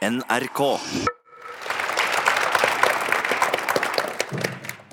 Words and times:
NRK. 0.00 0.60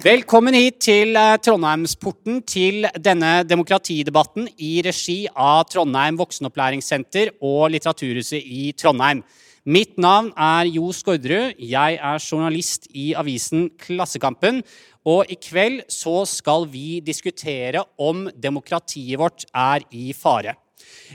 Velkommen 0.03 0.57
hit 0.57 0.81
til 0.83 1.15
eh, 1.15 1.37
Trondheimsporten 1.39 2.41
til 2.43 2.89
denne 2.99 3.45
demokratidebatten 3.47 4.49
i 4.59 4.81
regi 4.83 5.15
av 5.31 5.63
Trondheim 5.71 6.19
voksenopplæringssenter 6.19 7.37
og 7.39 7.71
Litteraturhuset 7.71 8.43
i 8.43 8.73
Trondheim. 8.75 9.23
Mitt 9.63 9.95
navn 9.95 10.33
er 10.35 10.67
Jo 10.73 10.91
Skårderud. 10.91 11.55
Jeg 11.55 11.99
er 12.03 12.19
journalist 12.27 12.91
i 12.91 13.13
avisen 13.15 13.69
Klassekampen. 13.79 14.59
Og 15.07 15.31
i 15.31 15.39
kveld 15.39 15.85
så 15.87 16.25
skal 16.27 16.67
vi 16.67 16.99
diskutere 16.99 17.87
om 17.95 18.27
demokratiet 18.35 19.23
vårt 19.23 19.47
er 19.55 19.87
i 19.87 20.11
fare. 20.11 20.59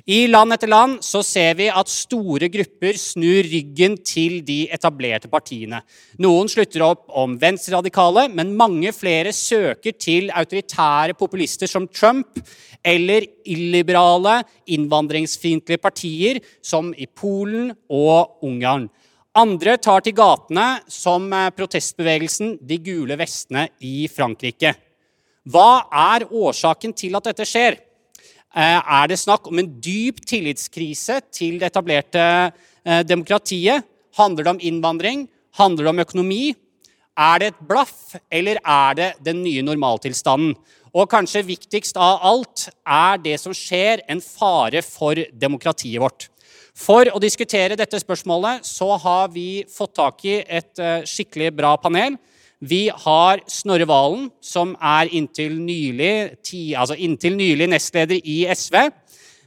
I 0.09 0.25
land 0.27 0.55
etter 0.55 0.71
land 0.71 1.03
så 1.05 1.21
ser 1.27 1.55
vi 1.59 1.69
at 1.71 1.91
store 1.91 2.49
grupper 2.51 2.97
snur 2.99 3.45
ryggen 3.47 3.99
til 4.03 4.41
de 4.47 4.65
etablerte 4.73 5.29
partiene. 5.31 5.83
Noen 6.23 6.49
slutter 6.51 6.85
opp 6.87 7.05
om 7.23 7.37
venstreradikale, 7.41 8.27
men 8.33 8.57
mange 8.59 8.91
flere 8.97 9.35
søker 9.37 9.95
til 10.01 10.33
autoritære 10.35 11.15
populister 11.19 11.71
som 11.71 11.87
Trump 11.89 12.41
eller 12.83 13.29
illiberale, 13.47 14.41
innvandringsfiendtlige 14.75 15.83
partier 15.83 16.41
som 16.65 16.91
i 16.97 17.07
Polen 17.07 17.71
og 17.93 18.43
Ungarn. 18.43 18.89
Andre 19.39 19.79
tar 19.81 20.03
til 20.05 20.17
gatene 20.17 20.83
som 20.93 21.31
protestbevegelsen 21.57 22.59
De 22.61 22.77
gule 22.85 23.17
vestene 23.17 23.69
i 23.81 24.09
Frankrike. 24.13 24.75
Hva 25.49 25.87
er 25.89 26.27
årsaken 26.29 26.93
til 26.97 27.17
at 27.17 27.31
dette 27.31 27.47
skjer? 27.49 27.79
Er 28.53 29.09
det 29.09 29.17
snakk 29.17 29.47
om 29.49 29.59
en 29.59 29.71
dyp 29.81 30.21
tillitskrise 30.29 31.21
til 31.33 31.59
det 31.61 31.71
etablerte 31.71 32.53
demokratiet? 33.09 33.87
Handler 34.19 34.45
det 34.45 34.53
om 34.53 34.61
innvandring? 34.61 35.25
Handler 35.57 35.87
det 35.87 35.93
om 35.95 36.03
økonomi? 36.05 36.55
Er 37.17 37.39
det 37.41 37.47
et 37.53 37.65
blaff, 37.69 38.15
eller 38.33 38.61
er 38.61 38.95
det 38.97 39.09
den 39.25 39.43
nye 39.45 39.63
normaltilstanden? 39.65 40.55
Og 40.93 41.09
kanskje 41.09 41.45
viktigst 41.49 41.97
av 41.97 42.21
alt 42.21 42.67
er 42.85 43.21
det 43.25 43.39
som 43.41 43.55
skjer, 43.57 44.05
en 44.09 44.21
fare 44.21 44.83
for 44.85 45.17
demokratiet 45.33 46.01
vårt. 46.01 46.29
For 46.77 47.09
å 47.09 47.21
diskutere 47.21 47.77
dette 47.77 48.01
spørsmålet 48.01 48.65
så 48.69 48.91
har 49.01 49.33
vi 49.33 49.65
fått 49.69 49.95
tak 49.97 50.25
i 50.29 50.39
et 50.45 50.85
skikkelig 51.09 51.53
bra 51.57 51.75
panel. 51.81 52.17
Vi 52.63 52.87
har 52.95 53.41
Snorre 53.51 53.89
Valen, 53.91 54.29
som 54.39 54.77
er 54.79 55.09
inntil 55.11 55.57
nylig, 55.59 56.31
altså 56.79 56.95
inntil 56.95 57.35
nylig 57.35 57.67
nestleder 57.73 58.21
i 58.23 58.45
SV. 58.55 58.77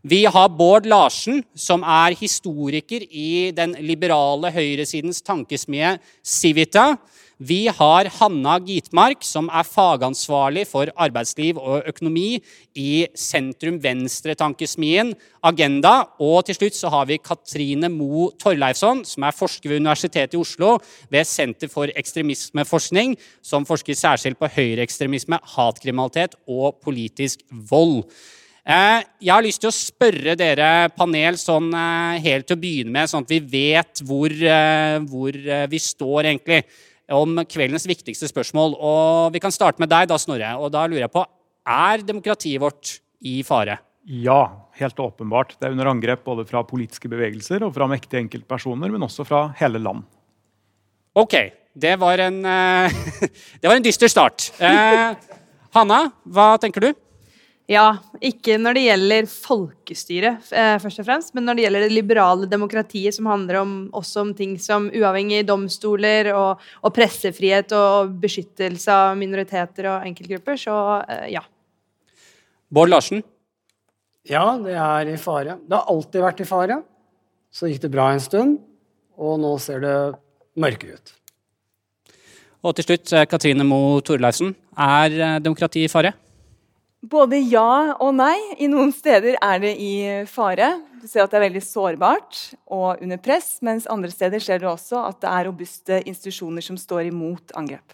Vi 0.03 0.25
har 0.27 0.49
Bård 0.51 0.83
Larsen, 0.85 1.39
som 1.55 1.85
er 1.87 2.17
historiker 2.19 3.05
i 3.07 3.53
den 3.55 3.77
liberale 3.87 4.51
høyresidens 4.51 5.23
tankesmie 5.23 5.93
Civita. 6.19 6.97
Vi 7.37 7.67
har 7.67 8.07
Hanna 8.15 8.59
Gitmark, 8.63 9.19
som 9.27 9.49
er 9.51 9.67
fagansvarlig 9.67 10.61
for 10.69 10.87
arbeidsliv 10.95 11.57
og 11.59 11.83
økonomi 11.89 12.37
i 12.79 13.07
sentrum-venstre-tankesmien 13.11 15.11
Agenda. 15.43 16.07
Og 16.23 16.47
til 16.47 16.55
slutt 16.55 16.75
så 16.77 16.87
har 16.93 17.09
vi 17.09 17.17
Katrine 17.19 17.89
Mo 17.91 18.29
Torleifsson, 18.39 19.03
som 19.03 19.23
er 19.27 19.35
forsker 19.35 19.67
ved 19.67 19.83
Universitetet 19.83 20.33
i 20.37 20.39
Oslo 20.39 20.79
ved 21.11 21.27
Senter 21.27 21.67
for 21.67 21.91
ekstremismeforskning, 21.91 23.19
som 23.43 23.67
forsker 23.67 23.99
særskilt 23.99 24.39
på 24.39 24.47
høyreekstremisme, 24.55 25.35
hatkriminalitet 25.57 26.39
og 26.47 26.79
politisk 26.87 27.43
vold. 27.51 28.07
Jeg 28.65 29.05
har 29.27 29.43
lyst 29.43 29.59
til 29.61 29.69
å 29.69 29.75
spørre 29.75 30.33
dere 30.39 30.87
panel 30.95 31.35
sånn 31.37 31.69
helt 32.23 32.47
til 32.47 32.55
å 32.55 32.63
begynne 32.63 32.95
med, 32.95 33.09
sånn 33.11 33.27
at 33.27 33.33
vi 33.35 33.43
vet 33.43 33.99
hvor, 34.07 34.31
hvor 35.11 35.35
vi 35.69 35.79
står 35.83 36.31
egentlig 36.31 36.63
om 37.13 37.37
kveldens 37.49 37.85
viktigste 37.89 38.29
spørsmål. 38.31 38.77
Og 38.79 39.33
Vi 39.33 39.41
kan 39.43 39.53
starte 39.53 39.81
med 39.81 39.89
deg, 39.89 40.07
da, 40.09 40.17
Snorre. 40.17 40.55
Og 40.57 40.71
da 40.73 40.85
lurer 40.87 41.05
jeg 41.05 41.13
på, 41.13 41.25
Er 41.65 42.03
demokratiet 42.05 42.61
vårt 42.61 42.99
i 43.25 43.41
fare? 43.43 43.79
Ja, 44.05 44.69
helt 44.77 44.99
åpenbart. 44.99 45.55
Det 45.57 45.65
er 45.65 45.71
under 45.73 45.89
angrep 45.89 46.23
både 46.23 46.45
fra 46.45 46.61
politiske 46.63 47.09
bevegelser 47.09 47.63
og 47.65 47.73
fra 47.73 47.87
mektige 47.89 48.21
enkeltpersoner, 48.21 48.91
men 48.93 49.01
også 49.01 49.25
fra 49.25 49.47
hele 49.57 49.81
land. 49.81 50.03
Ok. 51.15 51.33
Det 51.75 51.95
var 51.99 52.21
en, 52.23 52.37
det 53.61 53.67
var 53.67 53.75
en 53.75 53.83
dyster 53.83 54.07
start. 54.07 54.51
Eh, 54.61 55.17
Hanna, 55.75 56.05
hva 56.23 56.53
tenker 56.61 56.85
du? 56.85 56.93
Ja, 57.65 57.95
ikke 58.21 58.59
når 58.61 58.77
det 58.77 58.81
gjelder 58.83 59.27
folkestyret, 59.31 60.49
først 60.83 61.01
og 61.01 61.05
fremst, 61.07 61.31
men 61.33 61.47
når 61.47 61.57
det 61.57 61.63
gjelder 61.63 61.83
det 61.87 61.95
liberale 61.95 62.49
demokratiet, 62.49 63.15
som 63.15 63.25
handler 63.25 63.57
om, 63.63 63.71
også 63.89 64.21
om 64.21 64.33
ting 64.37 64.51
som 64.61 64.85
uavhengige 64.93 65.47
domstoler 65.49 66.29
og, 66.35 66.61
og, 66.83 66.91
pressefrihet 66.93 67.73
og 67.73 68.11
beskyttelse 68.21 68.93
av 68.93 69.15
minoriteter 69.17 69.87
og 69.89 70.05
enkeltgrupper, 70.05 70.59
så 70.61 70.75
ja. 71.31 71.41
Bård 72.69 72.91
Larsen? 72.93 73.23
Ja, 74.29 74.43
det 74.61 74.75
er 74.77 75.09
i 75.09 75.17
fare. 75.21 75.57
Det 75.65 75.77
har 75.79 75.89
alltid 75.89 76.21
vært 76.21 76.43
i 76.45 76.47
fare. 76.49 76.77
Så 77.49 77.71
gikk 77.71 77.81
det 77.81 77.91
bra 77.93 78.11
en 78.13 78.21
stund, 78.21 78.59
og 79.17 79.39
nå 79.41 79.55
ser 79.63 79.81
det 79.81 79.95
mørkere 80.61 80.99
ut. 80.99 81.15
Og 82.65 82.77
til 82.77 82.87
slutt, 82.91 83.15
Katrine 83.29 83.65
Moe 83.65 84.05
Torleifsen. 84.05 84.53
Er 84.77 85.41
demokratiet 85.41 85.89
i 85.89 85.93
fare? 85.93 86.13
Både 87.05 87.37
ja 87.37 87.93
og 88.01 88.15
nei. 88.17 88.37
I 88.57 88.69
noen 88.71 88.89
steder 88.95 89.37
er 89.37 89.59
det 89.61 89.73
i 89.81 89.91
fare. 90.29 90.71
Du 91.01 91.05
ser 91.09 91.25
at 91.25 91.33
det 91.33 91.37
er 91.37 91.45
veldig 91.49 91.61
sårbart 91.61 92.39
og 92.73 93.03
under 93.03 93.19
press, 93.21 93.59
mens 93.65 93.85
andre 93.91 94.09
steder 94.13 94.41
ser 94.41 94.63
du 94.63 94.65
også 94.71 95.03
at 95.05 95.19
det 95.21 95.29
er 95.29 95.45
robuste 95.49 95.99
institusjoner 96.01 96.65
som 96.65 96.79
står 96.81 97.11
imot 97.11 97.53
angrep. 97.59 97.93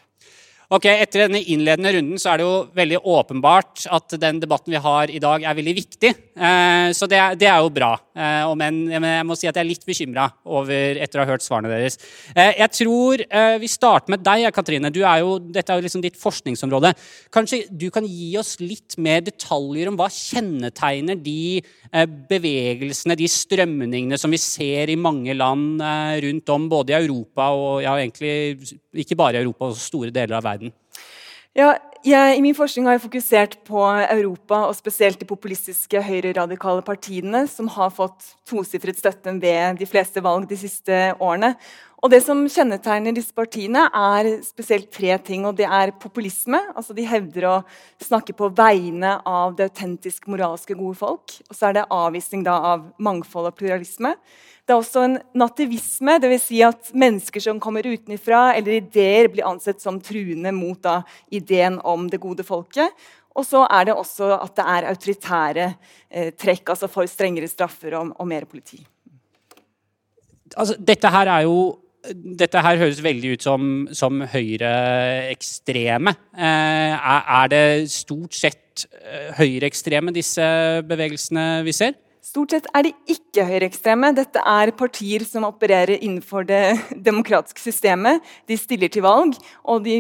Ok, 0.72 0.86
Etter 0.88 1.26
denne 1.26 1.42
innledende 1.52 1.92
runden 1.98 2.20
så 2.22 2.30
er 2.32 2.40
det 2.40 2.46
jo 2.46 2.52
veldig 2.78 3.02
åpenbart 3.12 3.90
at 3.92 4.14
den 4.22 4.38
debatten 4.40 4.72
vi 4.72 4.80
har 4.80 5.12
i 5.12 5.20
dag, 5.20 5.44
er 5.44 5.58
veldig 5.58 5.74
viktig. 5.76 6.12
Eh, 6.32 6.92
så 6.96 7.10
det, 7.12 7.20
det, 7.42 7.50
er 7.52 7.60
jo 7.60 7.74
bra. 7.76 7.90
Eh, 8.16 8.48
men 8.56 8.78
jeg 8.88 9.26
må 9.28 9.36
si 9.36 9.50
at 9.50 9.60
jeg 9.60 9.66
er 9.66 9.68
litt 9.68 9.84
bekymra 9.84 10.30
etter 10.72 11.20
å 11.20 11.26
ha 11.26 11.34
hørt 11.34 11.44
svarene 11.44 11.74
deres. 11.74 12.00
Eh, 12.32 12.54
jeg 12.62 12.72
tror 12.78 13.24
vi 13.60 13.68
starter 13.68 14.14
med 14.16 14.24
deg, 14.24 14.48
Katrine. 14.56 14.94
Er 14.96 15.26
jo, 15.26 15.34
dette 15.44 15.74
er 15.74 15.82
jo 15.82 15.86
liksom 15.90 16.06
ditt 16.06 16.16
forskningsområde. 16.22 16.94
Kanskje 17.36 17.66
du 17.68 17.90
kan 17.92 18.08
gi 18.08 18.32
oss 18.40 18.56
litt 18.64 18.96
mer 18.96 19.20
detaljer 19.28 19.92
om 19.92 20.00
hva 20.00 20.08
kjennetegner 20.08 21.20
de 21.20 21.60
bevegelsene, 22.32 23.20
de 23.20 23.28
strømningene 23.28 24.16
som 24.16 24.32
vi 24.32 24.40
ser 24.40 24.88
i 24.88 24.96
mange 24.96 25.36
land 25.36 25.84
rundt 26.24 26.56
om, 26.56 26.72
både 26.72 26.96
i 26.96 27.00
Europa 27.02 27.52
og 27.52 27.84
ja, 27.84 27.98
egentlig 28.00 28.72
ikke 29.04 29.20
bare 29.20 29.40
i 29.40 29.44
Europa, 29.44 29.68
også 29.68 29.90
store 29.92 30.16
deler 30.16 30.40
av 30.40 30.46
verden? 30.48 30.61
Ja, 31.52 31.74
jeg, 32.08 32.38
I 32.38 32.42
min 32.42 32.56
forskning 32.56 32.86
har 32.88 32.96
jeg 32.96 33.04
fokusert 33.04 33.58
på 33.68 33.82
Europa, 33.84 34.62
og 34.70 34.76
spesielt 34.78 35.20
de 35.20 35.28
populistiske 35.28 36.00
høyreradikale 36.00 36.84
partiene, 36.88 37.44
som 37.52 37.68
har 37.74 37.92
fått 37.92 38.30
tosifret 38.48 39.02
støtte 39.02 39.34
ved 39.42 39.82
de 39.82 39.88
fleste 39.90 40.24
valg 40.24 40.48
de 40.48 40.58
siste 40.62 41.02
årene. 41.20 41.58
Og 42.02 42.10
Det 42.10 42.18
som 42.26 42.40
kjennetegner 42.50 43.14
disse 43.14 43.34
partiene, 43.34 43.84
er 43.94 44.42
spesielt 44.42 44.90
tre 44.90 45.18
ting. 45.22 45.46
og 45.46 45.56
Det 45.56 45.66
er 45.66 45.92
populisme. 45.92 46.58
altså 46.76 46.96
De 46.96 47.06
hevder 47.06 47.44
å 47.46 47.64
snakke 48.02 48.34
på 48.34 48.50
vegne 48.50 49.22
av 49.24 49.56
det 49.56 49.70
autentisk 49.70 50.26
moralske 50.26 50.74
gode 50.74 50.98
folk. 50.98 51.30
Og 51.50 51.56
så 51.56 51.70
er 51.70 51.74
det 51.74 51.86
avvisning 51.92 52.44
da, 52.44 52.58
av 52.58 52.92
mangfold 52.98 53.52
og 53.52 53.56
pluralisme. 53.56 54.16
Det 54.66 54.74
er 54.74 54.82
også 54.82 55.04
en 55.04 55.20
nativisme, 55.36 56.18
dvs. 56.22 56.42
Si 56.42 56.64
at 56.64 56.90
mennesker 56.94 57.40
som 57.40 57.60
kommer 57.60 57.86
utenfra, 57.86 58.56
eller 58.56 58.80
ideer, 58.80 59.30
blir 59.30 59.46
ansett 59.46 59.80
som 59.80 60.02
truende 60.02 60.52
mot 60.52 60.82
da, 60.82 61.04
ideen 61.30 61.80
om 61.86 62.10
det 62.10 62.22
gode 62.22 62.44
folket. 62.44 62.90
Og 63.36 63.46
så 63.46 63.62
er 63.70 63.86
det 63.86 63.94
også 63.94 64.40
at 64.42 64.56
det 64.56 64.66
er 64.66 64.90
autoritære 64.90 65.68
eh, 66.10 66.34
trekk, 66.34 66.74
altså 66.74 66.90
for 66.90 67.06
strengere 67.06 67.48
straffer 67.48 67.94
og, 67.94 68.16
og 68.18 68.28
mer 68.28 68.46
politi. 68.50 68.82
Altså, 70.58 70.76
dette 70.80 71.08
her 71.08 71.30
er 71.30 71.46
jo 71.46 71.78
dette 72.14 72.62
her 72.66 72.80
høres 72.82 73.02
veldig 73.04 73.36
ut 73.36 73.44
som, 73.46 73.66
som 73.96 74.22
høyreekstreme. 74.32 76.14
Eh, 76.34 77.12
er, 77.16 77.52
det 77.52 77.66
stort 77.94 78.38
sett 78.38 78.86
eh, 79.04 79.30
høyreekstreme, 79.38 80.14
disse 80.16 80.46
bevegelsene 80.90 81.62
vi 81.68 81.76
ser? 81.76 81.98
Stort 82.22 82.54
sett 82.54 82.68
er 82.78 82.86
de 82.86 82.94
ikke 83.10 83.46
høyreekstreme. 83.50 84.12
Dette 84.18 84.42
er 84.46 84.74
partier 84.78 85.26
som 85.28 85.46
opererer 85.48 85.98
innenfor 85.98 86.46
det 86.50 86.64
demokratiske 87.10 87.62
systemet. 87.64 88.22
De 88.50 88.58
stiller 88.58 88.92
til 88.94 89.06
valg, 89.06 89.38
og 89.66 89.86
de, 89.86 90.00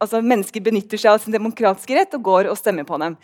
altså 0.00 0.20
mennesker 0.24 0.64
benytter 0.64 1.00
seg 1.00 1.14
av 1.14 1.22
sin 1.24 1.36
demokratiske 1.36 1.96
rett 1.96 2.16
og 2.16 2.26
går 2.28 2.52
og 2.52 2.60
stemmer 2.60 2.88
på 2.88 3.00
dem. 3.02 3.16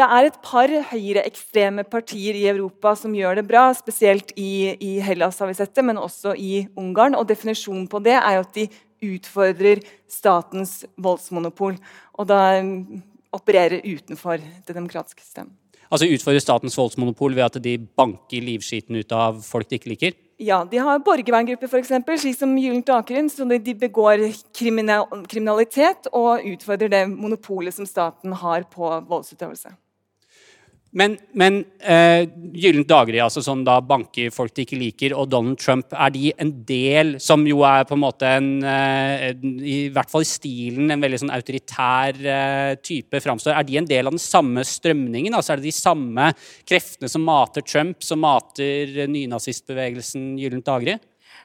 Det 0.00 0.06
er 0.08 0.26
et 0.30 0.36
par 0.40 0.70
høyreekstreme 0.94 1.82
partier 1.84 2.38
i 2.38 2.46
Europa 2.48 2.94
som 2.96 3.12
gjør 3.12 3.36
det 3.36 3.44
bra, 3.50 3.66
spesielt 3.76 4.32
i, 4.32 4.72
i 4.80 4.94
Hellas, 5.04 5.42
har 5.42 5.50
vi 5.50 5.58
sett 5.58 5.74
det, 5.76 5.84
men 5.84 6.00
også 6.00 6.32
i 6.40 6.62
Ungarn. 6.80 7.18
Og 7.18 7.28
Definisjonen 7.28 7.84
på 7.90 8.00
det 8.00 8.16
er 8.16 8.38
jo 8.38 8.46
at 8.46 8.56
de 8.56 8.64
utfordrer 9.10 9.84
statens 10.08 10.86
voldsmonopol. 10.96 11.76
Og 12.16 12.32
da 12.32 12.40
opererer 13.36 13.84
utenfor 13.84 14.40
det 14.40 14.72
demokratiske 14.72 15.20
systemet 15.20 15.60
altså 15.90 16.08
Utfordrer 16.10 16.42
statens 16.42 16.78
voldsmonopol 16.78 17.34
ved 17.36 17.46
at 17.48 17.60
de 17.62 17.76
banker 17.98 18.44
livskiten 18.46 18.98
ut 19.00 19.14
av 19.14 19.40
folk 19.44 19.68
de 19.70 19.80
ikke 19.80 19.92
liker? 19.92 20.18
Ja, 20.40 20.62
de 20.64 20.78
har 20.80 21.02
borgerverngrupper, 21.04 21.68
f.eks., 21.68 21.90
slik 22.22 22.38
som 22.38 22.54
Gyllent 22.56 22.88
Akeren. 22.94 23.28
Så 23.28 23.44
de 23.44 23.74
begår 23.76 24.22
kriminalitet 24.56 26.08
og 26.16 26.46
utfordrer 26.48 26.92
det 26.92 27.04
monopolet 27.10 27.76
som 27.76 27.88
staten 27.88 28.32
har 28.40 28.64
på 28.72 28.88
voldsutøvelse. 29.10 29.74
Men, 30.90 31.12
men 31.38 31.60
uh, 31.86 32.24
Gyllent 32.50 32.88
daggry, 32.90 33.20
altså 33.22 33.42
som 33.46 33.60
da 33.66 33.76
banker 33.84 34.32
folk 34.34 34.54
de 34.56 34.64
ikke 34.64 34.78
liker, 34.78 35.14
og 35.14 35.28
Donald 35.30 35.60
Trump, 35.62 35.92
er 35.94 36.10
de 36.14 36.32
en 36.34 36.50
del 36.66 37.12
som 37.22 37.44
jo 37.46 37.62
er 37.66 37.84
på 37.86 37.94
en 37.94 38.02
måte 38.02 38.32
en, 38.40 38.48
uh, 38.64 39.28
I 39.30 39.76
hvert 39.94 40.10
fall 40.10 40.26
i 40.26 40.30
stilen 40.30 40.90
en 40.90 41.04
veldig 41.04 41.22
sånn 41.22 41.34
autoritær 41.34 42.18
uh, 42.24 42.72
type 42.82 43.22
framstår. 43.22 43.54
Er 43.54 43.68
de 43.68 43.78
en 43.78 43.90
del 43.90 44.10
av 44.10 44.16
den 44.16 44.24
samme 44.24 44.66
strømningen? 44.66 45.36
Altså 45.38 45.54
Er 45.54 45.62
det 45.62 45.70
de 45.70 45.76
samme 45.78 46.32
kreftene 46.66 47.12
som 47.12 47.22
mater 47.26 47.66
Trump, 47.66 48.02
som 48.02 48.22
mater 48.26 49.06
nynazistbevegelsen 49.14 50.34
Gyllent 50.42 50.66
daggry? 50.66 50.98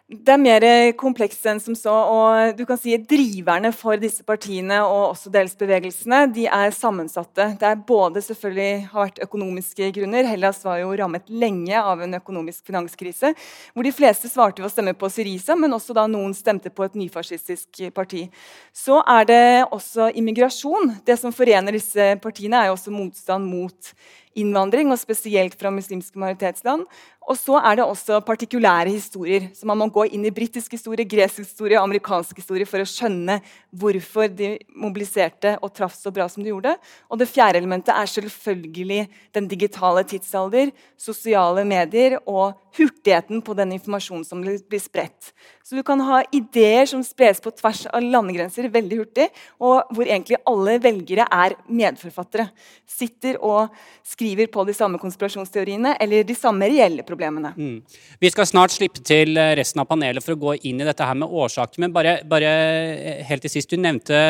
Det 0.05 0.29
er 0.29 0.37
mer 0.37 0.63
komplekst 1.01 1.47
enn 1.49 1.57
som 1.57 1.73
så. 1.73 1.89
og 1.89 2.51
du 2.53 2.61
kan 2.69 2.77
si 2.77 2.93
Driverne 2.93 3.71
for 3.73 3.97
disse 3.97 4.21
partiene 4.21 4.77
og 4.85 5.15
også 5.15 5.31
dels 5.33 5.55
bevegelsene 5.57 6.19
de 6.29 6.43
er 6.45 6.73
sammensatte. 6.77 7.47
Det 7.57 7.65
er 7.65 7.79
både 7.87 8.21
selvfølgelig 8.21 8.83
har 8.91 9.07
vært 9.07 9.23
økonomiske 9.25 9.87
grunner. 9.95 10.27
Hellas 10.29 10.61
var 10.61 10.77
jo 10.83 10.91
rammet 10.93 11.25
lenge 11.33 11.81
av 11.81 12.03
en 12.05 12.13
økonomisk 12.19 12.69
finanskrise. 12.69 13.31
Hvor 13.73 13.87
de 13.87 13.95
fleste 13.97 14.29
svarte 14.29 14.61
ved 14.61 14.69
å 14.69 14.75
stemme 14.75 14.93
på 14.93 15.09
Syriza, 15.09 15.57
men 15.57 15.73
også 15.73 15.97
da 15.97 16.05
noen 16.05 16.37
stemte 16.37 16.69
på 16.69 16.85
et 16.85 16.99
nyfascistisk 17.01 17.81
parti. 17.97 18.27
Så 18.69 18.99
er 19.09 19.25
det 19.25 19.47
også 19.71 20.11
immigrasjon. 20.21 20.99
Det 21.01 21.17
som 21.17 21.33
forener 21.33 21.79
disse 21.79 22.11
partiene, 22.21 22.61
er 22.61 22.69
jo 22.69 22.77
også 22.77 22.93
motstand 22.93 23.49
mot 23.49 23.95
innvandring, 24.35 24.91
og 24.91 24.99
spesielt 24.99 25.55
fra 25.59 25.71
muslimske 25.73 26.19
majoritetsland. 26.19 26.85
Og 27.25 27.37
så 27.39 27.57
er 27.57 27.79
det 27.79 27.85
også 27.85 28.19
partikulære 28.21 28.91
historier. 28.93 29.47
så 29.55 29.65
Man 29.65 29.79
må 29.79 29.87
gå 29.89 30.05
inn 30.13 30.25
i 30.27 30.33
britisk 30.33 30.75
historie, 30.77 31.07
gresk 31.09 31.41
historie 31.41 31.79
og 31.79 31.87
amerikansk 31.87 32.37
historie 32.37 32.67
for 32.69 32.83
å 32.83 32.89
skjønne 32.89 33.39
hvorfor 33.73 34.29
de 34.29 34.51
mobiliserte 34.77 35.55
og 35.61 35.73
traff 35.73 35.95
så 35.97 36.13
bra 36.13 36.27
som 36.29 36.43
de 36.43 36.51
gjorde. 36.51 36.75
Og 37.09 37.17
det 37.17 37.29
fjerde 37.31 37.63
elementet 37.63 37.95
er 37.95 38.11
selvfølgelig 38.11 39.07
den 39.33 39.49
digitale 39.49 40.05
tidsalder, 40.05 40.69
sosiale 40.97 41.65
medier 41.65 42.19
og 42.25 42.59
hurtigheten 42.77 43.41
på 43.41 43.57
den 43.57 43.73
informasjonen 43.79 44.27
som 44.27 44.45
blir 44.45 44.83
spredt. 44.83 45.33
Så 45.65 45.73
du 45.73 45.81
kan 45.81 45.97
ha 46.05 46.19
ideer 46.29 46.85
som 46.85 46.99
spres 47.01 47.39
på 47.41 47.49
tvers 47.57 47.87
av 47.89 48.03
landegrenser 48.05 48.67
veldig 48.69 48.99
hurtig, 48.99 49.25
og 49.57 49.95
hvor 49.97 50.05
egentlig 50.05 50.37
alle 50.45 50.75
velgere 50.77 51.25
er 51.33 51.55
medforfattere. 51.65 52.51
Sitter 52.85 53.39
og 53.41 53.73
skriver 54.05 54.45
på 54.53 54.61
de 54.67 54.75
samme 54.77 55.01
konspirasjonsteoriene 55.01 55.95
eller 56.05 56.27
de 56.29 56.35
samme 56.37 56.69
reelle 56.69 57.01
problemene. 57.07 57.55
Mm. 57.57 57.79
Vi 58.21 58.29
skal 58.29 58.45
snart 58.45 58.75
slippe 58.75 59.01
til 59.01 59.33
eh, 59.41 59.55
resten 59.57 59.81
av 59.81 59.89
panelet 59.89 60.21
for 60.21 60.35
å 60.35 60.41
gå 60.43 60.53
inn 60.69 60.85
i 60.85 60.85
dette 60.85 61.09
her 61.09 61.17
med 61.17 61.33
årsaker. 61.33 61.81
Men 61.81 61.97
bare, 61.97 62.19
bare 62.29 62.53
eh, 62.93 63.25
helt 63.25 63.47
til 63.47 63.55
sist, 63.55 63.73
du 63.73 63.81
nevnte, 63.81 64.21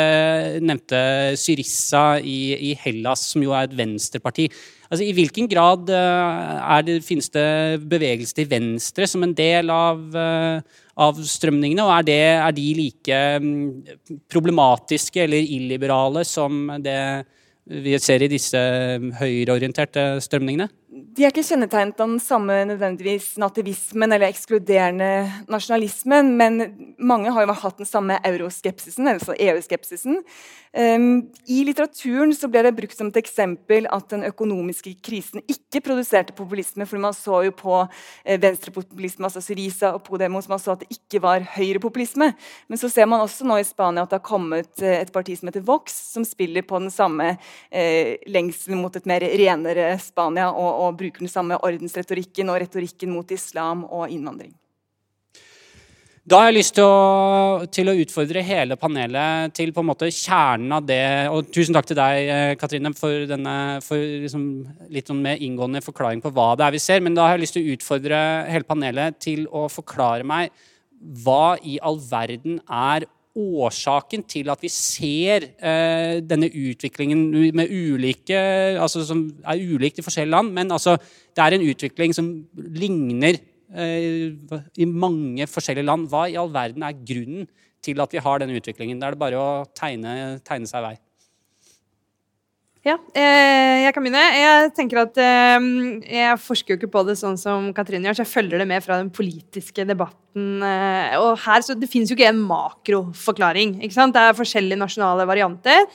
nevnte 0.63 1.03
Syrissa 1.35 2.05
i, 2.23 2.39
i 2.71 2.73
Hellas, 2.79 3.27
som 3.33 3.43
jo 3.43 3.51
er 3.51 3.67
et 3.67 3.75
venstreparti. 3.75 4.47
Altså, 4.89 5.03
I 5.05 5.13
hvilken 5.17 5.47
grad 5.49 5.89
uh, 5.89 6.81
det, 6.85 6.99
finnes 7.05 7.31
det 7.33 7.45
bevegelse 7.89 8.35
til 8.37 8.49
venstre 8.49 9.07
som 9.09 9.25
en 9.25 9.33
del 9.35 9.71
av, 9.73 10.01
uh, 10.13 10.83
av 11.01 11.21
strømningene? 11.25 11.85
Og 11.85 11.93
er, 11.97 12.05
det, 12.09 12.19
er 12.35 12.55
de 12.57 12.67
like 12.77 13.21
um, 13.41 13.55
problematiske 14.31 15.25
eller 15.25 15.55
illiberale 15.57 16.25
som 16.27 16.67
det 16.83 16.99
vi 17.65 17.95
ser 17.97 18.21
i 18.21 18.29
disse 18.29 18.59
høyreorienterte 19.17 20.19
strømningene? 20.21 20.69
De 20.95 21.25
er 21.25 21.33
ikke 21.33 21.43
kjennetegnet 21.43 21.99
av 21.99 22.07
den 22.07 22.21
samme 22.23 22.55
nødvendigvis 22.69 23.33
nativismen 23.41 24.15
eller 24.15 24.29
ekskluderende 24.29 25.09
nasjonalismen, 25.51 26.29
men 26.39 26.61
mange 26.95 27.33
har 27.35 27.43
jo 27.43 27.55
hatt 27.65 27.81
den 27.81 27.89
samme 27.89 28.15
euroskepsisen, 28.23 29.09
altså 29.11 29.35
EU-skepsisen. 29.35 30.21
Um, 30.75 31.25
I 31.47 31.61
litteraturen 31.67 32.31
så 32.35 32.49
ble 32.51 32.65
det 32.65 32.73
brukt 32.75 32.95
som 32.95 33.07
et 33.11 33.19
eksempel 33.19 33.89
at 33.91 34.09
den 34.11 34.25
økonomiske 34.27 34.91
krisen 35.03 35.43
ikke 35.51 35.79
produserte 35.85 36.35
populisme, 36.35 36.87
for 36.87 36.99
man 36.99 37.15
så 37.15 37.41
jo 37.47 37.53
på 37.55 37.77
eh, 38.23 38.39
venstrepopulisme, 38.43 39.27
altså 39.27 39.43
Syriza 39.43 39.93
og 39.95 40.03
Podemos, 40.07 40.49
man 40.51 40.59
så 40.59 40.73
at 40.73 40.83
det 40.83 40.97
ikke 40.97 41.21
var 41.23 41.43
høyrepopulisme. 41.55 42.31
Men 42.67 42.79
så 42.79 42.91
ser 42.91 43.07
man 43.07 43.23
også 43.23 43.47
nå 43.47 43.59
i 43.59 43.67
Spania 43.67 44.03
at 44.03 44.11
det 44.11 44.19
har 44.19 44.27
kommet 44.27 44.83
eh, 44.83 44.99
et 44.99 45.13
parti 45.15 45.35
som 45.39 45.51
heter 45.51 45.63
Vox, 45.63 45.95
som 46.11 46.27
spiller 46.27 46.63
på 46.67 46.79
den 46.83 46.91
samme 46.91 47.33
eh, 47.71 48.15
lengselen 48.27 48.83
mot 48.83 48.95
et 48.95 49.07
mer 49.07 49.23
renere 49.23 49.93
Spania, 50.03 50.49
og, 50.51 50.71
og 50.83 50.84
bruker 50.93 51.25
den 51.25 51.31
samme 51.31 51.57
ordensretorikken 51.57 52.51
og 52.53 52.61
retorikken 52.61 53.11
mot 53.15 53.31
islam 53.33 53.83
og 53.89 54.11
innvandring. 54.13 54.53
Da 56.25 56.39
har 56.41 56.47
jeg 56.49 56.55
lyst 56.55 56.73
til 56.73 56.87
å, 56.89 57.65
til 57.69 57.91
å, 57.91 57.93
utfordre 58.01 58.41
hele 58.41 58.73
panelet 58.81 59.53
til 59.53 59.69
på 59.69 59.83
en 59.83 59.89
måte 59.91 60.07
kjernen 60.09 60.73
av 60.73 60.87
det. 60.89 61.03
Og 61.29 61.51
tusen 61.53 61.75
takk 61.77 61.85
til 61.85 61.99
deg, 61.99 62.29
eh, 62.33 62.53
Katrine, 62.57 62.89
for, 62.97 63.27
denne, 63.29 63.53
for 63.85 64.01
liksom 64.01 64.47
litt 64.89 65.11
sånn 65.11 65.21
mer 65.21 65.37
inngående 65.37 65.83
forklaring 65.85 66.23
på 66.23 66.31
hva 66.33 66.47
det 66.57 66.65
er 66.65 66.73
vi 66.73 66.81
ser. 66.81 67.03
Men 67.05 67.13
da 67.13 67.27
har 67.27 67.37
jeg 67.37 67.43
lyst 67.43 67.57
til 67.59 67.67
å 67.67 67.75
utfordre 67.77 68.21
hele 68.49 68.65
panelet 68.65 69.19
til 69.21 69.45
å 69.53 69.67
forklare 69.69 70.25
meg 70.25 70.49
hva 71.21 71.59
i 71.61 71.77
all 71.85 72.01
verden 72.01 72.57
er 72.65 73.05
årsaken 73.35 74.23
til 74.31 74.49
at 74.49 74.61
vi 74.63 74.71
ser 74.71 75.49
eh, 75.59 76.21
denne 76.23 76.47
utviklingen 76.47 77.27
med 77.55 77.71
ulike, 77.71 78.39
altså 78.79 79.03
som 79.07 79.27
er 79.43 79.59
ulikt 79.59 79.99
i 79.99 80.05
forskjellige 80.05 80.37
land, 80.37 80.53
men 80.55 80.71
altså, 80.71 80.95
det 81.35 81.43
er 81.43 81.57
en 81.57 81.67
utvikling 81.69 82.15
som 82.15 82.31
ligner 82.55 83.41
Eh, 83.73 84.31
i 84.77 84.85
mange 84.85 85.47
forskjellige 85.49 85.85
land. 85.85 86.07
Hva 86.11 86.27
i 86.29 86.37
all 86.39 86.51
verden 86.53 86.85
er 86.85 86.99
grunnen 86.99 87.47
til 87.83 88.01
at 88.01 88.13
vi 88.13 88.21
har 88.21 88.39
denne 88.41 88.55
utviklingen? 88.59 89.01
Da 89.01 89.09
er 89.09 89.15
det 89.15 89.21
bare 89.23 89.41
å 89.41 89.65
tegne, 89.75 90.37
tegne 90.45 90.69
seg 90.69 90.85
vei. 90.85 90.95
Ja, 92.85 92.99
eh, 93.17 93.81
jeg 93.81 93.93
kan 93.95 94.05
begynne. 94.05 94.23
Jeg 94.37 94.73
tenker 94.77 94.99
at 95.01 95.15
eh, 95.17 95.69
jeg 96.05 96.41
forsker 96.43 96.75
jo 96.75 96.77
ikke 96.77 96.91
på 96.93 97.01
det 97.07 97.15
sånn 97.17 97.39
som 97.41 97.71
Katrine 97.73 98.05
gjør, 98.05 98.19
så 98.19 98.25
jeg 98.25 98.33
følger 98.35 98.61
det 98.61 98.67
med 98.69 98.85
fra 98.85 98.99
den 99.01 99.09
politiske 99.09 99.87
debatten. 99.89 100.61
Og 100.61 101.31
her, 101.41 101.65
så 101.65 101.73
Det 101.73 101.89
fins 101.89 102.11
jo 102.11 102.17
ikke 102.17 102.29
en 102.29 102.43
makroforklaring. 102.45 103.79
ikke 103.81 103.97
sant? 103.97 104.13
Det 104.13 104.21
er 104.21 104.37
forskjellige 104.37 104.77
nasjonale 104.77 105.25
varianter. 105.25 105.87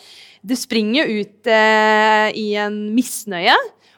Det 0.43 0.59
springer 0.59 1.07
ut 1.07 1.47
i 1.47 2.47
en 2.59 2.81
misnøye 2.97 3.55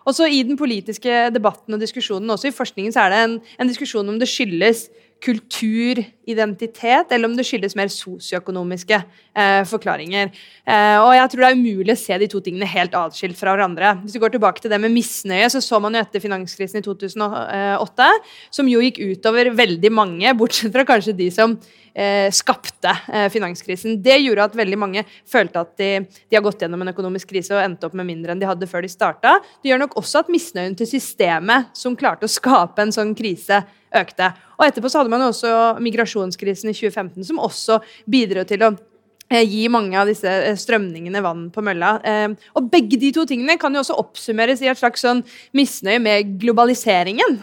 også 0.09 0.27
I 0.27 0.43
den 0.47 0.59
politiske 0.59 1.29
debatten 1.35 1.77
og 1.77 1.83
diskusjonen, 1.83 2.31
også 2.35 2.50
i 2.50 2.56
forskningen, 2.56 2.94
så 2.94 3.05
er 3.05 3.12
det 3.12 3.21
en, 3.23 3.37
en 3.62 3.71
diskusjon 3.71 4.09
om 4.09 4.19
det 4.19 4.31
skyldes 4.31 4.89
kultur, 5.23 6.00
identitet, 6.29 7.11
eller 7.11 7.29
om 7.29 7.37
det 7.37 7.47
skyldes 7.47 7.75
mer 7.79 7.91
sosioøkonomiske 7.93 8.99
eh, 8.99 9.63
forklaringer. 9.69 10.31
Eh, 10.63 10.99
og 11.03 11.13
jeg 11.17 11.32
tror 11.32 11.44
det 11.44 11.51
er 11.51 11.58
umulig 11.58 11.96
å 11.96 12.01
se 12.03 12.19
de 12.23 12.31
to 12.31 12.43
tingene 12.44 12.69
helt 12.70 12.94
atskilt 12.99 13.39
fra 13.39 13.56
hverandre. 13.56 13.96
Hvis 14.05 14.17
vi 14.17 14.23
går 14.23 14.37
tilbake 14.37 14.63
til 14.63 14.73
det 14.73 14.81
med 14.82 14.94
misnøye, 14.94 15.51
så 15.53 15.63
så 15.65 15.81
man 15.82 15.96
jo 15.96 16.03
etter 16.03 16.23
finanskrisen 16.23 16.82
i 16.82 16.87
2008, 16.87 18.11
som 18.55 18.70
jo 18.70 18.82
gikk 18.85 19.03
utover 19.03 19.53
veldig 19.56 19.93
mange, 19.94 20.35
bortsett 20.39 20.75
fra 20.75 20.87
kanskje 20.89 21.17
de 21.19 21.31
som 21.35 21.58
eh, 21.94 22.31
skapte 22.32 22.93
eh, 23.13 23.29
finanskrisen. 23.32 24.03
Det 24.03 24.19
gjorde 24.23 24.46
at 24.46 24.56
veldig 24.56 24.79
mange 24.79 25.05
følte 25.29 25.63
at 25.63 25.75
de, 25.81 25.91
de, 26.06 26.37
har 26.37 26.44
gått 26.44 26.65
gjennom 26.65 26.82
en 26.85 26.93
økonomisk 26.93 27.32
krise 27.32 27.55
og 27.56 27.63
endte 27.63 27.89
opp 27.89 27.96
med 27.99 28.08
mindre 28.08 28.35
enn 28.35 28.43
de 28.43 28.49
hadde 28.49 28.69
før 28.70 28.85
de 28.85 28.93
starta. 28.93 29.39
Det 29.63 29.73
gjør 29.73 29.85
nok 29.85 29.99
også 30.01 30.23
at 30.23 30.32
misnøyen 30.32 30.77
til 30.79 30.91
systemet 30.91 31.73
som 31.77 31.96
klarte 31.99 32.29
å 32.29 32.32
skape 32.32 32.85
en 32.85 32.94
sånn 32.94 33.15
krise, 33.19 33.63
økte. 33.93 34.31
Og 34.56 34.65
etterpå 34.65 34.89
så 34.89 35.03
hadde 35.03 35.13
man 35.13 35.25
jo 35.25 35.32
også 35.32 35.53
migrasjonskrisen 36.13 36.71
i 36.71 36.77
2015, 36.77 37.25
som 37.25 37.43
også 37.43 37.81
bidro 38.11 38.45
til 38.49 38.63
å 38.69 38.75
Eh, 39.33 39.47
gi 39.49 39.63
mange 39.73 39.97
av 39.97 40.09
disse 40.11 40.29
eh, 40.29 40.57
strømningene 40.61 41.23
vann 41.25 41.47
på 41.55 41.63
mølla. 41.65 41.95
Eh, 42.05 42.35
og 42.59 42.67
begge 42.69 42.99
de 43.01 43.09
to 43.17 43.23
tingene 43.25 43.55
kan 43.57 43.73
jo 43.73 43.81
også 43.81 43.97
oppsummeres 43.97 44.61
i 44.61 44.69
et 44.69 44.77
slags 44.77 45.01
sånn 45.07 45.23
misnøye 45.57 46.03
med 46.03 46.35
globaliseringen. 46.43 47.39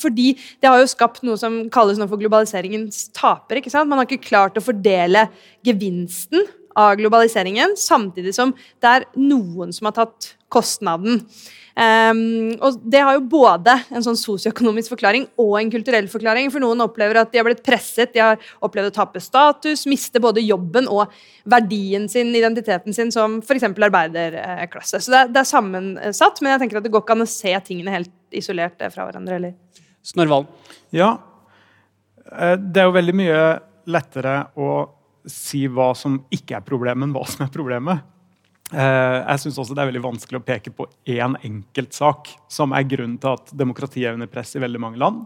Fordi 0.00 0.30
det 0.62 0.70
har 0.70 0.80
jo 0.80 0.88
skapt 0.88 1.20
noe 1.26 1.36
som 1.36 1.66
kalles 1.72 2.00
nå 2.00 2.06
for 2.08 2.20
globaliseringens 2.22 3.10
taper. 3.12 3.60
ikke 3.60 3.72
sant? 3.72 3.90
Man 3.90 4.00
har 4.00 4.08
ikke 4.08 4.30
klart 4.30 4.56
å 4.56 4.64
fordele 4.64 5.26
gevinsten 5.66 6.46
av 6.78 6.98
globaliseringen, 7.00 7.76
samtidig 7.78 8.34
som 8.36 8.52
det 8.82 8.92
er 8.92 9.08
noen 9.18 9.72
som 9.74 9.90
har 9.90 9.96
tatt 9.96 10.34
kostnaden. 10.50 11.24
Um, 11.80 12.50
og 12.60 12.80
Det 12.82 13.00
har 13.00 13.14
jo 13.14 13.22
både 13.30 13.72
en 13.94 14.04
sånn 14.04 14.18
sosioøkonomisk 14.18 14.92
forklaring 14.92 15.28
og 15.40 15.54
en 15.60 15.70
kulturell 15.72 16.08
forklaring. 16.10 16.50
For 16.52 16.62
noen 16.62 16.82
opplever 16.84 17.20
at 17.20 17.30
de 17.32 17.40
har 17.40 17.46
blitt 17.46 17.62
presset, 17.64 18.12
de 18.12 18.20
har 18.20 18.50
opplevd 18.60 18.90
å 18.90 18.96
tape 18.98 19.22
status, 19.22 19.86
miste 19.88 20.20
både 20.22 20.44
jobben 20.44 20.90
og 20.90 21.14
verdien 21.48 22.08
sin, 22.10 22.34
identiteten 22.36 22.96
sin, 22.96 23.14
som 23.14 23.38
f.eks. 23.40 23.70
arbeiderklasse. 23.70 25.00
Så 25.00 25.14
det 25.14 25.22
er, 25.22 25.32
det 25.32 25.42
er, 25.44 25.50
sammensatt, 25.50 26.42
men 26.42 26.56
jeg 26.56 26.64
tenker 26.64 26.80
at 26.80 26.88
det 26.88 26.92
går 26.92 27.06
ikke 27.06 27.16
an 27.16 27.26
å 27.26 27.30
se 27.30 27.56
tingene 27.66 27.96
helt 27.96 28.14
isolert 28.36 28.82
fra 28.90 29.06
hverandre. 29.06 29.40
eller? 29.40 29.84
Snorvald? 30.04 30.50
Ja. 30.96 31.14
Eh, 32.26 32.56
det 32.60 32.82
er 32.82 32.90
jo 32.90 32.98
veldig 32.98 33.16
mye 33.22 33.44
lettere 33.90 34.40
å 34.60 34.72
si 35.28 35.66
hva 35.68 35.90
som 35.98 36.20
ikke 36.32 36.58
er 36.58 36.66
problemet, 36.66 37.02
men 37.04 37.14
hva 37.16 37.26
som 37.28 37.44
er 37.46 37.52
problemet. 37.52 38.04
Eh, 38.70 39.16
jeg 39.26 39.42
synes 39.42 39.58
også 39.58 39.74
Det 39.74 39.82
er 39.82 39.88
veldig 39.90 40.04
vanskelig 40.04 40.38
å 40.38 40.46
peke 40.46 40.70
på 40.74 40.86
én 41.10 41.34
enkeltsak 41.42 42.30
som 42.50 42.74
er 42.76 42.86
grunnen 42.86 43.18
til 43.18 43.34
at 43.34 43.50
demokratiet 43.56 44.10
er 44.10 44.14
under 44.14 44.30
press 44.30 44.54
i 44.54 44.62
veldig 44.62 44.82
mange 44.82 45.00
land. 45.00 45.24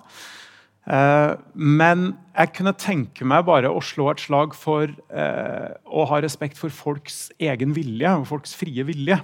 Eh, 0.89 1.35
men 1.55 2.15
jeg 2.33 2.55
kunne 2.57 2.77
tenke 2.77 3.25
meg 3.29 3.45
bare 3.45 3.69
å 3.73 3.85
slå 3.85 4.11
et 4.13 4.25
slag 4.25 4.57
for 4.57 4.89
eh, 4.89 5.71
å 5.85 6.09
ha 6.09 6.21
respekt 6.25 6.61
for 6.61 6.73
folks 6.73 7.29
egen 7.39 7.77
vilje 7.77 8.17
og 8.17 8.29
folks 8.33 8.57
frie 8.57 8.85
vilje. 8.85 9.21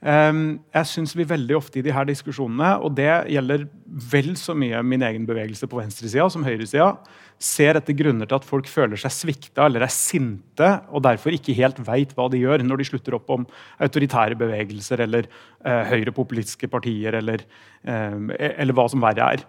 Jeg 0.00 0.88
synes 0.88 1.12
vi 1.12 1.26
veldig 1.28 1.58
ofte 1.58 1.76
i 1.76 1.82
de 1.84 1.92
her 1.92 2.06
diskusjonene, 2.08 2.70
og 2.80 2.94
det 2.96 3.10
gjelder 3.28 3.66
vel 3.84 4.30
så 4.32 4.54
mye 4.56 4.80
min 4.80 5.02
egen 5.04 5.26
bevegelse 5.28 5.68
på 5.68 5.76
venstresida 5.76 6.24
som 6.32 6.46
høyresida, 6.46 6.94
ser 7.40 7.78
etter 7.78 7.96
grunner 7.96 8.28
til 8.28 8.36
at 8.36 8.46
folk 8.46 8.68
føler 8.68 9.00
seg 9.00 9.14
svikta 9.14 9.64
eller 9.64 9.86
er 9.86 9.92
sinte 9.94 10.68
og 10.92 11.04
derfor 11.06 11.32
ikke 11.32 11.56
helt 11.56 11.78
veit 11.86 12.12
hva 12.16 12.28
de 12.32 12.42
gjør 12.42 12.64
når 12.66 12.82
de 12.82 12.88
slutter 12.90 13.16
opp 13.16 13.32
om 13.32 13.46
autoritære 13.80 14.36
bevegelser 14.40 15.06
eller 15.06 15.24
eh, 15.24 15.82
høyrepopulistiske 15.88 16.68
partier 16.72 17.16
eller, 17.22 17.46
eh, 17.88 18.18
eller 18.50 18.76
hva 18.76 18.86
som 18.92 19.00
verre 19.00 19.30
er. 19.36 19.46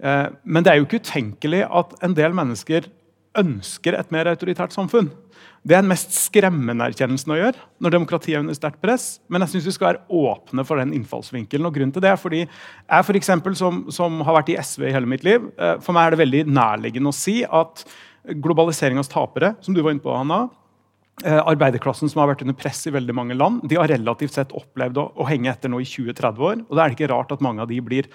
Eh, 0.00 0.28
men 0.44 0.64
det 0.64 0.72
er 0.72 0.80
jo 0.80 0.88
ikke 0.88 1.02
utenkelig 1.04 1.66
at 1.68 1.92
en 2.08 2.16
del 2.16 2.36
mennesker 2.36 2.88
ønsker 3.40 3.96
et 3.98 4.12
mer 4.14 4.28
autoritært 4.30 4.74
samfunn. 4.74 5.10
Det 5.66 5.74
er 5.74 5.82
den 5.82 5.90
mest 5.90 6.12
skremmende 6.14 6.86
erkjennelsen 6.86 7.32
å 7.34 7.38
gjøre 7.38 7.64
når 7.82 7.94
demokratiet 7.96 8.36
er 8.36 8.44
under 8.44 8.56
sterkt 8.56 8.78
press. 8.82 9.06
Men 9.26 9.42
jeg 9.42 9.56
syns 9.56 9.66
vi 9.66 9.74
skal 9.74 9.88
være 9.88 10.20
åpne 10.20 10.64
for 10.66 10.78
den 10.78 10.92
innfallsvinkelen. 10.94 11.66
og 11.66 11.74
grunnen 11.74 11.94
til 11.94 12.04
det 12.04 12.12
er 12.12 12.20
fordi 12.20 12.44
Jeg 12.46 13.06
for 13.08 13.18
eksempel, 13.18 13.56
som, 13.58 13.86
som 13.90 14.20
har 14.20 14.38
vært 14.38 14.52
i 14.54 14.58
SV 14.62 14.86
i 14.86 14.92
hele 14.94 15.10
mitt 15.10 15.24
liv, 15.26 15.50
eh, 15.58 15.74
for 15.82 15.96
meg 15.96 16.06
er 16.06 16.14
det 16.14 16.22
veldig 16.22 16.44
nærliggende 16.46 17.10
å 17.10 17.16
si 17.16 17.42
at 17.44 17.82
globaliseringas 18.26 19.10
tapere, 19.10 19.56
som 19.60 19.74
du 19.74 19.82
var 19.82 19.94
inne 19.94 20.02
på, 20.02 20.14
Hanna, 20.14 20.48
eh, 21.24 21.42
arbeiderklassen 21.42 22.10
som 22.10 22.22
har 22.22 22.30
vært 22.30 22.46
under 22.46 22.54
press 22.54 22.86
i 22.86 22.94
veldig 22.94 23.14
mange 23.14 23.34
land, 23.34 23.66
de 23.66 23.78
har 23.78 23.90
relativt 23.90 24.38
sett 24.38 24.54
opplevd 24.54 24.98
å, 25.02 25.10
å 25.18 25.26
henge 25.26 25.50
etter 25.50 25.72
nå 25.72 25.82
i 25.82 25.88
20-30 25.88 26.38
år. 26.38 26.62
og 26.68 26.76
Da 26.76 26.84
er 26.84 26.90
det 26.90 26.98
ikke 26.98 27.12
rart 27.14 27.34
at 27.34 27.42
mange 27.42 27.62
av 27.62 27.70
de 27.70 27.80
blir 27.82 28.10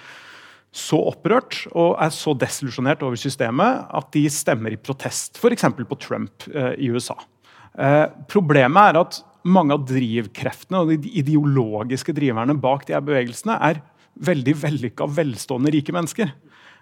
så 0.71 0.97
opprørt 1.11 1.65
og 1.75 1.97
er 1.99 2.13
så 2.15 2.33
desillusjonert 2.39 3.03
over 3.03 3.19
systemet 3.19 3.89
at 3.91 4.07
de 4.15 4.23
stemmer 4.31 4.71
i 4.71 4.79
protest, 4.79 5.35
f.eks. 5.39 5.67
på 5.75 5.99
Trump 5.99 6.47
eh, 6.53 6.73
i 6.79 6.91
USA. 6.93 7.17
Eh, 7.75 8.05
problemet 8.31 8.91
er 8.91 9.01
at 9.01 9.19
mange 9.43 9.75
av 9.75 9.83
drivkreftene 9.89 10.83
og 10.83 10.93
de 10.93 11.11
ideologiske 11.19 12.15
driverne 12.15 12.55
bak 12.61 12.85
de 12.87 12.95
her 12.95 13.03
bevegelsene 13.03 13.57
er 13.67 13.81
veldig 14.21 14.55
vellykka, 14.61 15.07
velstående, 15.11 15.73
rike 15.75 15.95
mennesker. 15.95 16.31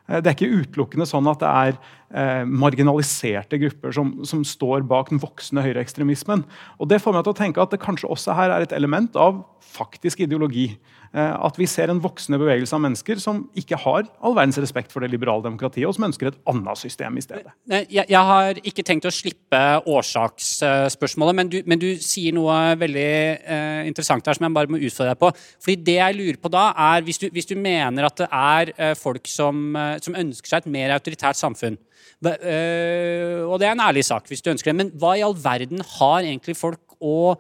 Eh, 0.10 0.20
det 0.20 0.32
er 0.32 0.38
ikke 0.38 0.64
utelukkende 0.64 1.08
sånn 1.10 1.30
at 1.32 1.42
det 1.44 1.50
er 1.50 1.76
eh, 2.10 2.44
marginaliserte 2.46 3.60
grupper 3.62 3.96
som, 3.96 4.14
som, 4.28 4.46
står 4.46 4.86
bak 4.90 5.14
den 5.14 5.22
voksende 5.22 5.64
høyreekstremismen. 5.66 6.46
Og 6.78 6.92
Det 6.92 7.02
får 7.04 7.16
meg 7.16 7.26
til 7.26 7.36
å 7.36 7.42
tenke 7.42 7.64
at 7.64 7.74
det 7.74 7.82
kanskje 7.84 8.10
også 8.10 8.38
her 8.38 8.54
er 8.54 8.66
et 8.66 8.76
element 8.76 9.18
av 9.20 9.44
faktisk 9.74 10.26
ideologi. 10.26 10.72
Eh, 11.10 11.36
at 11.42 11.56
vi 11.58 11.66
ser 11.66 11.90
en 11.90 12.02
voksende 12.04 12.38
bevegelse 12.38 12.76
av 12.78 12.84
mennesker 12.84 13.18
som 13.22 13.42
ikke 13.58 13.80
har 13.82 14.06
all 14.22 14.36
verdens 14.38 14.60
respekt 14.62 14.94
for 14.94 15.02
det 15.02 15.10
liberale 15.10 15.42
demokratiet, 15.42 15.88
og 15.90 15.96
som 15.98 16.06
ønsker 16.06 16.30
et 16.30 16.40
annet 16.52 16.78
system 16.78 17.18
i 17.18 17.24
stedet. 17.26 17.54
Jeg, 17.70 18.06
jeg 18.06 18.22
har 18.30 18.60
ikke 18.62 18.86
tenkt 18.86 19.08
å 19.10 19.14
slippe 19.14 19.62
årsaksspørsmålet, 19.90 21.38
men 21.40 21.50
du, 21.50 21.58
men 21.66 21.82
du 21.82 21.88
sier 22.04 22.36
noe 22.38 22.60
veldig 22.78 23.08
eh, 23.10 23.82
interessant 23.90 24.30
her 24.30 24.38
som 24.38 24.46
jeg 24.46 24.58
bare 24.60 24.70
må 24.70 24.82
utfordre 24.82 25.16
deg 25.16 25.22
på. 25.24 25.32
Fordi 25.66 25.78
det 25.90 25.98
jeg 25.98 26.18
lurer 26.20 26.42
på 26.44 26.52
da, 26.54 26.68
er 26.94 27.06
hvis 27.08 27.22
du, 27.24 27.30
hvis 27.34 27.50
du 27.50 27.56
mener 27.58 28.06
at 28.06 28.22
det 28.22 28.30
er 28.30 28.74
eh, 28.78 28.96
folk 29.00 29.26
som, 29.30 29.72
eh, 29.74 29.96
som, 30.06 30.18
ønsker 30.20 30.52
seg 30.52 30.66
et 30.66 30.74
mer 30.74 30.94
autoritært 30.94 31.40
samfunn, 31.40 31.80
eh, 32.28 33.40
og 33.48 33.58
det 33.58 33.70
er 33.70 33.74
en 33.74 33.88
ærlig 33.88 34.06
sak 34.06 34.30
hvis 34.30 34.46
du 34.46 34.52
ønsker 34.54 34.70
det, 34.70 34.78
men 34.84 34.94
hva 35.00 35.16
i 35.18 35.26
all 35.26 35.38
verden 35.38 35.82
har 35.98 36.22
egentlig 36.22 36.58
folk 36.60 37.00
å 37.00 37.34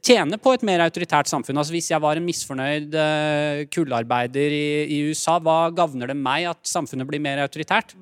tjene 0.00 0.38
på 0.40 0.54
et 0.56 0.62
mer 0.64 0.80
autoritært 0.80 1.28
samfunn. 1.28 1.58
Altså 1.60 1.74
Hvis 1.74 1.90
jeg 1.92 2.00
var 2.00 2.16
en 2.16 2.24
misfornøyd 2.24 2.94
uh, 2.96 3.64
kullarbeider 3.74 4.54
i, 4.54 4.68
i, 4.96 5.00
USA, 5.10 5.36
hva 5.44 5.68
gagner 5.76 6.08
det 6.08 6.16
meg 6.16 6.48
at 6.48 6.62
samfunnet 6.68 7.08
blir 7.08 7.20
mer 7.20 7.42
autoritært? 7.44 7.92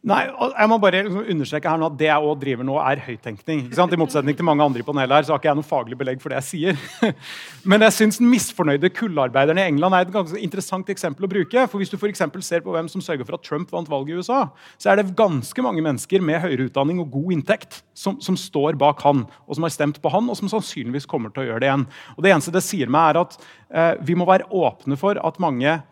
Nei, 0.00 0.22
jeg 0.32 0.68
må 0.72 0.78
bare 0.80 1.02
liksom 1.04 1.26
understreke 1.28 1.68
her 1.68 1.80
nå 1.80 1.90
at 1.90 1.96
Det 2.00 2.06
jeg 2.06 2.24
også 2.24 2.40
driver 2.40 2.64
nå, 2.64 2.76
er 2.80 3.02
høyttenkning. 3.04 3.66
I 3.68 3.98
motsetning 4.00 4.36
til 4.38 4.46
mange 4.48 4.64
andre 4.64 4.80
i 4.80 4.86
panelet 4.86 5.12
her, 5.12 5.26
så 5.28 5.34
har 5.34 5.42
ikke 5.42 5.50
jeg 5.50 5.58
noe 5.58 5.68
faglig 5.68 5.98
belegg 6.00 6.22
for 6.22 6.32
det 6.32 6.38
jeg 6.38 6.46
sier. 6.46 7.12
Men 7.68 7.84
jeg 7.84 7.96
syns 7.98 8.16
den 8.16 8.30
misfornøyde 8.32 8.88
kullarbeideren 8.96 9.60
i 9.60 9.66
England 9.68 9.98
er 9.98 10.06
et 10.06 10.14
ganske 10.14 10.40
interessant 10.40 10.88
eksempel 10.88 11.28
å 11.28 11.30
bruke. 11.34 11.66
For 11.68 11.76
Hvis 11.82 11.92
du 11.92 11.98
for 12.00 12.16
ser 12.16 12.64
på 12.64 12.72
hvem 12.72 12.88
som 12.88 13.04
sørger 13.04 13.28
for 13.28 13.36
at 13.36 13.44
Trump 13.44 13.76
vant 13.76 13.92
valget 13.92 14.14
i 14.14 14.24
USA, 14.24 14.46
så 14.80 14.90
er 14.90 15.02
det 15.02 15.12
ganske 15.18 15.62
mange 15.68 15.84
mennesker 15.84 16.24
med 16.24 16.40
høyere 16.46 16.70
utdanning 16.70 17.04
og 17.04 17.12
god 17.12 17.36
inntekt 17.36 17.82
som, 17.92 18.16
som 18.24 18.40
står 18.40 18.80
bak 18.80 19.04
han, 19.04 19.26
og 19.44 19.58
som 19.58 19.68
har 19.68 19.76
stemt 19.76 20.00
på 20.00 20.16
han, 20.16 20.32
og 20.32 20.40
som 20.40 20.48
sannsynligvis 20.48 21.08
kommer 21.10 21.28
til 21.28 21.44
å 21.44 21.48
gjøre 21.50 21.60
det 21.60 21.68
igjen. 21.68 21.88
Og 22.16 22.24
Det 22.24 22.32
eneste 22.32 22.56
det 22.56 22.64
sier 22.64 22.88
meg, 22.88 23.12
er 23.12 23.26
at 23.26 23.36
eh, 23.68 23.94
vi 24.00 24.16
må 24.16 24.24
være 24.24 24.48
åpne 24.48 24.96
for 24.96 25.20
at 25.20 25.44
mange 25.44 25.82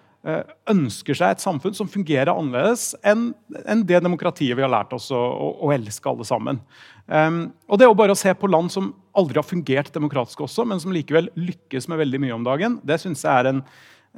ønsker 0.69 1.17
seg 1.17 1.35
et 1.35 1.43
samfunn 1.43 1.77
som 1.77 1.89
fungerer 1.91 2.33
annerledes 2.33 2.91
enn, 3.07 3.31
det 3.89 4.03
demokratiet 4.05 4.57
vi 4.59 4.65
har 4.65 4.73
lært 4.73 4.93
oss 4.97 5.11
å, 5.15 5.19
å, 5.19 5.51
å 5.67 5.75
elske 5.75 6.11
alle 6.11 6.27
sammen. 6.29 6.61
Um, 7.09 7.47
og 7.69 7.81
det 7.81 7.89
jo 7.89 7.97
bare 7.97 8.13
å 8.13 8.19
se 8.19 8.35
på 8.37 8.51
land 8.51 8.73
som 8.73 8.91
aldri 9.17 9.41
har 9.41 9.47
fungert 9.47 9.93
demokratisk 9.95 10.43
også, 10.45 10.67
men 10.69 10.81
som 10.83 10.93
likevel 10.93 11.31
lykkes 11.39 11.89
med 11.89 12.03
veldig 12.03 12.21
mye 12.25 12.35
om 12.37 12.45
dagen. 12.45 12.77
Det 12.85 12.99
synes 13.01 13.25
jeg 13.25 13.33
er 13.33 13.49
en, 13.49 13.63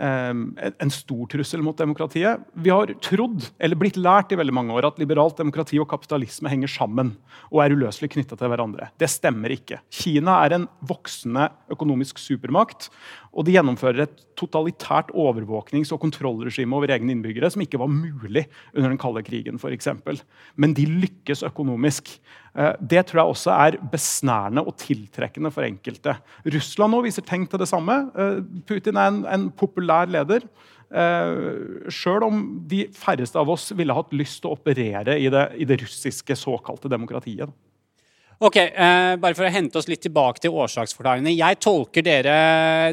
um, 0.02 0.42
en 0.58 0.92
stor 0.92 1.22
trussel 1.30 1.62
mot 1.62 1.78
demokratiet. 1.78 2.42
Vi 2.58 2.72
har 2.74 2.90
trodd, 3.06 3.46
eller 3.62 3.78
blitt 3.78 4.00
lært 4.00 4.34
i 4.34 4.40
veldig 4.40 4.56
mange 4.56 4.74
år, 4.74 4.90
at 4.90 4.98
liberalt 5.02 5.38
demokrati 5.38 5.78
og 5.78 5.88
kapitalisme 5.92 6.50
henger 6.50 6.74
sammen 6.74 7.14
og 7.52 7.62
er 7.62 7.76
uløselig 7.76 8.10
knytta 8.16 8.38
til 8.40 8.50
hverandre. 8.50 8.90
Det 8.98 9.10
stemmer 9.12 9.54
ikke. 9.54 9.78
Kina 9.94 10.40
er 10.42 10.58
en 10.58 10.66
voksende 10.90 11.46
økonomisk 11.70 12.18
supermakt. 12.18 12.90
Og 13.30 13.46
de 13.46 13.54
gjennomfører 13.54 14.04
et 14.04 14.22
totalitært 14.38 15.12
overvåknings- 15.14 15.92
og 15.94 16.00
kontrollregime 16.02 16.74
over 16.74 16.90
egne 16.90 17.14
innbyggere 17.14 17.50
som 17.52 17.62
ikke 17.62 17.78
var 17.78 17.92
mulig 17.92 18.46
under 18.74 18.88
den 18.88 18.98
kalde 18.98 19.22
krigen. 19.26 19.60
Eksempel. 19.70 20.18
Men 20.56 20.74
de 20.74 20.88
lykkes 20.88 21.44
økonomisk. 21.46 22.10
Eh, 22.56 22.74
det 22.80 23.06
tror 23.06 23.22
jeg 23.22 23.36
også 23.36 23.54
er 23.54 23.78
besnærende 23.92 24.66
og 24.66 24.74
tiltrekkende 24.82 25.52
for 25.54 25.62
enkelte. 25.62 26.16
Russland 26.44 26.96
nå 26.96 27.04
viser 27.06 27.22
tegn 27.22 27.46
til 27.46 27.62
det 27.62 27.70
samme. 27.70 28.10
Eh, 28.18 28.42
Putin 28.66 28.98
er 28.98 29.14
en, 29.14 29.24
en 29.26 29.48
populær 29.50 30.10
leder. 30.10 30.48
Uh, 30.90 31.86
Sjøl 31.86 32.24
om 32.26 32.38
de 32.66 32.88
færreste 32.98 33.38
av 33.38 33.46
oss 33.52 33.68
ville 33.78 33.94
hatt 33.94 34.10
lyst 34.10 34.40
til 34.42 34.50
å 34.50 34.56
operere 34.56 35.14
i 35.22 35.28
det, 35.30 35.44
i 35.62 35.68
det 35.68 35.76
russiske 35.84 36.34
såkalte 36.34 36.90
demokratiet. 36.90 37.52
Ok, 38.40 38.56
eh, 38.56 39.16
Bare 39.20 39.36
for 39.36 39.44
å 39.44 39.52
hente 39.52 39.76
oss 39.76 39.88
litt 39.90 40.00
tilbake 40.00 40.40
til 40.40 40.54
årsaksforklaringene. 40.56 41.34
Jeg 41.36 41.58
tolker 41.60 42.04
dere, 42.06 42.36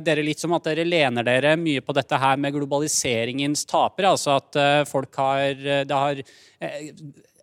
dere, 0.04 0.26
litt 0.26 0.42
som 0.44 0.52
at 0.58 0.66
dere 0.68 0.84
lener 0.84 1.24
dere 1.24 1.54
mye 1.56 1.80
på 1.80 1.96
dette 1.96 2.20
her 2.20 2.36
med 2.36 2.52
globaliseringens 2.52 3.64
tapere. 3.70 4.12
Altså 4.12 4.36
at 4.42 4.60
eh, 4.60 4.82
folk 4.90 5.16
har, 5.16 5.56
eh, 5.56 5.86
det 5.88 5.96
har 5.96 6.20
eh, 6.20 6.92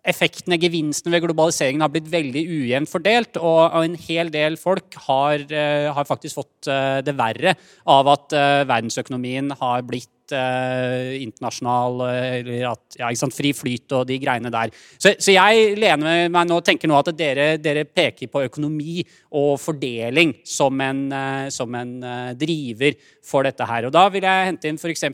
Effektene, 0.05 0.59
gevinstene 0.61 1.15
ved 1.15 1.23
globaliseringen 1.23 1.81
har 1.81 1.89
blitt 1.89 2.11
veldig 2.11 2.43
ujevnt 2.45 2.91
fordelt. 2.91 3.39
Og, 3.41 3.63
og 3.73 3.87
en 3.87 3.97
hel 3.97 4.29
del 4.29 4.59
folk 4.61 4.99
har, 5.07 5.41
eh, 5.49 5.89
har 5.89 6.05
faktisk 6.05 6.37
fått 6.43 6.69
eh, 6.69 6.99
det 7.01 7.17
verre 7.17 7.55
av 7.89 8.13
at 8.13 8.37
verdensøkonomien 8.69 9.49
har 9.57 9.81
blitt 9.81 10.11
uh, 10.33 11.13
internasjonal 11.19 12.01
eller 12.09 12.65
at, 12.71 12.97
ja, 12.97 13.11
fri 13.35 13.51
flyt 13.55 13.93
og 13.97 14.05
de 14.09 14.17
greiene 14.21 14.51
der. 14.53 14.73
Så, 14.97 15.15
så 15.21 15.35
jeg 15.35 15.75
lener 15.79 16.29
meg 16.31 16.49
nå 16.49 16.59
tenker 16.65 16.89
nå 16.89 16.97
at 16.99 17.11
dere, 17.17 17.47
dere, 17.61 17.85
peker 17.85 18.29
på 18.31 18.45
økonomi 18.47 19.03
og 19.35 19.55
fordeling 19.61 20.33
som 20.47 20.81
en, 20.81 21.01
eh, 21.13 21.47
som 21.53 21.75
en 21.77 21.93
eh, 22.03 22.31
driver 22.39 22.95
for 23.25 23.47
dette 23.47 23.67
her. 23.69 23.87
Og 23.87 23.93
da 23.95 24.05
vil 24.13 24.25
jeg 24.25 24.51
hente 24.51 24.69
inn 24.69 24.79
f.eks. 24.79 25.07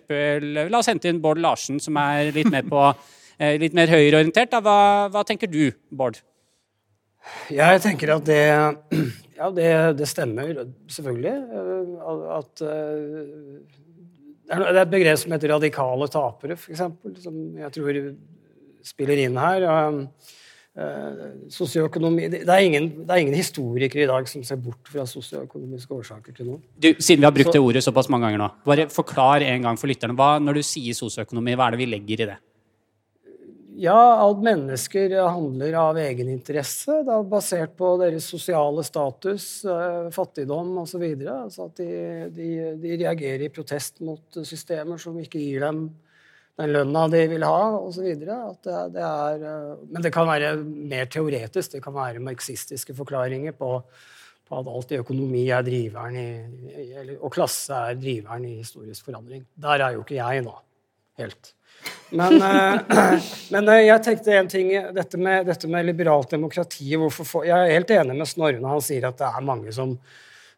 La 0.72 0.80
oss 0.80 0.90
hente 0.92 1.12
inn 1.12 1.22
Bård 1.24 1.42
Larsen, 1.42 1.80
som 1.84 1.98
er 2.02 2.32
litt 2.36 2.52
mer, 2.52 2.68
på, 2.68 2.86
litt 3.64 3.78
mer 3.78 3.92
høyreorientert. 3.92 4.56
Hva, 4.62 4.78
hva 5.14 5.26
tenker 5.28 5.52
du, 5.52 5.66
Bård? 5.90 6.22
Jeg 7.54 7.82
tenker 7.84 8.16
at 8.16 8.26
det 8.26 8.44
Ja, 9.42 9.48
det, 9.50 9.70
det 9.98 10.06
stemmer 10.06 10.52
selvfølgelig. 10.94 11.34
At 12.38 12.62
det 14.52 14.76
er 14.76 14.84
et 14.84 14.92
begrep 14.92 15.20
som 15.22 15.34
heter 15.36 15.54
radikale 15.56 16.08
tapere, 16.12 16.58
f.eks., 16.60 16.86
som 17.24 17.42
jeg 17.62 17.74
tror 17.78 18.00
spiller 18.86 19.24
inn 19.24 19.40
her. 19.40 19.66
Uh, 20.72 21.50
sosioøkonomi 21.52 22.30
det 22.32 22.46
ingen, 22.64 22.86
det 23.04 23.12
er, 23.12 23.20
ingen, 23.20 23.36
historikere 23.36 24.06
i 24.06 24.08
dag 24.08 24.28
som 24.32 24.44
ser 24.48 24.56
bort 24.64 24.88
fra 24.88 25.04
sosioøkonomiske 25.04 25.98
årsaker 25.98 26.38
til 26.38 26.48
noe. 26.48 26.62
Du, 26.80 26.94
siden 26.96 27.20
vi 27.20 27.28
har 27.28 27.36
brukt 27.36 27.50
så, 27.50 27.58
det 27.58 27.64
ordet 27.66 27.84
såpass 27.84 28.08
mange 28.08 28.30
ganger 28.30 28.40
nå, 28.40 28.48
bare 28.64 28.86
forklar 28.92 29.44
en 29.44 29.68
gang 29.68 29.80
for 29.80 29.92
lytterne. 29.92 30.16
Hva, 30.16 30.38
når 30.40 30.62
du 30.62 30.64
sier 30.64 30.96
sosioøkonomi, 30.96 31.58
hva 31.60 31.68
er 31.68 31.76
det 31.76 31.82
vi 31.84 31.90
legger 31.92 32.24
i 32.24 32.30
det? 32.32 32.38
Ja, 33.82 33.98
alt 34.22 34.44
mennesker 34.46 35.14
handler 35.26 35.74
av 35.80 35.98
egeninteresse, 35.98 37.00
da, 37.08 37.16
basert 37.26 37.72
på 37.80 37.96
deres 37.98 38.28
sosiale 38.30 38.84
status, 38.86 39.46
eh, 39.66 40.10
fattigdom 40.14 40.76
osv. 40.84 41.06
Altså 41.26 41.66
at 41.66 41.80
de, 41.80 41.88
de, 42.36 42.50
de, 42.78 42.92
reagerer 43.02 43.48
i 43.48 43.50
protest 43.54 44.04
mot 44.06 44.38
systemer 44.46 45.02
som 45.02 45.18
ikke 45.18 45.42
gir 45.42 45.66
dem 45.66 45.80
den 46.62 46.74
lønna 46.76 47.08
de 47.10 47.22
vil 47.32 47.46
ha, 47.48 47.62
osv. 47.80 48.06
Eh, 48.06 49.56
men 49.90 50.06
det 50.06 50.12
kan 50.14 50.30
være 50.30 50.52
mer 50.62 51.10
teoretisk. 51.10 51.74
Det 51.74 51.82
kan 51.82 51.96
være 51.96 52.22
marxistiske 52.22 52.94
forklaringer 53.00 53.56
på, 53.58 53.72
på 54.46 54.60
at 54.60 54.70
alt 54.76 54.94
i 54.94 55.00
økonomi 55.02 55.48
er 55.50 55.66
driveren 55.66 56.20
i, 56.22 56.28
og 57.18 57.34
klasse 57.34 57.82
er 57.90 57.98
driveren 57.98 58.46
i 58.46 58.60
historisk 58.60 59.10
forandring. 59.10 59.48
Der 59.58 59.88
er 59.88 59.98
jo 59.98 60.06
ikke 60.06 60.20
jeg 60.20 60.46
nå, 60.46 60.54
helt. 61.24 61.56
Men, 62.12 62.42
uh, 62.42 62.82
men 63.54 63.70
uh, 63.70 63.78
jeg 63.80 64.04
tenkte 64.04 64.36
en 64.36 64.50
ting 64.52 64.72
Dette 64.96 65.20
med, 65.22 65.48
dette 65.48 65.70
med 65.72 65.88
liberalt 65.88 66.34
demokrati 66.36 66.98
for, 67.14 67.46
Jeg 67.48 67.56
er 67.56 67.78
helt 67.78 67.94
enig 67.96 68.18
med 68.20 68.30
Snorre 68.30 68.60
når 68.60 68.76
han 68.76 68.84
sier 68.86 69.08
at 69.08 69.22
det 69.22 69.30
er 69.30 69.48
mange 69.48 69.72
som, 69.76 69.96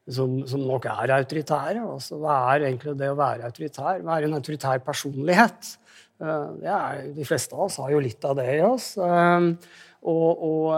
som, 0.10 0.39
som 0.50 0.65
nok 0.65 0.89
er 0.89 1.15
autoritære. 1.20 1.86
Altså, 1.86 2.18
hva 2.22 2.39
er 2.56 2.68
egentlig 2.72 2.98
det 3.00 3.13
å 3.13 3.20
være 3.20 3.48
autoritær? 3.51 4.01
Hva 4.01 4.18
er 4.18 4.27
en 4.27 4.38
autoritær 4.39 4.84
personlighet? 4.86 5.75
Uh, 6.24 6.58
er, 6.63 7.08
de 7.13 7.25
fleste 7.27 7.56
av 7.56 7.68
oss 7.68 7.80
har 7.84 7.94
jo 7.94 8.01
litt 8.03 8.25
av 8.25 8.38
det 8.39 8.50
i 8.58 8.62
oss. 8.65 8.94
og, 8.98 10.46
og, 10.50 10.70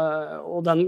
og 0.46 0.64
den 0.66 0.88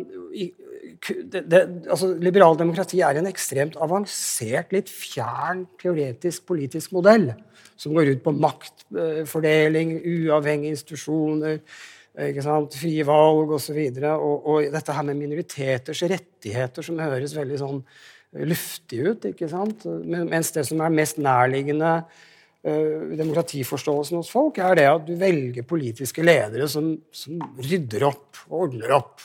det, 1.08 1.44
det, 1.50 1.60
altså, 1.90 2.10
Liberal 2.22 2.58
demokrati 2.58 3.00
er 3.06 3.20
en 3.20 3.28
ekstremt 3.30 3.76
avansert, 3.82 4.72
litt 4.74 4.90
fjern 4.90 5.66
teoretisk 5.82 6.46
politisk 6.50 6.94
modell 6.96 7.32
som 7.78 7.94
går 7.96 8.14
ut 8.16 8.24
på 8.26 8.34
maktfordeling, 8.36 9.98
uavhengige 10.02 10.76
institusjoner, 10.76 11.62
frie 12.74 13.06
valg 13.06 13.52
osv. 13.54 13.78
Og, 13.78 14.00
så 14.02 14.14
og, 14.16 14.48
og 14.50 14.70
dette 14.74 14.96
her 14.96 15.06
med 15.06 15.20
minoriteters 15.20 16.02
rettigheter 16.10 16.86
som 16.86 17.00
høres 17.02 17.36
veldig 17.38 17.60
sånn 17.62 17.84
luftig 18.48 19.04
ut. 19.06 19.30
ikke 19.30 19.50
sant? 19.52 19.86
Mens 20.06 20.52
det 20.56 20.66
som 20.68 20.82
er 20.82 20.94
mest 20.94 21.22
nærliggende 21.22 21.94
uh, 22.02 23.02
demokratiforståelsen 23.18 24.20
hos 24.20 24.34
folk, 24.34 24.60
er 24.60 24.80
det 24.80 24.88
at 24.90 25.08
du 25.08 25.16
velger 25.20 25.68
politiske 25.68 26.26
ledere 26.26 26.68
som, 26.72 26.96
som 27.14 27.40
rydder 27.62 28.08
opp 28.10 28.48
og 28.50 28.68
ordner 28.68 28.98
opp 28.98 29.22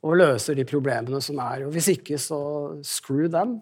og 0.00 0.16
løser 0.16 0.56
de 0.56 0.64
problemene 0.64 1.20
som 1.20 1.40
er. 1.44 1.66
Og 1.66 1.74
Hvis 1.74 1.90
ikke, 1.92 2.16
så 2.20 2.40
screw 2.86 3.28
them. 3.32 3.58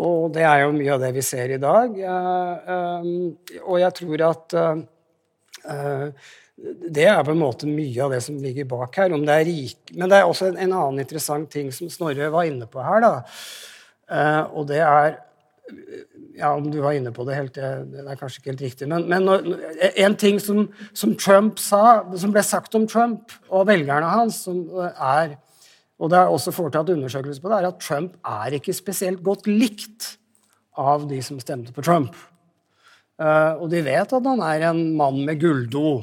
Og 0.00 0.30
det 0.32 0.44
er 0.48 0.62
jo 0.64 0.76
mye 0.76 0.92
av 0.94 1.02
det 1.02 1.10
vi 1.16 1.24
ser 1.24 1.52
i 1.52 1.60
dag. 1.60 1.96
Og 3.62 3.76
jeg 3.82 3.96
tror 3.98 4.24
at 4.30 4.54
eh, 4.56 6.30
det 6.96 7.04
er 7.08 7.24
på 7.24 7.34
en 7.34 7.42
måte 7.42 7.68
mye 7.68 8.04
av 8.04 8.14
det 8.14 8.22
som 8.24 8.38
ligger 8.40 8.68
bak 8.70 8.96
her. 8.96 9.12
om 9.12 9.26
det 9.26 9.34
er 9.34 9.44
rik. 9.48 9.92
Men 9.92 10.08
det 10.08 10.20
er 10.20 10.28
også 10.28 10.52
en, 10.52 10.72
annen 10.72 11.02
interessant 11.02 11.50
ting 11.50 11.72
som 11.72 11.90
Snorre 11.92 12.30
var 12.32 12.48
inne 12.48 12.68
på 12.70 12.80
her. 12.84 13.04
Eh, 14.08 14.42
og 14.52 14.66
det 14.70 14.80
er 14.80 15.20
ja, 16.36 16.54
Om 16.54 16.70
du 16.72 16.80
var 16.80 16.96
inne 16.96 17.12
på 17.12 17.24
det 17.28 17.34
helt, 17.36 17.54
det 17.54 18.02
er 18.08 18.16
kanskje 18.16 18.40
ikke 18.40 18.50
helt 18.50 18.62
riktig. 18.64 18.88
Men, 18.88 19.04
men 19.08 19.28
en 20.00 20.16
ting 20.16 20.40
som, 20.40 20.64
som, 20.96 21.12
Trump 21.14 21.60
sa, 21.60 22.02
som 22.16 22.32
ble 22.32 22.42
sagt 22.42 22.74
om 22.74 22.86
Trump 22.88 23.34
og 23.50 23.66
velgerne 23.68 24.08
hans, 24.08 24.40
som 24.46 24.64
er 24.96 25.36
og 26.02 26.10
det 26.10 26.18
er 26.18 26.32
også 26.34 26.50
foretatt 26.54 26.90
undersøkelser 26.90 27.42
på 27.42 27.52
det, 27.52 27.60
er 27.60 27.70
at 27.70 27.80
Trump 27.82 28.16
er 28.26 28.58
ikke 28.58 28.74
spesielt 28.74 29.22
godt 29.22 29.46
likt 29.46 30.16
av 30.78 31.06
de 31.06 31.20
som 31.22 31.38
stemte 31.38 31.74
på 31.74 31.84
Trump. 31.86 32.16
Uh, 33.22 33.54
og 33.62 33.68
de 33.70 33.84
vet 33.86 34.14
at 34.16 34.26
han 34.26 34.42
er 34.42 34.64
en 34.72 34.80
mann 34.98 35.20
med 35.28 35.38
gulldo. 35.38 36.00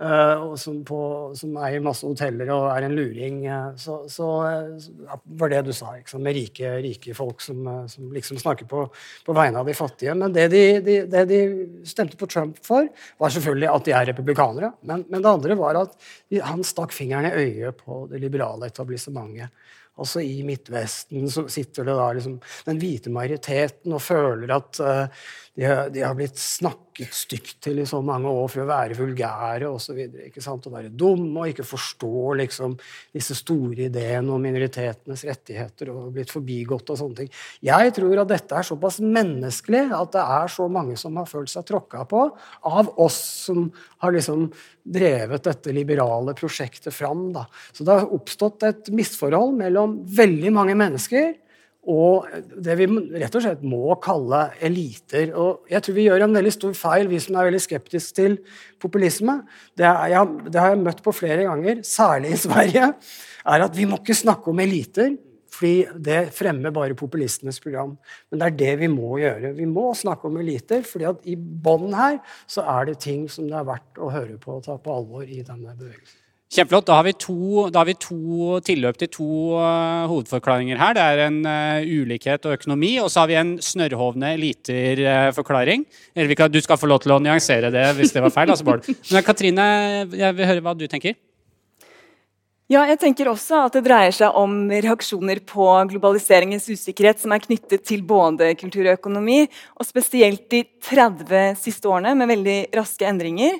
Uh, 0.00 0.54
som, 0.58 0.80
på, 0.86 0.98
som, 1.38 1.54
eier 1.62 1.82
masse 1.84 2.06
hoteller 2.06 2.50
og 2.54 2.66
er 2.72 2.86
en 2.86 2.96
luring. 2.96 3.42
Uh, 3.46 3.74
så, 3.80 4.00
så 4.10 4.28
ja, 5.06 5.18
var 5.40 5.52
det 5.52 5.62
du 5.68 5.72
sa, 5.76 5.92
liksom, 5.98 6.24
med 6.24 6.36
rike, 6.38 6.72
rike 6.84 7.14
folk 7.16 7.44
som, 7.44 7.62
som, 7.90 8.08
liksom 8.14 8.40
snakker 8.42 8.68
på, 8.70 8.86
på, 9.26 9.36
vegne 9.36 9.62
av 9.62 9.70
de 9.70 9.76
fattige. 9.78 10.16
Men 10.18 10.34
det 10.34 10.48
de, 10.54 10.64
de, 10.84 10.98
det 11.10 11.24
de, 11.30 11.42
stemte 11.88 12.18
på 12.20 12.28
Trump 12.30 12.58
for, 12.64 12.88
var 13.20 13.36
selvfølgelig 13.36 13.70
at 13.70 13.86
de 13.86 13.96
er 14.00 14.10
republikanere. 14.12 14.74
Men, 14.82 15.06
men 15.10 15.22
det 15.22 15.32
andre 15.36 15.58
var 15.60 15.80
at 15.84 15.96
de, 16.32 16.42
han 16.42 16.66
stakk 16.66 16.94
fingeren 16.94 17.30
i 17.30 17.46
øyet 17.46 17.82
på 17.84 18.04
det 18.10 18.22
liberale 18.24 18.70
etablissementet. 18.70 19.52
Altså 19.94 20.24
I 20.26 20.42
Midtvesten 20.42 21.28
så 21.30 21.44
sitter 21.52 21.86
det 21.86 21.94
da 21.94 22.08
liksom 22.16 22.40
den 22.66 22.80
hvite 22.82 23.12
majoriteten 23.14 23.94
og 23.94 24.02
føler 24.02 24.50
at 24.56 24.80
de 25.54 25.66
de 25.94 26.00
har, 26.02 26.14
blitt 26.18 26.38
snakket 26.40 27.14
stygt 27.14 27.60
til 27.62 27.78
i 27.78 27.86
så 27.86 28.00
mange 28.02 28.30
år 28.30 28.48
for 28.50 28.64
å 28.64 28.66
være 28.66 28.96
vulgære 28.98 29.68
osv. 29.70 30.00
Å 30.34 30.72
være 30.72 30.90
dumme 30.90 31.44
og 31.44 31.52
ikke 31.52 31.66
forstå 31.66 32.34
liksom, 32.40 32.74
disse 33.14 33.36
store 33.38 33.86
ideene 33.86 34.34
om 34.34 34.42
minoritetenes 34.42 35.22
rettigheter 35.28 35.92
og 35.94 36.10
blitt 36.16 36.32
forbigått 36.34 36.90
og 36.90 36.98
sånne 36.98 37.20
ting. 37.20 37.30
Jeg 37.62 37.94
tror 37.94 38.24
at 38.24 38.32
dette 38.32 38.58
er 38.58 38.66
såpass 38.66 38.98
menneskelig 38.98 39.84
at 39.94 40.16
det 40.16 40.26
er 40.40 40.54
så 40.56 40.66
mange 40.66 40.98
som 40.98 41.22
har 41.22 41.30
følt 41.30 41.52
seg 41.54 41.66
tråkka 41.70 42.02
på 42.10 42.24
av 42.74 42.90
oss 43.06 43.20
som 43.46 43.68
har 44.02 44.14
liksom 44.14 44.48
drevet 44.82 45.46
dette 45.46 45.72
liberale 45.72 46.34
prosjektet 46.36 46.94
fram. 46.94 47.28
Da. 47.36 47.46
Så 47.72 47.86
det 47.86 47.94
har 47.94 48.10
oppstått 48.10 48.66
et 48.66 48.90
misforhold 48.94 49.54
mellom 49.62 50.00
veldig 50.18 50.54
mange 50.58 50.74
mennesker 50.82 51.32
og 51.90 52.30
det 52.64 52.76
vi 52.78 52.86
rett 53.20 53.34
og 53.36 53.44
slett 53.44 53.64
må 53.66 53.96
kalle 54.02 54.46
eliter. 54.64 55.34
Og 55.36 55.68
jeg 55.70 55.84
tror 55.84 55.96
vi 55.98 56.06
gjør 56.06 56.24
en 56.26 56.38
veldig 56.38 56.54
stor 56.54 56.72
feil, 56.78 57.10
vi 57.10 57.20
som 57.20 57.36
er 57.36 57.50
veldig 57.50 57.60
skeptiske 57.60 58.16
til 58.16 58.38
populisme. 58.80 59.40
Det, 59.76 59.86
er, 59.88 60.14
jeg, 60.14 60.48
det 60.48 60.60
har 60.60 60.72
jeg 60.72 60.82
møtt 60.84 61.04
på 61.04 61.14
flere 61.16 61.44
ganger, 61.48 61.84
særlig 61.84 62.34
i 62.34 62.40
Sverige. 62.46 62.90
er 63.44 63.66
at 63.68 63.76
Vi 63.76 63.86
må 63.90 64.00
ikke 64.00 64.16
snakke 64.16 64.52
om 64.52 64.64
eliter, 64.64 65.14
fordi 65.54 65.84
det 66.08 66.32
fremmer 66.34 66.74
bare 66.74 66.96
populistenes 66.98 67.60
program. 67.62 67.94
Men 68.30 68.40
det 68.40 68.48
er 68.48 68.58
det 68.64 68.74
vi 68.80 68.90
må 68.90 69.18
gjøre. 69.20 69.54
Vi 69.54 69.68
må 69.70 69.90
snakke 69.94 70.26
om 70.30 70.40
eliter, 70.40 70.82
fordi 70.88 71.10
at 71.12 71.30
i 71.30 71.36
bånn 71.36 71.94
her 71.94 72.18
så 72.50 72.66
er 72.78 72.90
det 72.90 72.98
ting 73.04 73.28
som 73.30 73.46
det 73.50 73.60
er 73.60 73.68
verdt 73.68 74.02
å 74.02 74.10
høre 74.14 74.38
på 74.40 74.58
og 74.58 74.66
ta 74.66 74.80
på 74.80 74.96
alvor 74.96 75.28
i 75.28 75.44
denne 75.44 75.76
bevegelsen. 75.76 76.23
Kjempeflott. 76.54 76.86
Da 76.86 77.00
har 77.00 77.10
to, 77.18 77.66
har 77.74 77.86
vi 77.88 77.96
to 77.98 78.60
tilløp 78.62 78.98
til 79.00 79.10
to 79.10 79.28
uh, 79.58 80.06
hovedforklaringer 80.10 80.78
her. 80.78 80.94
Det 80.94 81.02
er 81.02 81.22
en 81.26 81.40
uh, 81.42 81.82
ulikhet 81.82 82.46
og 82.46 82.54
økonomi, 82.60 82.92
og 83.02 83.10
så 83.10 83.24
har 83.24 83.32
vi 83.32 83.38
en 83.40 83.52
snørrhovne 83.58 84.34
eliter-forklaring. 84.36 85.86
Uh, 86.14 86.34
kan, 86.38 86.52
du 86.54 86.60
skal 86.62 86.78
få 86.78 86.90
lov 86.90 87.02
til 87.02 87.16
å 87.16 87.20
nyansere 87.22 87.72
det 87.74 87.88
hvis 87.98 88.14
det 88.14 88.22
var 88.22 88.34
feil. 88.34 88.54
Altså, 88.54 88.78
Men 89.10 89.26
Katrine, 89.26 89.68
jeg 90.14 90.36
vil 90.38 90.52
høre 90.52 90.62
hva 90.62 90.76
du 90.78 90.86
tenker. 90.90 91.18
Ja, 92.72 92.86
jeg 92.88 92.96
tenker 93.02 93.28
også 93.28 93.58
at 93.66 93.74
det 93.76 93.82
dreier 93.84 94.14
seg 94.14 94.36
om 94.40 94.70
reaksjoner 94.72 95.42
på 95.44 95.66
globaliseringens 95.90 96.64
usikkerhet 96.70 97.20
som 97.20 97.34
er 97.34 97.42
knyttet 97.42 97.82
til 97.84 98.00
både 98.08 98.54
kultur 98.56 98.86
og 98.86 98.94
økonomi, 98.94 99.42
og 99.76 99.84
spesielt 99.84 100.46
de 100.54 100.62
30 100.86 101.58
siste 101.60 101.90
årene 101.90 102.14
med 102.16 102.30
veldig 102.30 102.56
raske 102.78 103.04
endringer. 103.10 103.58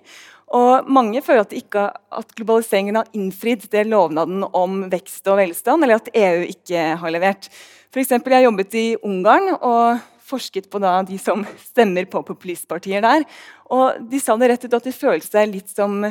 Og 0.52 0.88
mange 0.92 1.22
føler 1.24 1.46
at, 1.46 1.54
ikke, 1.56 1.86
at, 1.90 2.34
globaliseringen 2.36 2.98
har 3.00 3.08
innfridd 3.16 3.64
det 3.72 3.86
lovnaden 3.88 4.44
om 4.52 4.84
vekst 4.92 5.26
og 5.30 5.40
velstand, 5.40 5.84
eller 5.84 6.02
at 6.02 6.10
EU 6.12 6.44
ikke 6.50 6.82
har 7.00 7.14
levert. 7.14 7.48
For 7.94 8.02
eksempel, 8.02 8.34
jeg 8.36 8.48
jobbet 8.48 8.76
i 8.76 8.86
Ungarn 9.06 9.54
og 9.56 10.02
forsket 10.24 10.68
på 10.72 10.80
de 10.80 11.18
som 11.20 11.44
stemmer 11.60 12.08
på 12.10 12.22
populistpartier 12.26 13.04
der. 13.04 13.24
Og 13.72 14.00
de 14.10 14.20
sa 14.20 14.36
det 14.40 14.50
rett 14.50 14.64
ut 14.66 14.76
at 14.76 14.88
de 14.88 14.94
følte 14.94 15.28
seg 15.28 15.52
litt 15.52 15.72
som 15.72 16.02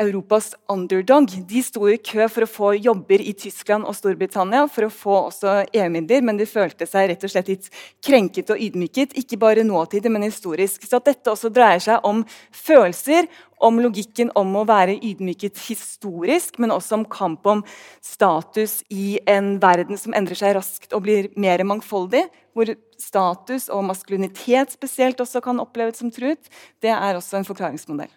Europas 0.00 0.54
underdog. 0.68 1.28
De 1.48 1.62
sto 1.62 1.88
i 1.90 1.98
kø 2.00 2.26
for 2.32 2.46
å 2.46 2.50
få 2.50 2.70
jobber 2.78 3.22
i 3.22 3.34
Tyskland 3.36 3.86
og 3.88 3.96
Storbritannia, 3.98 4.64
for 4.72 4.86
å 4.86 4.92
få 4.94 5.16
også 5.26 5.56
EU-midler, 5.76 6.24
men 6.24 6.40
de 6.40 6.48
følte 6.48 6.88
seg 6.88 7.10
rett 7.10 7.26
og 7.26 7.32
slett 7.32 7.50
litt 7.52 7.68
krenket 8.04 8.52
og 8.54 8.62
ydmyket. 8.62 9.14
Ikke 9.20 9.38
bare 9.40 9.66
nåtidig, 9.66 10.12
men 10.12 10.26
historisk. 10.26 10.86
Så 10.88 11.02
dette 11.04 11.32
også 11.32 11.52
dreier 11.52 11.82
seg 11.84 12.06
om 12.06 12.24
følelser, 12.54 13.28
om 13.60 13.80
logikken 13.84 14.30
om 14.40 14.54
å 14.56 14.64
være 14.68 14.96
ydmyket 15.04 15.60
historisk, 15.66 16.56
men 16.58 16.72
også 16.72 17.00
om 17.00 17.04
kamp 17.04 17.46
om 17.50 17.64
status 18.00 18.80
i 18.88 19.18
en 19.28 19.58
verden 19.60 20.00
som 20.00 20.16
endrer 20.16 20.38
seg 20.38 20.56
raskt 20.56 20.96
og 20.96 21.04
blir 21.04 21.28
mer 21.36 21.62
mangfoldig. 21.68 22.24
Hvor 22.56 22.72
status 22.98 23.68
og 23.70 23.84
maskulinitet 23.92 24.72
spesielt 24.74 25.20
også 25.22 25.44
kan 25.44 25.60
oppleves 25.62 26.00
som 26.00 26.10
truet. 26.14 26.50
Det 26.82 26.90
er 26.92 27.20
også 27.20 27.38
en 27.38 27.46
forklaringsmodell. 27.46 28.10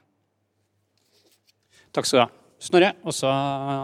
Takk 1.94 2.10
skal 2.10 2.20
du 2.20 2.24
ha. 2.26 2.32
Snorre, 2.64 2.94
og 3.04 3.14
så 3.16 3.30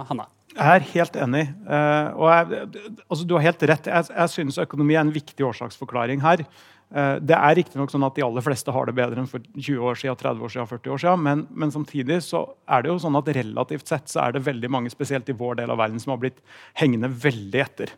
Hanna. 0.09 0.29
Jeg 0.49 0.79
er 0.79 0.85
helt 0.95 1.17
enig. 1.21 1.43
Uh, 1.67 2.09
og 2.17 2.25
jeg, 2.31 2.89
altså, 3.05 3.25
du 3.27 3.35
har 3.37 3.45
helt 3.45 3.63
rett. 3.69 3.89
Jeg, 3.91 4.09
jeg 4.09 4.33
synes 4.33 4.57
økonomi 4.63 4.95
er 4.97 5.03
en 5.05 5.13
viktig 5.13 5.45
årsaksforklaring 5.45 6.23
her. 6.23 6.41
Uh, 6.89 7.19
det 7.21 7.37
er 7.37 7.57
riktignok 7.59 7.93
sånn 7.93 8.07
at 8.07 8.17
de 8.17 8.25
aller 8.25 8.43
fleste 8.43 8.73
har 8.73 8.89
det 8.89 8.95
bedre 8.97 9.21
enn 9.21 9.29
for 9.29 9.45
20 9.53 9.85
år 9.91 9.99
siden, 10.01 10.17
30 10.17 10.47
år 10.47 10.55
siden, 10.55 10.71
40 10.71 10.95
år 10.95 11.03
siden, 11.03 11.23
men, 11.27 11.45
men, 11.53 11.75
samtidig 11.75 12.17
så 12.25 12.43
er 12.65 12.83
det 12.83 12.91
jo 12.91 12.97
sånn 13.05 13.19
at 13.19 13.31
relativt 13.37 13.93
sett 13.93 14.09
så 14.09 14.25
er 14.25 14.35
det 14.35 14.43
veldig 14.47 14.73
mange, 14.73 14.93
spesielt 14.95 15.29
i 15.29 15.37
vår 15.37 15.61
del 15.61 15.75
av 15.75 15.79
verden, 15.83 16.01
som 16.01 16.15
har 16.15 16.23
blitt 16.23 16.41
hengende 16.81 17.11
veldig 17.13 17.65
etter. 17.67 17.93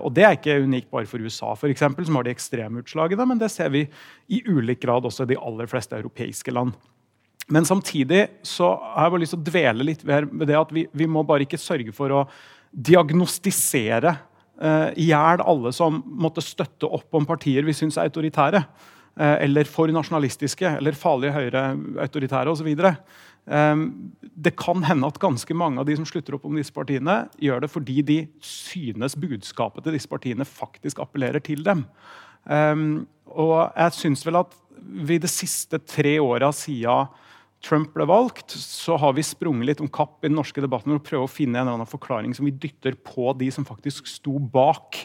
Og 0.00 0.14
Det 0.16 0.22
er 0.24 0.32
ikke 0.32 0.62
unikt 0.64 0.88
bare 0.88 1.04
for 1.04 1.20
USA, 1.20 1.50
for 1.52 1.68
eksempel, 1.68 2.06
som 2.08 2.16
har 2.16 2.24
de 2.24 2.32
ekstreme 2.32 2.80
utslagene, 2.80 3.26
men 3.28 3.36
det 3.36 3.50
ser 3.52 3.68
vi 3.68 3.82
i 4.32 4.38
ulik 4.48 4.80
grad 4.80 5.04
også 5.04 5.26
i 5.26 5.34
de 5.34 5.36
aller 5.36 5.68
fleste 5.68 5.92
europeiske 5.98 6.54
land. 6.56 6.72
Men 7.48 7.64
samtidig 7.64 8.26
så 8.44 8.74
har 8.76 9.06
jeg 9.06 9.14
bare 9.14 9.22
lyst 9.22 9.34
til 9.36 9.40
å 9.40 9.48
dvele 9.48 9.86
litt 9.88 10.04
ved 10.04 10.48
det 10.48 10.56
at 10.58 10.72
vi, 10.74 10.84
vi 10.92 11.08
må 11.08 11.24
bare 11.26 11.46
ikke 11.46 11.60
sørge 11.60 11.94
for 11.96 12.12
å 12.12 12.24
diagnostisere 12.72 14.12
uh, 14.60 14.90
hjel 14.98 15.40
alle 15.40 15.72
som 15.72 16.02
måtte 16.04 16.44
støtte 16.44 16.90
opp 16.98 17.16
om 17.16 17.26
partier 17.28 17.64
vi 17.64 17.76
syns 17.76 17.96
er 17.96 18.10
autoritære. 18.10 18.62
Uh, 19.18 19.36
eller 19.40 19.66
for 19.66 19.90
nasjonalistiske 19.90 20.76
eller 20.76 20.98
farlige 20.98 21.34
høyre 21.34 21.62
autoritære 22.04 22.52
osv. 22.52 22.68
Um, 23.48 23.86
det 24.20 24.52
kan 24.60 24.84
hende 24.84 25.08
at 25.08 25.20
ganske 25.22 25.56
mange 25.56 25.80
av 25.80 25.88
de 25.88 25.96
som 25.96 26.06
slutter 26.06 26.36
opp 26.36 26.44
om 26.46 26.58
disse 26.58 26.74
partiene, 26.74 27.22
gjør 27.40 27.64
det 27.64 27.70
fordi 27.72 28.02
de 28.04 28.18
synes 28.44 29.16
budskapet 29.16 29.86
til 29.86 29.96
disse 29.96 30.10
partiene 30.10 30.44
faktisk 30.44 31.00
appellerer 31.00 31.40
til 31.44 31.64
dem. 31.64 31.86
Um, 32.44 33.06
og 33.32 33.72
jeg 33.72 33.96
syns 33.96 34.26
vel 34.28 34.42
at 34.42 34.52
vi 35.08 35.16
de 35.20 35.30
siste 35.30 35.80
tre 35.88 36.18
åra 36.20 36.52
siden 36.54 37.08
Trump 37.64 37.90
ble 37.96 38.06
valgt, 38.06 38.54
så 38.54 38.96
har 39.00 39.16
vi 39.16 39.24
sprunget 39.26 39.66
litt 39.66 39.80
om 39.82 39.90
kapp 39.90 40.22
i 40.22 40.28
den 40.28 40.38
norske 40.38 40.62
debatten 40.62 40.94
og 40.94 41.02
prøver 41.06 41.26
å 41.26 41.30
finne 41.30 41.58
en 41.58 41.64
eller 41.64 41.80
annen 41.80 41.90
forklaring 41.90 42.34
som 42.36 42.46
vi 42.46 42.54
dytter 42.54 42.94
på 43.02 43.32
de 43.38 43.50
som 43.54 43.66
faktisk 43.66 44.06
sto 44.10 44.36
bak 44.38 45.00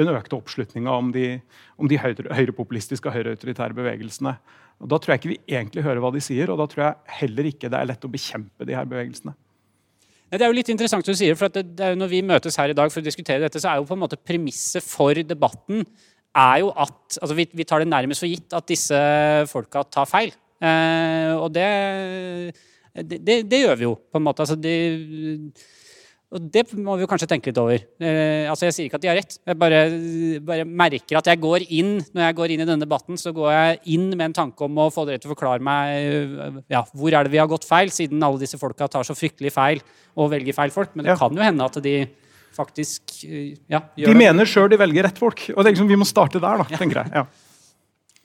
den 0.00 0.08
økte 0.14 0.38
oppslutninga 0.38 0.94
om 0.96 1.10
de, 1.12 1.34
om 1.76 1.90
de 1.90 1.98
høyre, 2.00 2.30
høyrepopulistiske 2.32 3.10
og 3.10 3.16
høyreautoritære 3.18 3.76
bevegelsene. 3.76 4.32
Og 4.80 4.88
Da 4.88 4.96
tror 4.96 5.12
jeg 5.12 5.20
ikke 5.20 5.32
vi 5.34 5.56
egentlig 5.58 5.84
hører 5.84 6.00
hva 6.00 6.12
de 6.14 6.22
sier, 6.24 6.48
og 6.48 6.60
da 6.60 6.66
tror 6.70 6.84
jeg 6.86 7.16
heller 7.20 7.50
ikke 7.50 7.68
det 7.68 7.80
er 7.80 7.90
lett 7.90 8.06
å 8.06 8.12
bekjempe 8.12 8.68
de 8.68 8.76
her 8.78 8.88
bevegelsene. 8.88 9.34
Det 10.30 10.46
er 10.46 10.46
jo 10.46 10.56
litt 10.56 10.70
interessant 10.70 11.04
du 11.04 11.12
sier, 11.18 11.34
for 11.34 11.50
Når 11.50 12.08
vi 12.08 12.22
møtes 12.22 12.56
her 12.56 12.70
i 12.70 12.76
dag 12.76 12.92
for 12.92 13.02
å 13.02 13.04
diskutere 13.04 13.42
dette, 13.42 13.60
så 13.60 13.72
er 13.72 13.80
jo 13.80 13.88
på 13.88 13.98
en 13.98 14.04
måte 14.06 14.16
premisset 14.16 14.84
for 14.86 15.12
debatten 15.26 15.84
er 16.30 16.60
jo 16.62 16.70
at 16.70 17.18
altså 17.18 17.34
vi, 17.34 17.48
vi 17.58 17.66
tar 17.66 17.82
det 17.82 17.90
nærmest 17.90 18.22
for 18.22 18.30
gitt 18.30 18.54
at 18.54 18.68
disse 18.70 19.00
folka 19.50 19.82
tar 19.90 20.06
feil. 20.06 20.30
Eh, 20.60 21.34
og 21.40 21.50
det, 21.54 21.68
det, 23.00 23.42
det, 23.48 23.60
gjør 23.64 23.78
vi 23.80 23.86
jo, 23.88 23.94
på 24.10 24.20
en 24.20 24.26
måte. 24.26 24.44
Altså, 24.44 24.58
det, 24.60 24.76
og 26.30 26.44
det 26.54 26.62
må 26.78 26.94
vi 27.00 27.08
kanskje 27.10 27.26
tenke 27.32 27.50
litt 27.50 27.58
over. 27.58 27.80
Eh, 27.98 28.46
altså 28.50 28.68
Jeg 28.68 28.76
sier 28.76 28.86
ikke 28.86 29.00
at 29.00 29.04
de 29.04 29.10
har 29.10 29.18
rett. 29.18 29.38
Jeg 29.50 29.58
bare, 29.58 29.80
bare, 30.46 30.66
merker 30.68 31.18
at 31.18 31.30
jeg 31.32 31.40
går 31.42 31.66
inn 31.66 31.96
når 32.12 32.26
jeg 32.26 32.38
går 32.38 32.54
inn 32.54 32.62
i 32.62 32.68
denne 32.68 32.86
debatten, 32.86 33.18
så 33.18 33.32
går 33.34 33.50
jeg 33.50 33.80
inn 33.96 34.08
med 34.12 34.28
en 34.28 34.38
tanke 34.42 34.68
om 34.68 34.78
å 34.78 34.90
få 34.94 35.08
dere 35.08 35.22
til 35.22 35.30
å 35.30 35.34
forklare 35.34 35.64
meg 35.64 36.64
ja, 36.70 36.84
hvor 36.94 37.16
er 37.16 37.26
det 37.26 37.34
vi 37.34 37.42
har 37.42 37.50
gått 37.50 37.66
feil, 37.66 37.90
siden 37.94 38.22
alle 38.22 38.42
disse 38.42 38.60
folka 38.60 38.88
tar 38.90 39.06
så 39.08 39.16
fryktelig 39.18 39.54
feil 39.56 39.82
og 40.14 40.30
velger 40.36 40.54
feil 40.54 40.74
folk. 40.74 40.94
Men 40.94 41.08
det 41.08 41.16
ja. 41.16 41.20
kan 41.20 41.34
jo 41.34 41.46
hende 41.46 41.66
at 41.66 41.82
de 41.82 41.96
faktisk 42.54 43.22
ja, 43.70 43.84
gjør 43.98 44.10
De 44.10 44.18
mener 44.18 44.48
sjøl 44.48 44.70
de 44.70 44.78
velger 44.80 45.06
rett 45.08 45.18
folk. 45.18 45.46
og 45.54 45.62
det 45.62 45.70
er 45.70 45.74
liksom, 45.74 45.90
Vi 45.90 45.98
må 45.98 46.06
starte 46.08 46.42
der, 46.42 46.62
da, 46.62 46.78
tenker 46.78 47.02
jeg. 47.02 47.12
Ja. 47.22 47.26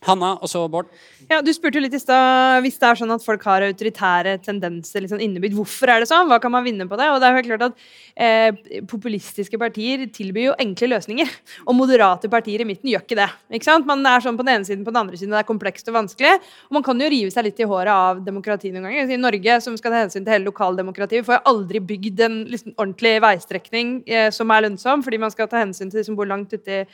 Hanna, 0.05 0.35
og 0.37 0.49
så 0.49 0.61
Bård. 0.69 0.89
Ja, 1.29 1.39
Du 1.41 1.49
spurte 1.55 1.79
jo 1.79 1.83
litt 1.85 1.95
i 1.97 2.01
stad 2.01 2.61
hvis 2.61 2.77
det 2.77 2.87
er 2.87 2.97
sånn 2.99 3.13
at 3.15 3.23
folk 3.25 3.41
har 3.47 3.63
autoritære 3.65 4.35
tendenser 4.45 5.01
liksom 5.01 5.21
innebygd. 5.23 5.55
Hvorfor 5.57 5.89
er 5.89 6.03
det 6.03 6.09
sånn? 6.09 6.27
Hva 6.29 6.37
kan 6.41 6.53
man 6.53 6.65
vinne 6.65 6.85
på 6.89 6.97
det? 6.99 7.07
Og 7.09 7.17
det 7.21 7.29
er 7.29 7.39
jo 7.39 7.45
klart 7.47 7.65
at 7.69 7.79
eh, 8.13 8.81
Populistiske 8.85 9.57
partier 9.61 10.05
tilbyr 10.13 10.51
jo 10.51 10.57
enkle 10.61 10.91
løsninger. 10.93 11.31
Og 11.65 11.77
moderate 11.77 12.29
partier 12.29 12.61
i 12.61 12.67
midten 12.69 12.91
gjør 12.91 13.05
ikke 13.05 13.17
det. 13.17 13.29
ikke 13.57 13.69
sant? 13.69 13.89
Man 13.89 14.05
er 14.05 14.21
sånn 14.21 14.37
på 14.37 14.45
den 14.45 14.59
ene 14.59 14.69
siden, 14.69 14.85
på 14.85 14.93
den 14.93 15.01
andre 15.01 15.17
siden. 15.17 15.33
Det 15.33 15.41
er 15.41 15.49
komplekst 15.49 15.89
og 15.89 15.97
vanskelig. 15.97 16.37
Og 16.69 16.77
man 16.77 16.85
kan 16.85 17.01
jo 17.01 17.09
rive 17.15 17.33
seg 17.33 17.49
litt 17.49 17.65
i 17.65 17.69
håret 17.73 17.93
av 17.95 18.21
demokrati 18.27 18.73
noen 18.75 18.91
ganger. 18.91 19.09
I 19.09 19.21
Norge, 19.21 19.59
som 19.65 19.79
skal 19.79 19.95
ta 19.95 20.05
hensyn 20.05 20.21
til 20.21 20.35
hele 20.35 20.51
lokaldemokratiet, 20.51 21.25
får 21.25 21.39
jo 21.39 21.43
aldri 21.55 21.81
bygd 21.81 22.25
en 22.27 22.39
liksom, 22.51 22.77
ordentlig 22.77 23.17
veistrekning 23.25 23.97
eh, 24.05 24.29
som 24.35 24.53
er 24.53 24.67
lønnsom, 24.69 25.05
fordi 25.05 25.23
man 25.25 25.33
skal 25.33 25.49
ta 25.49 25.65
hensyn 25.65 25.89
til 25.89 26.03
de 26.03 26.07
som 26.07 26.17
bor 26.19 26.29
langt 26.29 26.53
ute 26.53 26.83
i 26.83 26.87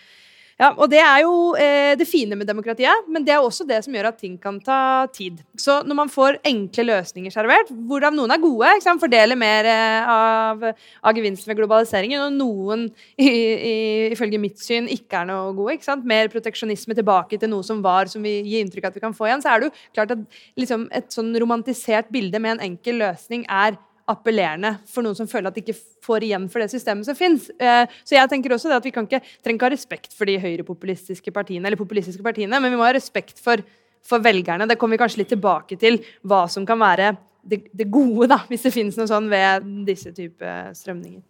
ja, 0.61 0.69
og 0.77 0.89
Det 0.91 0.99
er 1.01 1.23
jo 1.23 1.33
eh, 1.57 1.93
det 1.97 2.05
fine 2.05 2.37
med 2.37 2.45
demokratiet, 2.45 3.07
men 3.09 3.23
det 3.25 3.33
er 3.33 3.41
også 3.41 3.65
det 3.65 3.79
som 3.81 3.95
gjør 3.95 4.11
at 4.11 4.19
ting 4.21 4.35
kan 4.41 4.59
ta 4.61 5.07
tid. 5.13 5.39
Så 5.57 5.79
når 5.87 5.97
man 5.97 6.11
får 6.11 6.37
enkle 6.45 6.85
løsninger 6.85 7.33
servert, 7.33 7.71
hvorav 7.89 8.13
noen 8.13 8.29
er 8.35 8.43
gode, 8.43 8.69
ikke 8.75 8.85
sant, 8.85 9.01
fordeler 9.01 9.39
mer 9.39 9.65
eh, 9.71 10.11
av, 10.13 10.61
av 11.01 11.17
gevinsten 11.17 11.49
ved 11.49 11.63
globaliseringen, 11.63 12.27
og 12.27 12.37
noen 12.37 12.87
i, 13.17 13.27
i, 13.27 13.75
ifølge 14.13 14.41
mitt 14.41 14.61
syn 14.61 14.89
ikke 14.91 15.23
er 15.23 15.31
noe 15.31 15.51
gode, 15.57 15.79
ikke 15.79 15.89
sant, 15.89 16.05
mer 16.05 16.29
proteksjonisme 16.29 16.97
tilbake 16.99 17.41
til 17.41 17.49
noe 17.49 17.65
som 17.65 17.81
var, 17.81 18.11
som 18.11 18.21
vi 18.21 18.37
gir 18.45 18.61
inntrykk 18.61 18.85
av 18.85 18.93
at 18.93 19.01
vi 19.01 19.05
kan 19.09 19.17
få 19.17 19.31
igjen, 19.31 19.41
så 19.41 19.55
er 19.55 19.63
det 19.63 19.71
jo 19.71 19.77
klart 19.97 20.13
at 20.13 20.41
liksom, 20.61 20.85
et 20.93 21.09
sånn 21.09 21.33
romantisert 21.41 22.13
bilde 22.13 22.37
med 22.37 22.59
en 22.59 22.67
enkel 22.69 23.01
løsning 23.01 23.49
er 23.49 23.81
appellerende 24.11 24.75
for 24.89 25.05
noen 25.05 25.17
som 25.17 25.29
føler 25.29 25.49
at 25.49 25.57
de 25.57 25.63
ikke 25.63 25.77
får 26.05 26.27
igjen 26.27 26.47
for 26.51 26.63
det 26.63 26.71
systemet 26.73 27.07
som 27.07 27.17
fins. 27.17 27.49
Eh, 27.57 27.83
så 28.03 28.17
jeg 28.17 28.31
tenker 28.31 28.55
også 28.55 28.73
at 28.75 28.85
vi 28.87 28.93
kan 28.95 29.07
ikke, 29.07 29.21
trenger 29.41 29.59
ikke 29.59 29.69
ha 29.69 29.73
respekt 29.73 30.15
for 30.17 30.29
de 30.29 30.37
høyrepopulistiske 30.41 31.33
partiene, 31.35 31.65
eller 31.67 31.79
populistiske 31.79 32.25
partiene, 32.25 32.59
men 32.61 32.73
vi 32.73 32.79
må 32.79 32.87
ha 32.87 32.93
respekt 32.97 33.41
for, 33.41 33.63
for 34.05 34.23
velgerne. 34.23 34.69
Det 34.69 34.77
kommer 34.81 34.97
vi 34.97 35.03
kanskje 35.05 35.23
litt 35.23 35.33
tilbake 35.33 35.79
til, 35.81 36.01
hva 36.27 36.45
som 36.51 36.67
kan 36.67 36.81
være 36.81 37.13
det, 37.41 37.63
det 37.73 37.89
gode, 37.91 38.29
da, 38.31 38.43
hvis 38.49 38.67
det 38.67 38.73
finnes 38.75 38.97
noe 38.99 39.09
sånn 39.09 39.29
ved 39.31 39.67
disse 39.87 40.13
type 40.15 40.55
strømninger. 40.77 41.23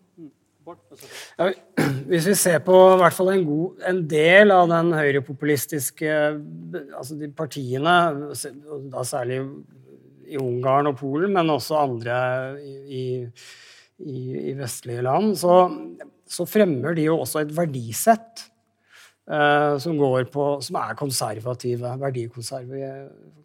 Ja, 1.40 1.48
hvis 2.08 2.28
vi 2.30 2.34
ser 2.38 2.60
på 2.64 2.76
hvert 3.00 3.16
fall 3.16 3.32
en, 3.34 3.44
god, 3.48 3.82
en 3.90 4.02
del 4.08 4.54
av 4.54 4.70
den 4.70 4.92
høyrepopulistiske 4.94 6.12
altså 6.98 7.18
de 7.20 7.32
partiene, 7.36 7.96
da 8.94 9.04
særlig 9.08 9.42
i 10.32 10.40
Ungarn 10.40 10.90
og 10.92 10.98
Polen, 11.02 11.34
men 11.36 11.52
også 11.54 11.80
andre 11.82 12.16
i, 12.62 13.06
i, 14.00 14.22
i 14.52 14.56
vestlige 14.58 15.04
land, 15.06 15.36
så, 15.40 15.66
så, 16.28 16.48
fremmer 16.50 16.96
de 16.98 17.10
jo 17.10 17.20
også 17.22 17.44
et 17.44 17.52
verdisett 17.56 18.46
eh, 19.28 19.76
som, 19.84 20.00
på, 20.32 20.48
som, 20.64 20.80
er 20.82 21.00
konservative, 21.00 21.96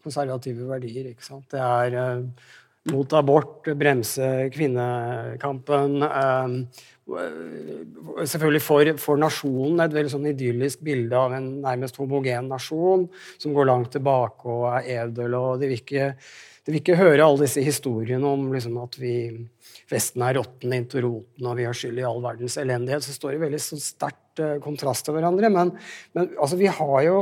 konservative 0.05 0.71
verdier. 0.71 1.11
Ikke 1.13 1.27
sant? 1.27 1.49
Det 1.53 1.63
er 1.63 1.99
eh, 2.03 2.53
mot 2.93 3.17
abort, 3.19 3.67
bremse 3.79 4.27
kvinnekampen. 4.55 6.03
Uh, 6.07 6.85
selvfølgelig 7.07 8.63
for, 8.65 8.91
for, 8.99 9.21
nasjonen 9.21 9.85
et 9.85 9.95
veldig 9.95 10.11
sånn 10.11 10.27
idyllisk 10.33 10.83
bilde 10.87 11.15
av 11.19 11.37
en 11.37 11.47
nærmest 11.63 12.01
homogen 12.01 12.49
nasjon 12.51 13.07
som 13.39 13.55
går 13.55 13.69
langt 13.71 13.93
tilbake 13.95 14.51
og 14.51 14.67
er 14.73 14.91
edel. 15.05 15.39
og 15.39 15.63
de 15.63 15.71
vil 15.71 15.81
ikke 15.83 16.13
de 16.67 16.73
vil 16.75 16.81
ikke 16.81 16.99
høre 16.99 17.23
alle 17.23 17.45
disse 17.45 17.63
historiene 17.63 18.27
om 18.27 18.49
liksom, 18.51 18.75
at 18.83 18.97
vi, 18.99 19.15
Vesten 19.87 20.25
er 20.27 20.35
råtten 20.35 20.73
inntil 20.75 21.05
roten 21.05 21.47
og 21.47 21.55
vi 21.61 21.67
har 21.69 21.77
skyld 21.79 22.01
i 22.01 22.07
all 22.09 22.19
verdens 22.25 22.57
elendighet. 22.59 23.05
Så 23.07 23.15
står 23.15 23.37
det 23.37 23.43
veldig 23.45 23.61
sterkt 23.63 24.43
uh, 24.43 24.57
kontrast 24.65 25.07
til 25.07 25.15
hverandre. 25.15 25.47
Men, 25.55 25.71
men 26.19 26.33
altså, 26.35 26.59
vi 26.59 26.67
har 26.67 26.97
jo 27.07 27.21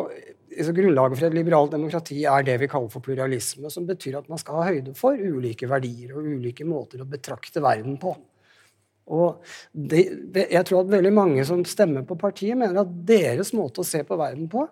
så 0.65 0.73
Grunnlaget 0.73 1.19
for 1.19 1.29
et 1.29 1.37
liberalt 1.37 1.75
demokrati 1.75 2.23
er 2.31 2.45
det 2.47 2.55
vi 2.63 2.71
kaller 2.71 2.89
for 2.89 3.05
pluralisme, 3.05 3.69
som 3.69 3.85
betyr 3.89 4.21
at 4.23 4.31
man 4.33 4.41
skal 4.41 4.63
ha 4.63 4.69
høyde 4.71 4.95
for 4.97 5.19
ulike 5.19 5.69
verdier 5.69 6.15
og 6.15 6.29
ulike 6.31 6.65
måter 6.65 7.03
å 7.03 7.09
betrakte 7.11 7.61
verden 7.65 7.99
på. 8.01 8.15
Og 9.05 9.43
det, 9.73 10.07
det, 10.33 10.47
jeg 10.55 10.65
tror 10.69 10.85
at 10.85 10.95
veldig 10.95 11.13
mange 11.13 11.45
som 11.45 11.61
stemmer 11.69 12.07
på 12.09 12.17
partiet, 12.21 12.57
mener 12.57 12.81
at 12.85 12.97
deres 13.09 13.53
måte 13.57 13.83
å 13.83 13.87
se 13.87 14.01
på 14.07 14.17
verden 14.21 14.49
på 14.53 14.65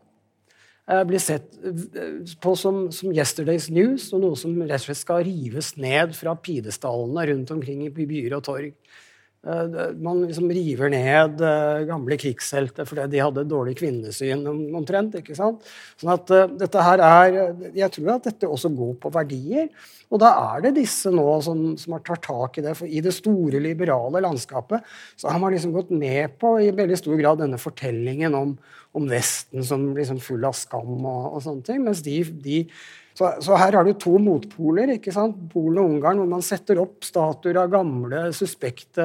Eh, 0.90 1.04
blir 1.06 1.18
sett 1.22 1.54
eh, 1.64 2.32
på 2.42 2.56
som, 2.58 2.88
som, 2.90 3.12
yesterday's 3.14 3.68
news, 3.70 4.08
og 4.12 4.24
noe 4.24 4.38
som 4.38 4.56
rett 4.64 4.80
og 4.80 4.88
slett 4.88 4.98
skal 4.98 5.22
rives 5.28 5.76
ned 5.78 6.14
fra 6.18 6.34
pidestallene 6.34 7.28
rundt 7.30 7.52
omkring 7.54 7.84
i 7.86 7.92
byer 7.94 8.34
og 8.34 8.42
torg. 8.48 8.72
Eh, 9.42 9.78
man 9.98 10.20
liksom 10.26 10.50
river 10.54 10.92
ned 10.92 11.40
gamle 11.88 12.18
krigshelter 12.20 12.86
fordi 12.86 13.08
de 13.10 13.22
hadde 13.24 13.46
dårlig 13.50 13.74
kvinnesyn 13.80 14.44
omtrent. 14.46 15.16
ikke 15.18 15.34
sant? 15.38 15.64
Sånn 15.98 16.14
at 16.14 16.30
dette 16.60 16.84
her 16.86 17.02
er, 17.02 17.40
Jeg 17.74 17.90
tror 17.96 18.14
at 18.16 18.30
dette 18.30 18.50
også 18.50 18.70
går 18.76 18.94
på 19.02 19.12
verdier. 19.14 19.68
Og 20.12 20.20
da 20.20 20.30
er 20.52 20.66
det 20.66 20.74
disse 20.76 21.10
nå 21.12 21.24
som, 21.44 21.60
som 21.80 21.94
har 21.96 22.02
tatt 22.04 22.26
tak 22.26 22.58
i 22.60 22.64
det. 22.66 22.74
For 22.76 22.86
i 22.86 23.00
det 23.04 23.14
store 23.16 23.60
liberale 23.64 24.20
landskapet 24.20 24.84
så 25.16 25.32
har 25.32 25.40
man 25.40 25.54
liksom 25.54 25.72
gått 25.72 25.90
med 25.90 26.36
på 26.40 26.58
i 26.60 26.72
veldig 26.76 26.98
stor 27.00 27.16
grad 27.20 27.40
denne 27.40 27.60
fortellingen 27.60 28.36
om, 28.36 28.52
om 28.92 29.08
Vesten 29.08 29.64
som 29.64 29.88
liksom 29.96 30.20
full 30.20 30.44
av 30.44 30.56
skam 30.58 31.00
og, 31.00 31.22
og 31.32 31.40
sånne 31.46 31.64
ting. 31.64 31.80
Mens 31.86 32.04
de, 32.04 32.18
de 32.44 32.58
så, 33.14 33.28
så, 33.44 33.56
her 33.60 33.76
har 33.76 33.84
du 33.84 33.92
to 34.00 34.14
motpoler. 34.22 34.94
ikke 34.94 35.12
sant? 35.12 35.36
Polen 35.52 35.80
og 35.82 35.90
Ungarn, 35.96 36.22
hvor 36.22 36.30
man 36.30 36.44
setter 36.44 36.80
opp 36.80 37.04
statuer 37.04 37.58
av 37.60 37.72
gamle, 37.72 38.24
suspekte 38.36 39.04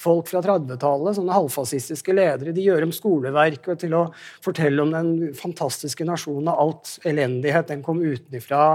folk 0.00 0.28
fra 0.28 0.42
30-tallet. 0.44 1.16
Sånne 1.16 1.36
halvfascistiske 1.36 2.12
ledere. 2.16 2.52
De 2.52 2.64
gjør 2.66 2.86
om 2.86 2.92
skoleverket 2.94 3.84
til 3.84 3.96
å 3.96 4.02
fortelle 4.44 4.84
om 4.84 4.92
den 4.92 5.32
fantastiske 5.38 6.04
nasjonen 6.08 6.50
og 6.52 6.60
alt 6.66 6.92
elendighet. 7.08 7.70
Den 7.72 7.84
kom 7.86 8.02
utenfra, 8.04 8.66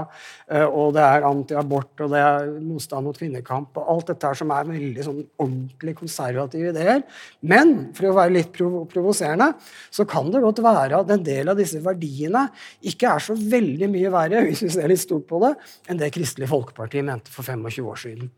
eh, 0.50 0.66
og 0.66 0.96
det 0.98 1.06
er 1.06 1.28
antiabort, 1.28 1.94
og 2.02 2.12
det 2.16 2.24
er 2.24 2.50
motstand 2.58 3.06
mot 3.06 3.18
kvinnekamp, 3.18 3.78
og 3.78 3.94
alt 3.94 4.10
dette 4.10 4.32
her 4.32 4.42
som 4.42 4.54
er 4.54 4.68
veldig 4.72 5.06
sånn 5.06 5.22
ordentlig 5.38 5.94
konservative 6.02 6.74
ideer. 6.74 7.06
Men 7.46 7.92
for 7.94 8.10
å 8.10 8.16
være 8.18 8.34
litt 8.40 8.50
provoserende, 8.58 9.52
så 9.94 10.06
kan 10.08 10.32
det 10.34 10.42
godt 10.42 10.64
være 10.66 10.98
at 10.98 11.14
en 11.14 11.24
del 11.24 11.54
av 11.54 11.58
disse 11.58 11.78
verdiene 11.84 12.48
ikke 12.90 13.14
er 13.14 13.22
så 13.22 13.38
veldig 13.38 13.90
mye 13.92 14.12
verre 14.12 14.47
vi 14.48 14.72
ser 14.72 14.90
litt 14.90 15.04
stort 15.04 15.28
på 15.28 15.40
det, 15.44 15.54
enn 15.88 16.00
det 16.00 16.12
Kristelig 16.14 16.50
Folkeparti 16.50 17.04
mente 17.06 17.32
for 17.32 17.46
25 17.46 17.88
år 17.88 18.04
siden. 18.04 18.30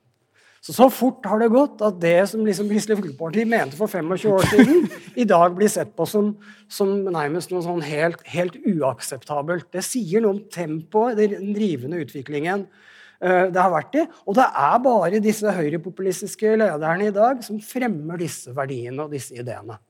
Så 0.60 0.74
så 0.76 0.90
fort 0.92 1.24
har 1.24 1.40
det 1.40 1.48
gått 1.54 1.80
at 1.80 1.96
det 2.02 2.18
som 2.28 2.42
liksom 2.44 2.68
Kristelig 2.68 2.98
Folkeparti 2.98 3.46
mente 3.48 3.78
for 3.78 3.88
25 3.88 4.28
år 4.28 4.48
siden, 4.50 4.82
i 5.22 5.24
dag 5.24 5.54
blir 5.56 5.70
sett 5.72 5.94
på 5.96 6.04
som, 6.08 6.34
som 6.68 6.92
nærmest 7.06 7.52
noe 7.52 7.64
sånn 7.64 7.80
helt, 7.86 8.20
helt, 8.28 8.58
uakseptabelt. 8.68 9.70
Det 9.72 9.84
sier 9.86 10.20
noe 10.20 10.36
om 10.36 10.42
tempoet, 10.52 11.16
den 11.16 11.54
drivende 11.56 12.02
utviklingen 12.04 12.66
uh, 12.68 13.46
det 13.48 13.56
har 13.56 13.72
vært 13.72 14.02
i. 14.02 14.04
Og 14.28 14.36
det 14.36 14.48
er 14.66 14.82
bare 14.84 15.22
disse 15.24 15.56
høyrepopulistiske 15.56 16.52
lederne 16.60 17.08
i 17.08 17.14
dag 17.16 17.40
som 17.46 17.62
fremmer 17.64 18.20
disse 18.20 18.52
verdiene 18.56 19.06
og 19.06 19.16
disse 19.16 19.40
ideene. 19.40 19.80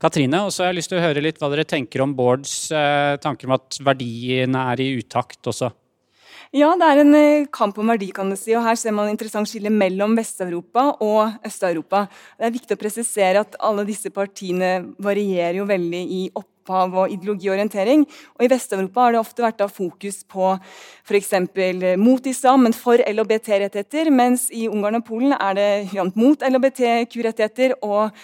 Katrine, 0.00 0.46
og 0.46 0.54
så 0.54 0.64
har 0.64 0.70
jeg 0.70 0.78
lyst 0.78 0.92
til 0.94 0.96
å 0.96 1.04
høre 1.04 1.20
litt 1.20 1.36
hva 1.40 1.50
dere 1.52 1.66
tenker 1.68 2.00
om 2.00 2.14
Bårds 2.16 2.70
eh, 2.72 3.18
tanker 3.20 3.50
om 3.50 3.58
at 3.58 3.76
verdiene 3.84 4.62
er 4.72 4.80
i 4.80 4.94
utakt 4.96 5.50
også. 5.50 5.68
Ja, 6.56 6.72
det 6.74 6.86
er 6.88 7.00
en 7.02 7.14
eh, 7.14 7.48
kamp 7.52 7.76
om 7.78 7.92
verdi, 7.92 8.08
kan 8.16 8.32
du 8.32 8.34
si. 8.38 8.54
Og 8.56 8.64
her 8.64 8.78
ser 8.80 8.94
man 8.96 9.10
et 9.10 9.14
interessant 9.14 9.46
skille 9.46 9.70
mellom 9.70 10.16
Vest-Europa 10.18 10.86
og 11.04 11.44
Øst-Europa. 11.46 12.06
Det 12.40 12.48
er 12.48 12.56
viktig 12.56 12.78
å 12.78 12.80
presisere 12.80 13.44
at 13.44 13.60
alle 13.60 13.84
disse 13.86 14.10
partiene 14.14 14.72
varierer 15.04 15.60
jo 15.60 15.68
veldig 15.68 16.02
i 16.16 16.24
opphav 16.32 16.96
og 17.04 17.14
ideologiorientering. 17.18 18.08
Og 18.40 18.48
I 18.48 18.50
Vest-Europa 18.54 19.04
har 19.04 19.14
det 19.14 19.22
ofte 19.22 19.46
vært 19.46 19.62
fokus 19.68 20.24
på 20.24 20.50
f.eks. 21.04 21.36
mot 22.00 22.32
islam, 22.32 22.64
men 22.64 22.74
for 22.74 23.04
LHBT-rettigheter, 23.04 24.10
mens 24.10 24.48
i 24.48 24.64
Ungarn 24.72 25.02
og 25.04 25.06
Polen 25.12 25.36
er 25.36 25.60
det 25.60 25.70
jevnt 25.92 26.18
mot 26.18 26.50
LHBTQ-rettigheter 26.50 27.78
og 27.84 28.16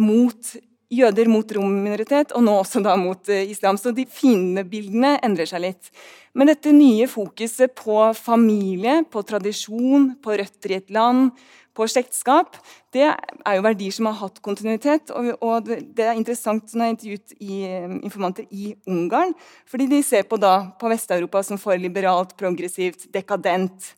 mot 0.00 0.56
jøder 0.90 1.30
mot 1.30 1.52
romminoritet, 1.54 2.34
og 2.34 2.44
nå 2.44 2.56
også 2.60 2.82
da 2.84 2.96
mot 2.98 3.30
uh, 3.30 3.42
islam. 3.46 3.78
Så 3.78 3.94
de 3.94 4.06
fiendebildene 4.10 5.16
endrer 5.24 5.48
seg 5.50 5.64
litt. 5.64 5.92
Men 6.34 6.50
dette 6.50 6.74
nye 6.74 7.08
fokuset 7.10 7.72
på 7.78 8.02
familie, 8.18 9.00
på 9.10 9.22
tradisjon, 9.26 10.12
på 10.22 10.36
røtter 10.38 10.74
i 10.74 10.78
et 10.78 10.92
land, 10.94 11.30
på 11.76 11.86
slektskap, 11.88 12.58
det 12.92 13.06
er 13.06 13.56
jo 13.56 13.62
verdier 13.64 13.94
som 13.94 14.08
har 14.10 14.18
hatt 14.18 14.40
kontinuitet. 14.44 15.12
Og, 15.14 15.70
det 15.70 16.04
er 16.04 16.18
interessant 16.18 16.74
når 16.74 16.84
jeg 16.86 16.96
intervjuet 16.96 17.36
i, 17.38 17.60
um, 17.86 17.96
informanter 18.06 18.48
i 18.50 18.74
Ungarn, 18.90 19.34
fordi 19.70 19.86
de 19.90 20.02
ser 20.06 20.26
på, 20.28 20.38
da, 20.42 20.72
på 20.80 20.90
Vest-Europa 20.90 21.44
som 21.46 21.60
for 21.62 21.78
liberalt, 21.80 22.34
progressivt, 22.40 23.08
dekadent, 23.14 23.92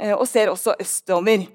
uh, 0.00 0.14
og 0.14 0.26
ser 0.30 0.52
også 0.54 0.78
østover 0.80 1.48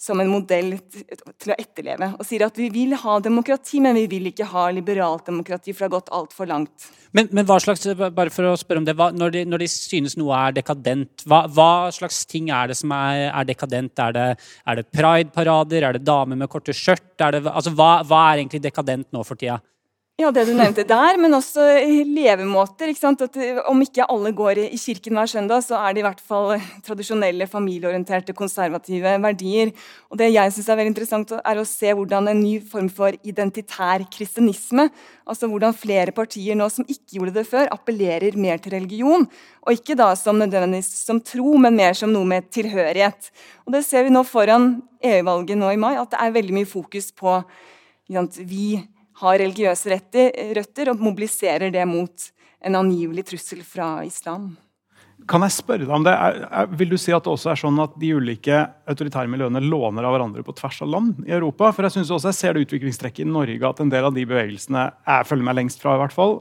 som 0.00 0.20
en 0.22 0.30
modell 0.32 0.72
til 0.80 1.52
å 1.52 1.56
etterleve. 1.58 2.14
Og 2.16 2.24
sier 2.24 2.46
at 2.46 2.56
vi 2.56 2.70
vil 2.72 2.94
ha 2.96 3.18
demokrati, 3.20 3.82
men 3.84 3.98
vi 3.98 4.06
vil 4.08 4.30
ikke 4.30 4.48
ha 4.48 4.68
liberalt 4.72 5.28
demokrati, 5.28 5.74
for 5.74 5.84
det 5.84 5.90
har 5.90 5.96
gått 5.98 6.12
altfor 6.16 6.48
langt. 6.48 6.88
Men, 7.12 7.28
men, 7.34 7.44
hva 7.44 7.58
slags, 7.60 7.84
bare 7.98 8.32
for 8.32 8.48
å 8.48 8.54
spørre 8.58 8.80
om 8.80 8.86
det, 8.86 8.94
hva, 8.96 9.10
når, 9.12 9.34
de, 9.34 9.44
når, 9.50 9.64
de, 9.64 9.68
synes 9.72 10.16
noe 10.16 10.36
er 10.38 10.56
dekadent, 10.56 11.26
hva, 11.28 11.42
hva, 11.52 11.72
slags 11.92 12.22
ting 12.30 12.48
er 12.54 12.70
det 12.70 12.78
som 12.80 12.94
er, 12.96 13.26
er 13.28 13.48
dekadent? 13.50 14.04
Er 14.06 14.16
det, 14.16 14.28
er 14.64 14.80
det 14.80 14.86
pride-parader? 14.94 15.88
Er 15.88 15.98
det 15.98 16.06
damer 16.06 16.38
med 16.38 16.50
korte 16.52 16.76
skjørt? 16.76 17.12
Altså, 17.20 17.74
hva, 17.76 17.98
hva 18.06 18.22
er 18.30 18.44
egentlig 18.44 18.62
dekadent 18.64 19.10
nå 19.12 19.26
for 19.26 19.40
tida? 19.40 19.60
Ja, 20.20 20.28
det 20.28 20.42
du 20.50 20.50
nevnte 20.52 20.82
der, 20.84 21.16
men 21.16 21.32
også 21.32 21.62
levemåter. 22.04 22.90
Sant? 22.98 23.22
At 23.24 23.38
eh, 23.40 23.56
om 23.70 23.78
ikke 23.80 24.04
alle 24.04 24.34
går 24.36 24.58
i 24.66 24.76
kirken 24.76 25.16
hver 25.16 25.30
søndag, 25.32 25.62
så 25.64 25.78
er 25.78 25.94
det 25.96 26.02
i 26.02 26.04
hvert 26.04 26.20
fall 26.20 26.50
tradisjonelle, 26.84 27.46
familieorienterte, 27.48 28.34
konservative 28.36 29.14
verdier. 29.24 29.72
Og 30.12 30.20
Det 30.20 30.28
jeg 30.28 30.52
syns 30.52 30.68
er 30.68 30.80
veldig 30.82 30.92
interessant, 30.92 31.32
er 31.40 31.62
å 31.62 31.64
se 31.64 31.94
hvordan 31.96 32.28
en 32.34 32.42
ny 32.42 32.58
form 32.60 32.92
for 32.92 33.16
identitær 33.24 34.04
kristenisme, 34.12 34.90
altså 35.24 35.48
hvordan 35.48 35.78
flere 35.78 36.12
partier 36.12 36.58
nå 36.58 36.68
som 36.68 36.84
ikke 36.84 37.16
gjorde 37.16 37.38
det 37.38 37.46
før, 37.48 37.72
appellerer 37.72 38.36
mer 38.36 38.60
til 38.60 38.76
religion. 38.76 39.24
Og 39.64 39.80
ikke 39.80 39.96
da 39.96 40.12
som 40.20 40.36
nødvendigvis 40.36 40.92
som 41.00 41.24
tro, 41.24 41.56
men 41.56 41.80
mer 41.80 41.96
som 41.96 42.12
noe 42.12 42.28
med 42.28 42.52
tilhørighet. 42.52 43.32
Og 43.64 43.72
Det 43.72 43.86
ser 43.88 44.04
vi 44.04 44.12
nå 44.12 44.26
foran 44.28 44.74
EU-valget 45.00 45.56
nå 45.56 45.72
i 45.72 45.80
mai, 45.80 45.94
at 45.96 46.12
det 46.12 46.20
er 46.20 46.40
veldig 46.42 46.60
mye 46.60 46.74
fokus 46.76 47.08
på 47.08 47.40
vi 48.44 48.82
har 49.20 49.38
religiøse 49.42 50.00
røtter 50.56 50.90
og 50.92 51.04
mobiliserer 51.04 51.72
det 51.72 51.86
mot 51.88 52.30
en 52.60 52.76
angivelig 52.76 53.26
trussel 53.30 53.62
fra 53.64 54.00
islam. 54.04 54.52
Kan 55.28 55.44
jeg 55.44 55.52
spørre 55.52 55.84
deg 55.84 55.92
om 55.92 56.04
det? 56.06 56.12
Er, 56.16 56.38
er, 56.48 56.68
vil 56.80 56.92
du 56.94 56.96
si 57.00 57.12
at 57.12 57.26
det 57.26 57.32
også 57.32 57.52
er 57.52 57.60
sånn 57.60 57.80
at 57.82 57.92
de 58.00 58.12
ulike 58.16 58.62
autoritære 58.88 59.28
miljøene 59.30 59.60
låner 59.62 60.06
av 60.06 60.14
hverandre 60.14 60.44
på 60.46 60.54
tvers 60.56 60.80
av 60.84 60.90
land 60.94 61.20
i 61.26 61.34
Europa? 61.36 61.68
For 61.76 61.86
jeg 61.86 61.98
synes 61.98 62.12
også 62.16 62.30
jeg 62.30 62.38
ser 62.38 62.56
det 62.56 62.64
utviklingstrekket 62.64 63.26
i 63.26 63.30
Norge 63.30 63.68
at 63.68 63.82
en 63.84 63.92
del 63.92 64.08
av 64.08 64.16
de 64.16 64.24
bevegelsene 64.28 64.86
jeg 64.88 65.28
følger 65.28 65.48
meg 65.50 65.58
lengst 65.60 65.84
fra, 65.84 65.96
i 65.96 66.02
hvert 66.02 66.16
fall, 66.16 66.38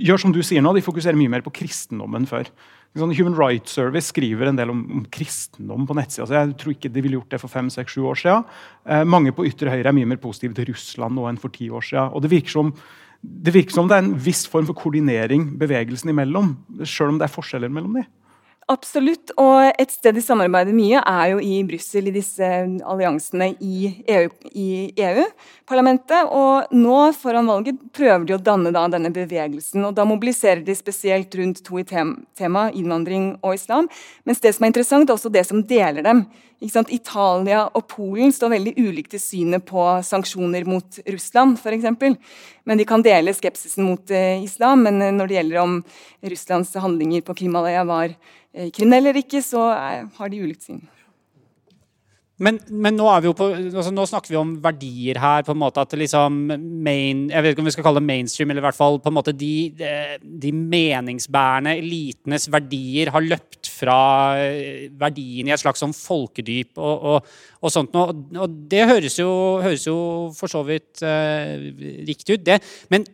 gjør 0.00 0.24
som 0.24 0.32
du 0.32 0.40
sier 0.44 0.64
nå, 0.64 0.72
de 0.72 0.84
fokuserer 0.84 1.18
mye 1.18 1.34
mer 1.34 1.44
på 1.44 1.52
kristendommen 1.60 2.24
før. 2.30 2.48
Sånn 2.92 3.14
Human 3.16 3.36
Rights 3.38 3.72
Service 3.72 4.10
skriver 4.12 4.50
en 4.50 4.58
del 4.58 4.70
om, 4.72 4.82
om 4.98 5.04
kristendom 5.08 5.86
på 5.88 5.96
nettsida. 5.96 6.26
Så 6.28 6.36
jeg 6.36 6.56
tror 6.60 6.74
ikke 6.74 6.90
de 6.92 7.04
ville 7.04 7.16
gjort 7.16 7.32
det 7.32 7.40
for 7.40 7.52
fem, 7.52 7.70
seks, 7.72 7.94
sju 7.94 8.04
år 8.10 8.18
siden. 8.20 8.50
Eh, 8.84 9.04
mange 9.08 9.32
på 9.32 9.46
ytre 9.48 9.72
høyre 9.72 9.88
er 9.88 9.96
mye 9.96 10.10
mer 10.10 10.20
positive 10.20 10.56
til 10.58 10.68
Russland 10.68 11.16
nå 11.16 11.24
enn 11.30 11.40
for 11.40 11.54
ti 11.54 11.70
år 11.72 11.86
siden. 11.88 12.12
Og 12.12 12.24
det 12.24 12.32
virker 12.34 12.52
som 12.52 12.74
det 13.22 13.52
virker 13.54 13.70
som 13.70 13.86
det 13.86 13.94
er 13.94 14.02
en 14.02 14.16
viss 14.18 14.42
form 14.50 14.66
for 14.66 14.74
koordinering 14.74 15.52
bevegelsen 15.60 16.10
imellom, 16.10 16.56
sjøl 16.82 17.12
om 17.12 17.20
det 17.20 17.28
er 17.28 17.30
forskjeller 17.30 17.70
mellom 17.70 18.00
dem. 18.00 18.08
Absolutt. 18.70 19.32
Og 19.42 19.72
et 19.80 19.90
sted 19.90 20.14
de 20.14 20.22
samarbeider 20.22 20.74
mye, 20.76 21.00
er 21.02 21.32
jo 21.32 21.40
i 21.42 21.56
Brussel, 21.66 22.06
i 22.08 22.14
disse 22.14 22.46
alliansene 22.86 23.50
i 23.58 23.90
EU-parlamentet. 24.06 26.22
EU 26.22 26.38
og 26.38 26.76
nå 26.76 27.00
foran 27.18 27.50
valget 27.50 27.80
prøver 27.96 28.28
de 28.28 28.36
å 28.36 28.42
danne 28.42 28.72
da, 28.74 28.86
denne 28.92 29.10
bevegelsen. 29.14 29.82
og 29.88 29.96
Da 29.98 30.06
mobiliserer 30.08 30.62
de 30.64 30.76
spesielt 30.78 31.34
rundt 31.34 31.64
to 31.66 31.82
i 31.82 31.84
tema, 31.84 32.68
innvandring 32.70 33.34
og 33.42 33.58
islam. 33.58 33.90
Mens 34.24 34.40
det 34.40 34.54
som 34.54 34.64
er 34.64 34.72
interessant, 34.72 35.10
er 35.10 35.18
også 35.18 35.32
det 35.32 35.44
som 35.48 35.66
deler 35.66 36.06
dem. 36.06 36.26
Italia 36.62 37.64
og 37.74 37.88
Polen 37.90 38.30
står 38.30 38.52
veldig 38.54 38.76
ulikt 38.78 39.16
i 39.16 39.18
synet 39.18 39.64
på 39.66 39.82
sanksjoner 40.06 40.62
mot 40.68 41.00
Russland, 41.10 41.58
f.eks. 41.58 41.88
Men 42.64 42.78
de 42.78 42.86
kan 42.86 43.02
dele 43.02 43.34
skepsisen 43.34 43.86
mot 43.88 44.12
uh, 44.14 44.42
islam. 44.42 44.84
Men 44.86 45.02
når 45.18 45.30
det 45.30 45.38
gjelder 45.40 45.64
om 45.64 45.80
Russlands 46.22 46.74
handlinger 46.78 47.24
på 47.26 47.36
Krimhalvøya 47.42 47.82
var 47.88 48.14
Eh, 48.52 48.70
kriminelle 48.70 49.08
eller 49.08 49.22
ikke, 49.22 49.40
så 49.42 49.62
har 50.18 50.28
de 50.28 50.42
ulikt 50.44 50.66
syn. 50.66 50.82
Men, 52.42 52.58
men 52.68 52.96
nå, 52.98 53.06
på, 53.38 53.48
altså 53.54 53.92
nå, 53.94 54.04
snakker 54.08 54.32
vi 54.32 54.38
om 54.40 54.56
verdier 54.62 55.20
her. 55.22 55.44
på 55.46 55.54
en 55.54 55.60
måte 55.60 55.84
at 55.84 55.94
liksom 55.98 56.40
main, 56.82 57.28
Jeg 57.30 57.42
vet 57.42 57.54
ikke 57.54 57.62
om 57.62 57.70
vi 57.70 57.74
skal 57.76 57.86
kalle 57.86 58.02
det 58.02 58.08
mainstream, 58.08 58.50
eller 58.50 58.64
i 58.64 58.66
hvert 58.66 58.78
fall 58.78 58.98
på 59.02 59.12
en 59.12 59.16
måte 59.18 59.34
de, 59.36 59.54
de 60.22 60.52
meningsbærende 60.52 61.76
elitenes 61.78 62.48
verdier 62.52 63.12
har 63.14 63.26
løpt 63.26 63.70
fra 63.72 63.98
verdiene 64.98 65.52
i 65.52 65.54
et 65.54 65.62
slags 65.62 65.82
sånn 65.82 65.94
folkedyp 65.96 66.78
og, 66.82 67.08
og, 67.14 67.32
og 67.62 67.74
sånt 67.74 67.94
noe. 67.94 68.14
Og 68.42 68.60
det 68.70 68.86
høres 68.90 69.18
jo, 69.20 69.30
høres 69.62 69.86
jo 69.86 69.96
for 70.36 70.50
så 70.50 70.64
vidt 70.66 71.02
uh, 71.06 71.58
riktig 72.08 72.38
ut, 72.38 72.46
det. 72.46 72.58
Men 72.92 73.06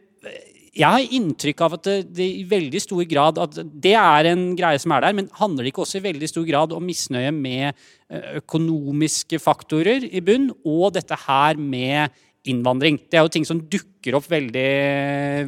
jeg 0.78 0.86
har 0.86 1.14
inntrykk 1.18 1.62
av 1.66 1.74
at 1.78 1.86
det, 1.88 1.96
det, 2.14 2.26
i 2.40 2.44
veldig 2.48 2.80
stor 2.82 3.02
grad 3.10 3.40
at 3.42 3.56
det 3.66 3.94
er 3.98 4.28
en 4.30 4.44
greie 4.58 4.78
som 4.78 4.94
er 4.94 5.02
der, 5.04 5.16
men 5.18 5.30
handler 5.40 5.66
det 5.66 5.72
ikke 5.72 5.82
også 5.84 5.98
i 5.98 6.06
veldig 6.06 6.30
stor 6.30 6.46
grad 6.46 6.74
om 6.76 6.86
misnøye 6.86 7.32
med 7.34 7.72
eh, 7.72 8.38
økonomiske 8.38 9.40
faktorer 9.42 10.06
i 10.06 10.22
bunn, 10.24 10.52
og 10.62 10.94
dette 10.94 11.18
her 11.26 11.58
med 11.58 12.14
innvandring. 12.46 12.98
Det 13.10 13.18
er 13.18 13.24
jo 13.26 13.30
ting 13.32 13.46
som 13.46 13.60
dukker 13.60 14.14
opp 14.14 14.28
veldig 14.30 14.68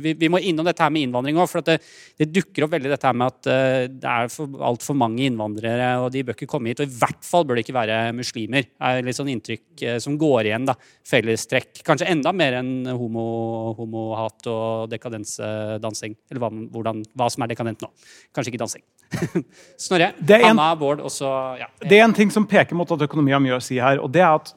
Vi, 0.03 0.13
vi 0.19 0.29
må 0.33 0.41
innom 0.43 0.67
dette 0.67 0.83
her 0.83 0.91
med 0.93 1.07
innvandring 1.07 1.39
òg. 1.39 1.49
For 1.49 1.65
det, 1.65 1.79
det, 2.19 2.29
dukker 2.35 2.67
opp 2.67 2.75
veldig 2.75 2.91
dette 2.93 3.07
her 3.07 3.17
med 3.17 3.31
at 3.31 3.49
uh, 3.51 3.85
det 3.93 4.11
er 4.11 4.65
altfor 4.67 4.99
mange 4.99 5.25
innvandrere, 5.29 5.93
og 6.03 6.11
de 6.15 6.25
bør 6.27 6.37
ikke 6.37 6.51
komme 6.51 6.73
hit. 6.73 6.83
Og 6.83 6.91
i 6.91 7.01
hvert 7.01 7.23
fall 7.27 7.47
bør 7.47 7.59
det 7.59 7.65
ikke 7.65 7.77
være 7.79 8.01
muslimer. 8.17 8.67
Det 8.67 8.91
er 8.91 9.07
litt 9.07 9.19
sånn 9.19 9.33
inntrykk 9.33 9.85
uh, 9.87 9.97
som 10.03 10.19
går 10.21 10.51
igjen. 10.51 10.69
da, 10.69 10.77
Fellestrekk. 11.07 11.83
Kanskje 11.87 12.11
enda 12.13 12.35
mer 12.37 12.59
enn 12.61 12.91
homo, 12.91 13.27
homohat 13.79 14.51
og 14.51 14.91
dekadensedansing. 14.93 16.19
Eller 16.31 16.45
hva, 16.45 16.53
hvordan, 16.75 17.05
hva 17.15 17.31
som 17.33 17.47
er 17.47 17.55
dekadent 17.55 17.87
nå. 17.87 17.93
Kanskje 18.35 18.55
ikke 18.55 18.65
dansing. 18.67 18.87
Snorre, 19.87 20.13
Anna, 20.39 20.71
Bård 20.79 21.01
også 21.03 21.31
ja. 21.59 21.67
Det 21.83 21.97
er 21.97 22.05
en 22.05 22.15
ting 22.15 22.31
som 22.31 22.47
peker 22.51 22.79
mot 22.79 22.91
at 22.95 23.09
økonomi 23.09 23.35
har 23.35 23.43
mye 23.43 23.57
å 23.57 23.63
si 23.65 23.81
her. 23.83 23.99
og 24.03 24.13
det 24.15 24.23
er 24.23 24.37
at 24.37 24.53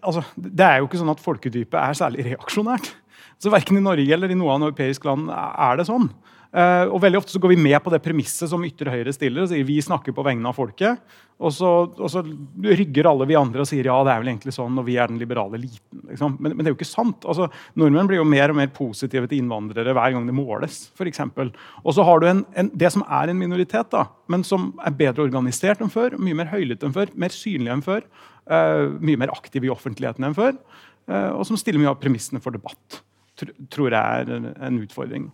altså, 0.00 0.24
Det 0.36 0.64
er 0.64 0.80
jo 0.80 0.88
ikke 0.88 1.00
sånn 1.00 1.14
at 1.14 1.22
folkedypet 1.22 1.78
er 1.80 1.98
særlig 1.98 2.26
reaksjonært. 2.32 2.90
Så 3.38 3.52
Verken 3.54 3.78
i 3.78 3.84
Norge 3.84 4.14
eller 4.14 4.32
i 4.32 4.38
noe 4.38 4.54
annet 4.54 4.72
europeisk 4.72 5.06
land 5.06 5.30
er 5.30 5.78
det 5.78 5.86
sånn. 5.88 6.10
Uh, 6.48 6.88
og 6.88 7.02
veldig 7.04 7.18
ofte 7.18 7.34
så 7.34 7.40
går 7.44 7.50
vi 7.52 7.60
med 7.60 7.76
på 7.84 7.90
det 7.92 7.98
premisset 8.00 8.48
som 8.48 8.62
ytre 8.64 8.88
høyre 8.88 9.12
stiller 9.12 9.44
og 9.44 9.50
sier 9.50 9.66
vi 9.68 9.74
snakker 9.84 10.14
på 10.16 10.22
vegne 10.24 10.48
av 10.48 10.56
folket. 10.56 11.02
Og 11.38 11.52
så, 11.54 11.68
og 11.92 12.08
så, 12.10 12.22
rygger 12.24 13.06
alle 13.06 13.26
vi 13.28 13.36
andre 13.38 13.62
og 13.62 13.68
sier 13.68 13.86
ja, 13.86 13.94
det 14.02 14.14
er 14.14 14.22
vel 14.22 14.30
egentlig 14.32 14.54
sånn, 14.56 14.80
og 14.80 14.86
vi 14.88 14.96
er 14.98 15.10
den 15.10 15.20
liberale 15.20 15.58
eliten. 15.60 16.00
Liksom. 16.08 16.38
Men, 16.40 16.54
men, 16.56 16.64
det 16.64 16.70
er 16.70 16.74
jo 16.74 16.78
ikke 16.80 16.88
sant. 16.88 17.26
Altså, 17.28 17.50
nordmenn 17.78 18.08
blir 18.08 18.18
jo 18.22 18.26
mer 18.26 18.50
og 18.50 18.58
mer 18.58 18.72
positive 18.74 19.28
til 19.28 19.42
innvandrere 19.42 19.92
hver 19.94 20.16
gang 20.16 20.26
det 20.26 20.34
måles. 20.34 20.80
For 20.98 21.10
eksempel. 21.10 21.52
og 21.84 21.94
så 21.94 22.06
har 22.08 22.24
du 22.24 22.30
en, 22.30 22.42
en, 22.58 22.72
det 22.74 22.90
som 22.96 23.04
er 23.04 23.30
en 23.30 23.38
minoritet, 23.38 23.92
da, 23.92 24.08
men 24.32 24.42
som 24.46 24.72
er 24.82 24.96
bedre 24.98 25.28
organisert 25.28 25.84
enn 25.84 25.92
før, 25.92 26.16
mye 26.16 26.40
mer 26.40 26.50
høylytt 26.50 26.82
enn 26.82 26.96
før, 26.96 27.12
mer 27.14 27.36
synlig 27.36 27.76
enn 27.76 27.84
før. 27.86 28.08
Uh, 28.48 28.94
mye 29.04 29.20
mer 29.20 29.32
aktiv 29.34 29.66
i 29.66 29.72
offentligheten 29.72 30.24
enn 30.24 30.36
før. 30.36 30.54
Uh, 31.08 31.34
og 31.36 31.44
som 31.48 31.58
stiller 31.60 31.82
mye 31.82 31.92
av 31.92 32.00
premissene 32.00 32.40
for 32.40 32.56
debatt. 32.56 33.02
Tr 33.38 33.52
tror 33.70 33.92
jeg 33.92 34.22
er 34.22 34.32
en, 34.38 34.48
en 34.56 34.80
utfordring. 34.82 35.28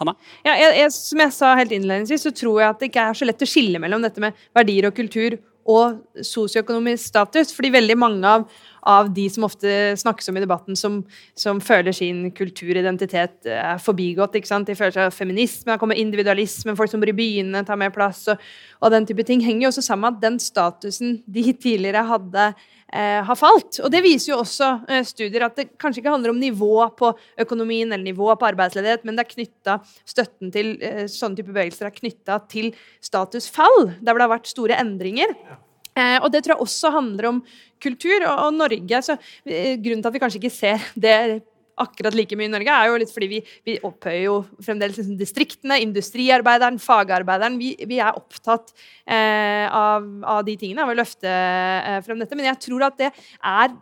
Hanna? 0.00 0.16
Ja, 0.42 0.56
jeg, 0.58 0.70
jeg, 0.80 0.92
som 0.96 1.20
jeg 1.22 1.34
sa 1.36 1.52
helt 1.58 1.74
innledningsvis, 1.74 2.24
så 2.26 2.32
tror 2.34 2.62
jeg 2.62 2.72
at 2.72 2.80
det 2.80 2.88
ikke 2.90 3.04
er 3.10 3.18
så 3.18 3.28
lett 3.28 3.44
å 3.44 3.48
skille 3.48 3.80
mellom 3.82 4.02
dette 4.02 4.22
med 4.22 4.38
verdier 4.56 4.88
og 4.88 4.96
kultur 4.96 5.36
og 5.64 6.00
sosioøkonomisk 6.20 7.08
status. 7.08 7.52
fordi 7.56 7.72
veldig 7.72 7.96
mange 7.98 8.28
av, 8.28 8.44
av, 8.82 9.08
de 9.14 9.24
som 9.32 9.46
ofte 9.48 9.94
snakkes 9.96 10.28
om 10.28 10.36
i 10.36 10.44
debatten, 10.44 10.76
som, 10.76 11.00
som 11.34 11.60
føler 11.60 11.92
sin 11.92 12.30
kulturidentitet 12.36 13.48
er 13.48 13.80
forbigått. 13.82 14.36
ikke 14.36 14.50
sant? 14.50 14.68
De 14.68 14.76
føler 14.76 14.92
seg 14.96 15.16
feminisme, 15.16 15.72
det 15.72 15.80
kommer 15.80 15.98
individualisme, 16.00 16.76
folk 16.76 16.92
som 16.92 17.00
bor 17.00 17.12
i 17.12 17.16
byene, 17.16 17.64
tar 17.64 17.80
mer 17.80 17.94
plass. 17.94 18.26
Og, 18.28 18.40
og 18.80 18.94
den 18.94 19.08
type 19.08 19.24
ting 19.24 19.44
henger 19.44 19.68
jo 19.68 19.72
også 19.72 19.88
sammen 19.88 20.08
med 20.08 20.16
at 20.18 20.24
den 20.28 20.40
statusen 20.42 21.18
de 21.26 21.52
tidligere 21.52 22.04
hadde 22.12 22.48
eh, 22.52 22.72
har 22.94 23.38
falt. 23.38 23.80
Og 23.82 23.90
Det 23.90 24.02
viser 24.04 24.32
jo 24.32 24.40
også 24.42 24.70
eh, 24.88 25.02
studier 25.06 25.46
at 25.46 25.56
det 25.58 25.66
kanskje 25.82 26.02
ikke 26.02 26.14
handler 26.14 26.30
om 26.30 26.40
nivå 26.40 26.86
på 26.98 27.10
økonomien 27.42 27.90
eller 27.90 28.04
nivå 28.04 28.28
på 28.38 28.48
arbeidsledighet, 28.48 29.04
men 29.04 29.18
det 29.18 29.24
er 29.24 29.32
knytta 29.32 29.76
støtten 30.06 30.52
til 30.54 30.74
eh, 30.78 31.04
sånne 31.10 31.40
type 31.40 31.50
bevegelser 31.50 31.90
er 31.90 31.96
knytta 31.96 32.38
til 32.50 32.70
statusfall, 33.04 33.90
der 33.98 34.12
hvor 34.12 34.22
det 34.22 34.28
har 34.28 34.34
vært 34.36 34.52
store 34.52 34.78
endringer. 34.78 35.34
Eh, 35.94 36.18
og 36.20 36.30
det 36.34 36.44
tror 36.44 36.56
jeg 36.56 36.66
også 36.66 36.92
handler 36.94 37.30
om 37.30 37.42
kultur. 37.82 38.16
Og, 38.20 38.46
og 38.46 38.54
Norge 38.58 39.02
så, 39.06 39.18
eh, 39.46 39.74
Grunnen 39.78 40.02
til 40.02 40.10
at 40.10 40.16
vi 40.16 40.22
kanskje 40.22 40.42
ikke 40.42 40.54
ser 40.54 40.88
det 40.94 41.16
akkurat 41.80 42.14
like 42.16 42.36
mye 42.38 42.48
i 42.48 42.52
Norge, 42.52 42.74
er 42.74 42.90
jo 42.90 42.98
litt 43.00 43.12
fordi 43.14 43.28
vi, 43.30 43.40
vi 43.66 43.76
opphøyer 43.86 44.24
jo 44.26 44.36
fremdeles 44.62 44.98
liksom 45.00 45.18
distriktene, 45.20 45.80
industriarbeideren, 45.84 46.78
fagarbeideren. 46.82 47.58
Vi, 47.60 47.74
vi 47.90 48.00
er 48.02 48.16
opptatt 48.18 48.72
eh, 48.74 49.66
av, 49.68 50.06
av, 50.22 50.44
de 50.46 50.56
tingene, 50.60 50.84
av 50.84 50.94
å 50.94 50.98
løfte 50.98 51.30
eh, 51.30 52.00
frem 52.06 52.22
dette. 52.22 52.38
Men 52.38 52.52
jeg 52.52 52.62
tror 52.68 52.86
at 52.88 52.98
det 53.00 53.10
er 53.10 53.74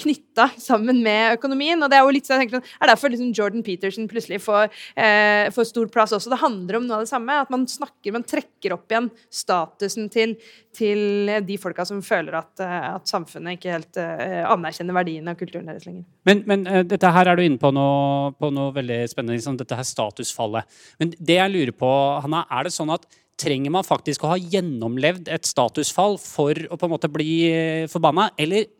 knytta 0.00 0.48
sammen 0.60 1.02
med 1.04 1.36
økonomien. 1.36 1.80
og 1.82 1.90
Det 1.90 1.98
er 1.98 2.04
jo 2.04 2.14
litt 2.14 2.28
sånn, 2.28 2.40
jeg 2.40 2.46
tenker 2.46 2.60
sånn, 2.60 2.76
er 2.80 2.90
derfor 2.92 3.12
liksom 3.12 3.32
Jordan 3.36 3.64
Peterson 3.66 4.08
plutselig 4.10 4.40
får, 4.44 4.70
eh, 4.96 5.48
får, 5.54 5.68
stor 5.70 5.88
plass 5.92 6.14
også. 6.16 6.32
Det 6.32 6.40
handler 6.40 6.78
om 6.78 6.86
noe 6.86 7.00
av 7.00 7.04
det 7.04 7.12
samme. 7.12 7.40
At 7.40 7.50
man 7.50 7.66
snakker, 7.66 8.12
man 8.12 8.26
trekker 8.26 8.76
opp 8.76 8.88
igjen 8.90 9.10
statusen 9.30 10.10
til, 10.12 10.36
til 10.76 11.30
de 11.46 11.58
folka 11.60 11.86
som 11.86 12.02
føler 12.02 12.38
at, 12.38 12.52
eh, 12.60 12.94
at 12.94 13.06
samfunnet 13.06 13.58
ikke 13.58 13.74
helt 13.74 14.00
eh, 14.00 14.44
anerkjenner 14.46 14.96
verdien 14.96 15.28
av 15.28 15.36
kulturen 15.36 15.66
deres 15.66 15.86
lenger. 15.86 16.04
Men, 16.26 16.42
men 16.46 16.66
uh, 16.66 16.82
dette 16.82 17.12
her 17.12 17.28
er 17.30 17.36
du 17.36 17.44
inne 17.44 17.60
på 17.60 17.70
noe, 17.74 18.32
på 18.38 18.50
noe 18.54 18.72
veldig 18.74 19.04
spennende, 19.12 19.36
liksom, 19.38 19.58
dette 19.60 19.78
her 19.78 19.86
statusfallet. 19.86 20.66
Men 20.98 21.14
det 21.18 21.38
jeg 21.38 21.54
lurer 21.54 21.76
på, 21.76 21.92
Hanna, 22.24 22.46
er 22.50 22.66
det 22.66 22.74
sånn 22.74 22.90
at 22.94 23.06
Trenger 23.36 23.72
man 23.72 23.84
faktisk 23.84 24.22
å 24.24 24.30
ha 24.30 24.36
gjennomlevd 24.40 25.26
et 25.28 25.44
statusfall 25.44 26.14
for 26.20 26.56
å 26.56 26.78
på 26.80 26.86
en 26.88 26.92
måte 26.92 27.10
bli 27.12 27.32
eh, 27.50 27.88
forbanna? 27.92 28.30
Eller 28.40 28.70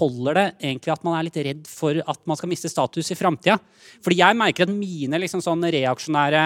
holder 0.00 0.38
det 0.38 0.46
egentlig 0.64 0.94
at 0.96 1.04
man 1.06 1.14
er 1.14 1.28
litt 1.28 1.38
redd 1.46 1.68
for 1.70 2.00
at 2.02 2.18
man 2.26 2.38
skal 2.38 2.50
miste 2.50 2.70
status 2.72 3.12
i 3.14 3.18
framtida? 3.18 3.60
Fordi 4.02 4.18
jeg 4.18 4.38
merker 4.40 4.66
at 4.66 4.74
mine 4.74 5.20
liksom 5.22 5.42
sånn 5.44 5.62
reaksjonære 5.62 6.42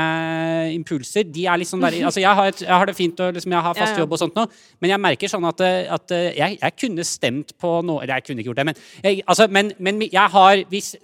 impulser 0.74 1.24
de 1.24 1.46
er 1.48 1.62
liksom 1.62 1.81
der, 1.81 1.96
altså 2.05 2.20
jeg 2.20 2.37
har, 2.37 2.53
et, 2.53 2.61
jeg 2.66 2.74
har 2.74 2.90
det 2.90 2.96
fint 2.98 3.24
og 3.24 3.38
liksom 3.38 3.57
jeg 3.57 3.66
har 3.66 3.79
fast 3.79 4.00
jobb, 4.00 4.12
og 4.12 4.20
sånt 4.20 4.37
nå, 4.37 4.44
men 4.85 4.92
jeg 4.92 5.03
merker 5.07 5.33
sånn 5.33 5.48
at, 5.48 5.64
at 5.96 6.14
jeg, 6.37 6.59
jeg, 6.61 6.77
kunne 6.81 7.07
stemt 7.07 7.55
på 7.61 7.70
noe 7.87 8.03
Eller 8.03 8.18
jeg 8.18 8.27
kunne 8.27 8.42
ikke 8.42 8.53
gjort 8.53 8.61
det, 8.61 8.68
men, 8.68 8.83
jeg, 9.05 9.24
altså, 9.24 9.48
men, 9.48 9.72
men 9.79 10.05
jeg 10.05 10.35
har 10.37 10.64
hvis 10.68 10.94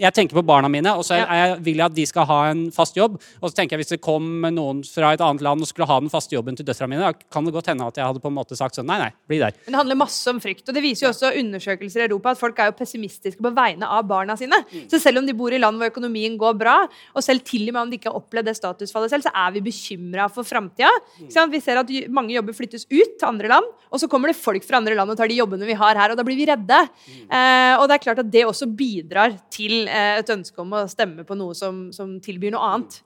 jeg 0.00 0.14
tenker 0.16 0.38
på 0.38 0.44
barna 0.46 0.70
mine, 0.72 0.94
og 0.96 1.04
så 1.04 1.18
jeg, 1.20 1.56
vil 1.64 1.80
jeg 1.80 1.84
at 1.84 1.96
de 1.96 2.04
skal 2.08 2.26
ha 2.28 2.38
en 2.52 2.62
fast 2.74 2.96
jobb. 2.96 3.18
Og 3.40 3.50
så 3.50 3.56
tenker 3.56 3.76
jeg 3.76 3.84
hvis 3.84 3.92
det 3.94 4.00
kom 4.04 4.46
noen 4.54 4.80
fra 4.86 5.12
et 5.12 5.22
annet 5.24 5.44
land 5.44 5.64
og 5.64 5.68
skulle 5.68 5.88
ha 5.90 5.98
den 6.00 6.12
faste 6.12 6.36
jobben 6.36 6.56
til 6.58 6.66
døtrene 6.68 6.94
mine, 6.94 7.10
da 7.10 7.32
kan 7.32 7.46
det 7.46 7.54
godt 7.54 7.68
hende 7.72 7.88
at 7.88 7.98
jeg 8.00 8.08
hadde 8.08 8.22
på 8.22 8.30
en 8.32 8.36
måte 8.36 8.56
sagt 8.58 8.78
sånn 8.78 8.88
nei, 8.88 8.98
nei, 9.02 9.10
bli 9.28 9.40
der. 9.42 9.56
Men 9.66 9.76
det 9.76 9.80
handler 9.82 10.00
masse 10.00 10.32
om 10.32 10.40
frykt. 10.42 10.64
Og 10.68 10.76
det 10.76 10.84
viser 10.84 11.06
jo 11.06 11.12
også 11.12 11.32
undersøkelser 11.42 12.04
i 12.04 12.06
Europa 12.08 12.32
at 12.32 12.40
folk 12.40 12.62
er 12.62 12.70
jo 12.70 12.76
pessimistiske 12.78 13.44
på 13.44 13.52
vegne 13.56 13.88
av 13.88 14.06
barna 14.08 14.36
sine. 14.40 14.62
Mm. 14.70 14.86
Så 14.92 15.02
selv 15.02 15.20
om 15.20 15.28
de 15.28 15.36
bor 15.36 15.52
i 15.52 15.60
land 15.60 15.80
hvor 15.80 15.92
økonomien 15.92 16.38
går 16.40 16.56
bra, 16.60 16.78
og 17.12 17.26
selv 17.26 17.44
til 17.48 17.68
og 17.68 17.76
med 17.76 17.82
om 17.84 17.92
de 17.92 18.00
ikke 18.00 18.10
har 18.12 18.20
opplevd 18.20 18.48
det 18.48 18.56
statusfallet 18.58 19.12
selv, 19.12 19.26
så 19.26 19.34
er 19.44 19.52
vi 19.56 19.64
bekymra 19.68 20.28
for 20.32 20.48
framtida. 20.48 20.90
Mm. 21.20 21.30
Vi 21.52 21.60
ser 21.60 21.82
at 21.82 21.92
mange 22.12 22.32
jobber 22.36 22.56
flyttes 22.56 22.86
ut 22.88 23.18
til 23.18 23.28
andre 23.28 23.50
land, 23.52 23.68
og 23.92 24.00
så 24.00 24.08
kommer 24.10 24.32
det 24.32 24.40
folk 24.40 24.64
fra 24.64 24.80
andre 24.80 24.96
land 24.96 25.12
og 25.12 25.18
tar 25.20 25.28
de 25.28 25.36
jobbene 25.36 25.68
vi 25.68 25.76
har 25.76 25.98
her, 25.98 26.14
og 26.14 26.18
da 26.18 26.24
blir 26.26 26.38
vi 26.38 26.48
redde. 26.48 26.80
Mm. 27.04 27.22
Eh, 27.28 27.74
og 27.76 27.86
det 27.88 27.98
er 27.98 28.04
klart 28.06 28.22
at 28.22 28.32
det 28.32 28.46
også 28.48 28.70
bidrar 28.72 29.36
til 29.52 29.81
Eh, 29.88 30.20
et 30.20 30.32
ønske 30.34 30.62
om 30.62 30.74
å 30.76 30.84
stemme 30.90 31.26
på 31.28 31.36
noe 31.38 31.56
som, 31.58 31.84
som 31.94 32.14
tilbyr 32.22 32.54
noe 32.54 32.68
annet. 32.68 33.00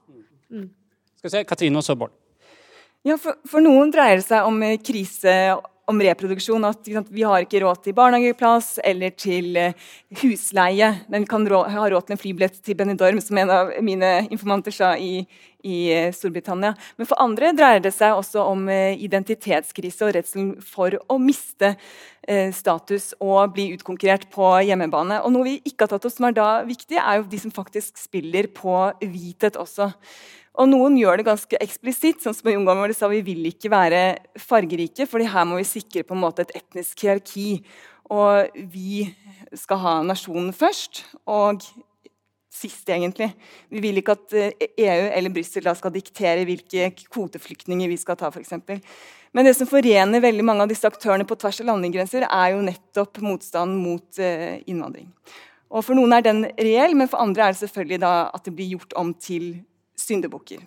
Mm. 0.51 0.69
Skal 1.17 1.29
vi 1.29 1.35
se, 1.35 1.45
Katrine 1.49 1.81
og 1.81 1.87
så 1.87 1.97
Bård. 1.99 2.15
Ja, 3.07 3.15
for, 3.23 3.39
for, 3.47 3.63
noen 3.63 3.93
dreier 3.95 4.19
det 4.19 4.27
seg 4.27 4.49
om 4.49 4.59
eh, 4.67 4.79
krise, 4.83 5.35
om 5.91 6.03
reproduksjon. 6.03 6.67
At 6.69 6.87
sant, 6.87 7.11
vi 7.15 7.25
har 7.27 7.45
ikke 7.45 7.63
råd 7.65 7.83
til 7.85 7.97
barnehageplass 7.97 8.77
eller 8.87 9.15
til 9.15 9.59
uh, 9.59 9.91
husleie, 10.23 10.93
men 11.13 11.29
kan 11.29 11.47
rå, 11.49 11.65
ha 11.73 11.89
råd 11.91 12.09
til 12.09 12.17
en 12.17 12.23
flybillett 12.23 12.59
til 12.63 12.79
Benidorm, 12.79 13.21
som 13.25 13.39
en 13.43 13.55
av 13.55 13.75
mine 13.85 14.13
informanter 14.31 14.75
sa 14.75 14.95
i, 14.99 15.23
i 15.67 15.79
uh, 15.95 16.11
Storbritannia. 16.15 16.75
Men 16.99 17.11
for 17.11 17.23
andre 17.23 17.55
dreier 17.57 17.85
det 17.85 17.95
seg 17.97 18.19
også 18.19 18.45
om 18.51 18.67
uh, 18.71 18.93
identitetskrise 18.95 20.09
og 20.09 20.19
redselen 20.19 20.53
for 20.75 20.99
å 21.07 21.21
miste 21.23 21.77
Eh, 22.27 22.49
status 22.51 23.13
og 23.23 23.53
bli 23.55 23.69
utkonkurrert 23.77 24.25
på 24.35 24.49
hjemmebane. 24.67 25.21
Og 25.23 25.31
Noe 25.31 25.47
vi 25.47 25.53
ikke 25.61 25.85
har 25.85 25.93
tatt 25.93 26.09
opp, 26.09 26.15
som 26.17 26.27
er 26.27 26.35
da 26.35 26.47
viktig, 26.67 26.99
er 26.99 27.21
jo 27.21 27.29
de 27.31 27.39
som 27.39 27.53
faktisk 27.55 28.01
spiller 28.03 28.49
på 28.51 28.75
hvithet 28.99 29.55
også. 29.63 29.93
Og 30.57 30.71
Noen 30.71 30.97
gjør 30.97 31.21
det 31.21 31.27
ganske 31.27 31.59
eksplisitt, 31.61 32.23
sånn 32.25 32.35
som 32.37 32.49
Jon 32.49 32.65
Gammel 32.65 32.95
sa, 32.97 33.11
vi 33.13 33.21
vil 33.25 33.45
ikke 33.51 33.69
være 33.73 34.03
fargerike, 34.41 35.05
fordi 35.09 35.29
her 35.29 35.45
må 35.49 35.59
vi 35.61 35.69
sikre 35.69 36.05
på 36.07 36.17
en 36.17 36.23
måte 36.23 36.47
et 36.47 36.55
etnisk 36.63 37.05
hierarki. 37.05 37.61
Og 38.13 38.57
vi 38.73 39.03
skal 39.59 39.83
ha 39.83 39.95
nasjonen 40.07 40.55
først, 40.57 41.03
og 41.29 41.61
sist, 42.57 42.89
egentlig. 42.89 43.29
Vi 43.69 43.83
vil 43.85 44.01
ikke 44.01 44.17
at 44.17 44.33
EU 44.33 44.47
eh, 44.57 44.87
e 44.87 45.11
eller 45.19 45.35
Brussel 45.35 45.69
skal 45.77 45.93
diktere 45.93 46.47
hvilke 46.49 46.89
kvoteflyktninger 47.05 47.91
vi 47.91 47.99
skal 48.01 48.17
ta, 48.17 48.31
f.eks. 48.33 48.55
Men 49.37 49.45
det 49.45 49.57
som 49.59 49.69
forener 49.69 50.25
veldig 50.25 50.45
mange 50.47 50.65
av 50.65 50.71
disse 50.73 50.89
aktørene 50.89 51.27
på 51.29 51.37
tvers 51.37 51.61
av 51.61 51.69
landegrenser, 51.75 52.25
er 52.25 52.55
jo 52.55 52.65
nettopp 52.65 53.21
motstand 53.21 53.77
mot 53.83 54.23
uh, 54.23 54.57
innvandring. 54.65 55.11
Og 55.69 55.85
For 55.85 55.99
noen 55.99 56.15
er 56.17 56.25
den 56.25 56.45
reell, 56.57 56.95
men 56.97 57.11
for 57.11 57.21
andre 57.21 57.45
er 57.45 57.53
det 57.53 57.61
selvfølgelig 57.67 58.01
at 58.09 58.47
det 58.47 58.55
blir 58.57 58.77
gjort 58.77 58.97
om 58.97 59.13
til 59.21 59.59
syndebukker. 60.07 60.65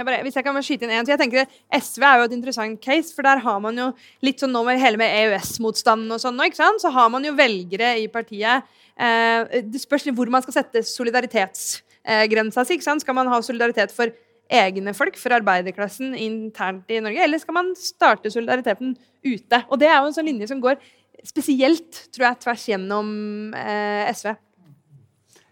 hvis 0.00 0.36
jeg 0.36 0.44
kan 0.44 0.62
skyte 0.62 0.86
inn 0.86 0.94
en, 0.94 1.06
så 1.06 1.14
jeg 1.14 1.20
tenker 1.20 1.50
SV 1.76 2.04
er 2.06 2.20
jo 2.20 2.28
et 2.28 2.36
interessant 2.36 2.80
case, 2.82 3.14
for 3.14 3.26
der 3.26 3.42
har 3.44 3.60
man 3.60 3.76
jo 3.78 3.90
litt 4.24 4.40
sånn 4.40 4.52
nå 4.54 4.64
med 4.66 4.80
hele 4.80 5.00
med 5.00 5.12
EØS-motstanden 5.22 6.10
og 6.14 6.22
sånn, 6.22 6.40
ikke 6.46 6.60
sant? 6.60 6.82
så 6.82 6.92
har 6.94 7.10
man 7.12 7.24
jo 7.26 7.36
velgere 7.36 7.96
i 8.00 8.08
partiet 8.12 8.66
eh, 8.96 9.60
Det 9.66 9.82
spørs 9.82 10.08
hvor 10.16 10.32
man 10.32 10.42
skal 10.42 10.60
sette 10.60 10.82
solidaritetsgrensa 10.86 12.64
si. 12.64 12.78
ikke 12.78 12.88
sant? 12.88 13.04
Skal 13.04 13.18
man 13.18 13.30
ha 13.30 13.40
solidaritet 13.44 13.94
for 13.94 14.12
egne 14.50 14.94
folk 14.98 15.18
for 15.20 15.36
arbeiderklassen 15.36 16.16
internt 16.18 16.90
i 16.90 16.98
Norge, 17.02 17.22
eller 17.22 17.38
skal 17.38 17.54
man 17.54 17.74
starte 17.78 18.32
solidariteten 18.32 18.96
ute? 19.22 19.62
Og 19.68 19.78
Det 19.78 19.88
er 19.90 20.00
jo 20.00 20.08
en 20.08 20.16
sånn 20.16 20.30
linje 20.32 20.50
som 20.50 20.62
går 20.62 20.80
spesielt 21.26 22.06
tror 22.14 22.30
jeg, 22.30 22.40
tvers 22.44 22.66
gjennom 22.72 23.10
eh, 23.56 24.08
SV. 24.14 24.32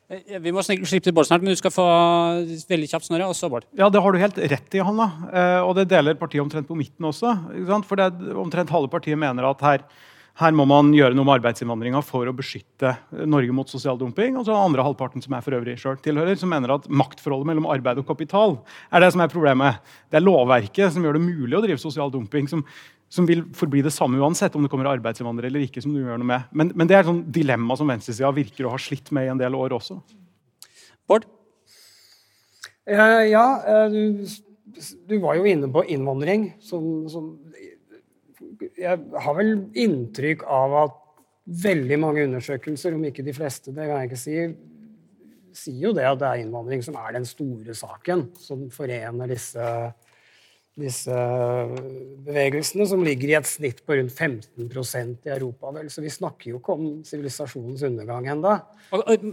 Eh, 0.09 0.39
vi 0.41 0.53
må 0.55 0.63
slippe 0.65 0.89
til 1.05 1.13
Bård 1.17 1.29
snart, 1.29 1.45
men 1.45 1.53
du 1.53 1.61
skal 1.61 1.73
få 1.75 1.87
veldig 2.69 2.91
kjapt, 2.91 3.09
Snorre. 3.09 3.29
Og 3.29 3.37
så 3.37 3.51
Bård. 3.53 3.69
Ja, 3.77 3.91
Det 3.91 4.01
har 4.03 4.13
du 4.13 4.19
helt 4.19 4.39
rett 4.39 4.75
i, 4.75 4.85
Hanna. 4.85 5.09
Eh, 5.29 5.61
og 5.63 5.75
det 5.77 5.89
deler 5.89 6.17
partiet 6.17 6.43
omtrent 6.43 6.69
på 6.69 6.77
midten 6.77 7.05
også. 7.05 7.35
For 7.85 7.97
det 7.97 8.13
omtrent 8.33 8.71
halve 8.73 8.89
partiet 8.89 9.19
mener 9.19 9.45
at 9.51 9.61
her 9.61 9.85
her 10.39 10.55
må 10.55 10.63
man 10.71 10.93
gjøre 10.95 11.17
noe 11.19 11.27
med 11.27 11.41
arbeidsinnvandringa 11.41 11.99
for 12.07 12.29
å 12.31 12.35
beskytte 12.37 12.93
Norge 13.27 13.55
mot 13.55 13.71
sosial 13.71 13.99
dumping. 13.99 14.37
Og 14.39 14.45
så 14.47 14.53
den 14.53 14.69
andre 14.69 14.85
halvparten 14.87 15.25
som 15.25 15.35
jeg 15.35 15.43
for 15.43 15.57
øvrig 15.59 15.75
selv 15.83 15.99
tilhører, 16.05 16.39
som 16.39 16.53
mener 16.53 16.77
at 16.77 16.87
maktforholdet 16.87 17.49
mellom 17.51 17.67
arbeid 17.67 17.99
og 17.99 18.07
kapital 18.07 18.55
er 18.95 19.03
det 19.03 19.11
som 19.17 19.25
er 19.25 19.33
problemet. 19.33 19.81
Det 20.07 20.21
er 20.21 20.23
lovverket 20.23 20.95
som 20.95 21.03
gjør 21.03 21.19
det 21.19 21.25
mulig 21.25 21.59
å 21.59 21.65
drive 21.65 21.83
sosial 21.83 22.15
dumping, 22.15 22.47
som, 22.51 22.63
som 23.09 23.27
vil 23.29 23.43
forbli 23.57 23.81
det 23.85 23.93
samme 23.95 24.21
uansett 24.21 24.55
om 24.57 24.65
det 24.65 24.71
kommer 24.73 24.91
arbeidsinnvandrere 24.91 25.49
eller 25.49 25.65
ikke. 25.65 25.83
som 25.85 25.95
du 25.95 26.03
gjør 26.03 26.21
noe 26.21 26.29
med. 26.29 26.51
Men, 26.53 26.73
men 26.77 26.89
det 26.89 26.97
er 26.97 27.03
et 27.03 27.11
sånn 27.11 27.25
dilemma 27.33 27.77
som 27.79 27.89
venstresida 27.89 28.31
virker 28.37 28.69
å 28.69 28.75
ha 28.75 28.81
slitt 28.83 29.09
med 29.17 29.29
i 29.29 29.33
en 29.33 29.41
del 29.41 29.57
år 29.57 29.77
også. 29.79 29.97
Bård? 31.09 31.25
Uh, 32.89 33.25
ja, 33.29 33.47
uh, 33.65 33.89
du, 33.93 34.29
du, 35.09 35.19
var 35.25 35.39
jo 35.41 35.49
inne 35.49 35.71
på 35.73 35.87
innvandring. 35.89 36.51
Som, 36.65 37.09
som 37.09 37.33
jeg 38.77 38.97
har 39.25 39.37
vel 39.39 39.55
inntrykk 39.79 40.45
av 40.45 40.77
at 40.85 40.99
veldig 41.49 41.99
mange 42.01 42.27
undersøkelser, 42.29 42.97
om 42.97 43.07
ikke 43.09 43.25
de 43.25 43.35
fleste, 43.37 43.73
det 43.73 43.89
kan 43.89 44.03
jeg 44.03 44.11
ikke 44.11 44.21
si, 44.21 44.37
sier 45.57 45.89
jo 45.89 45.95
det 45.97 46.05
at 46.07 46.21
det 46.21 46.29
er 46.29 46.43
innvandring 46.45 46.85
som 46.85 46.99
er 47.01 47.17
den 47.17 47.27
store 47.29 47.77
saken 47.77 48.29
som 48.39 48.67
forener 48.73 49.33
disse, 49.33 49.65
disse 50.79 51.15
bevegelsene, 52.27 52.87
som 52.89 53.03
ligger 53.05 53.33
i 53.33 53.37
et 53.39 53.49
snitt 53.49 53.81
på 53.87 53.97
rundt 53.99 54.15
15% 54.15 55.29
i 55.29 55.33
Europa. 55.35 55.73
Vel. 55.75 55.89
Så 55.91 56.05
vi 56.05 56.13
snakker 56.13 56.53
jo 56.53 56.61
ikke 56.61 56.77
om 56.77 56.89
sivilisasjonens 57.07 57.85
undergang 57.89 58.29
ennå. 58.35 58.55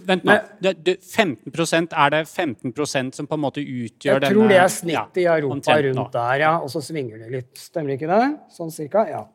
Vent 0.09 0.25
nå. 0.27 0.37
Det, 0.59 0.97
15% 0.99 1.93
Er 1.95 2.09
det 2.11 2.23
15% 2.27 3.15
som 3.15 3.29
på 3.29 3.37
en 3.37 3.43
måte 3.45 3.61
utgjør 3.63 4.19
denne 4.19 4.31
Jeg 4.31 4.35
tror 4.35 4.51
det 4.51 4.59
er 4.59 4.73
snittet 4.73 5.21
ja, 5.23 5.37
i 5.37 5.43
Europa 5.43 5.77
rundt 5.87 6.17
der, 6.17 6.39
ja. 6.43 6.53
Og 6.59 6.71
så 6.73 6.83
svinger 6.83 7.23
det 7.23 7.31
litt. 7.33 7.53
Stemmer 7.59 7.95
ikke 7.95 8.09
det? 8.11 8.23
Sånn 8.55 8.73
cirka? 8.73 9.05
Ja. 9.09 9.25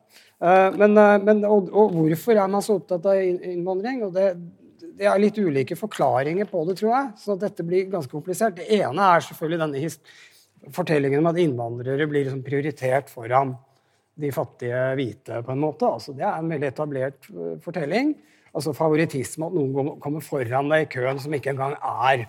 Eh, 0.41 0.71
men, 0.77 0.97
eh, 0.97 1.19
men 1.21 1.45
og, 1.45 1.69
og, 1.69 1.93
hvorfor 1.95 2.37
er 2.37 2.49
man 2.49 2.65
så 2.65 2.79
opptatt 2.79 3.05
av 3.11 3.21
innvandring? 3.21 4.01
Og 4.07 4.15
det, 4.15 4.31
det, 4.87 5.05
er 5.05 5.21
litt 5.21 5.37
ulike 5.37 5.77
forklaringer 5.77 6.49
på 6.49 6.65
det, 6.69 6.79
tror 6.81 6.95
jeg. 6.95 7.13
Så 7.21 7.37
dette 7.39 7.65
blir 7.67 7.89
ganske 7.91 8.11
komplisert. 8.11 8.57
Det 8.57 8.69
ene 8.81 9.13
er 9.13 9.25
selvfølgelig 9.27 9.61
denne 9.65 9.83
fortellingen 10.69 11.21
om 11.21 11.31
at 11.31 11.39
innvandrere 11.41 12.07
blir 12.09 12.25
liksom 12.25 12.43
prioritert 12.45 13.09
foran 13.09 13.55
de 14.21 14.31
fattige 14.35 14.81
hvite, 14.97 15.39
på 15.45 15.53
en 15.53 15.61
måte. 15.63 15.87
Altså, 15.87 16.13
det 16.13 16.25
er 16.27 16.37
en 16.37 16.51
veldig 16.51 16.69
etablert 16.69 17.29
eh, 17.31 17.55
fortelling. 17.63 18.13
Altså 18.51 18.73
favoritisme, 18.75 19.47
at 19.47 19.55
noen 19.55 19.93
kommer 20.03 20.23
foran 20.25 20.69
deg 20.71 20.85
i 20.85 20.89
køen 20.91 21.21
som 21.23 21.33
ikke 21.33 21.53
engang 21.53 21.77
er 21.77 22.25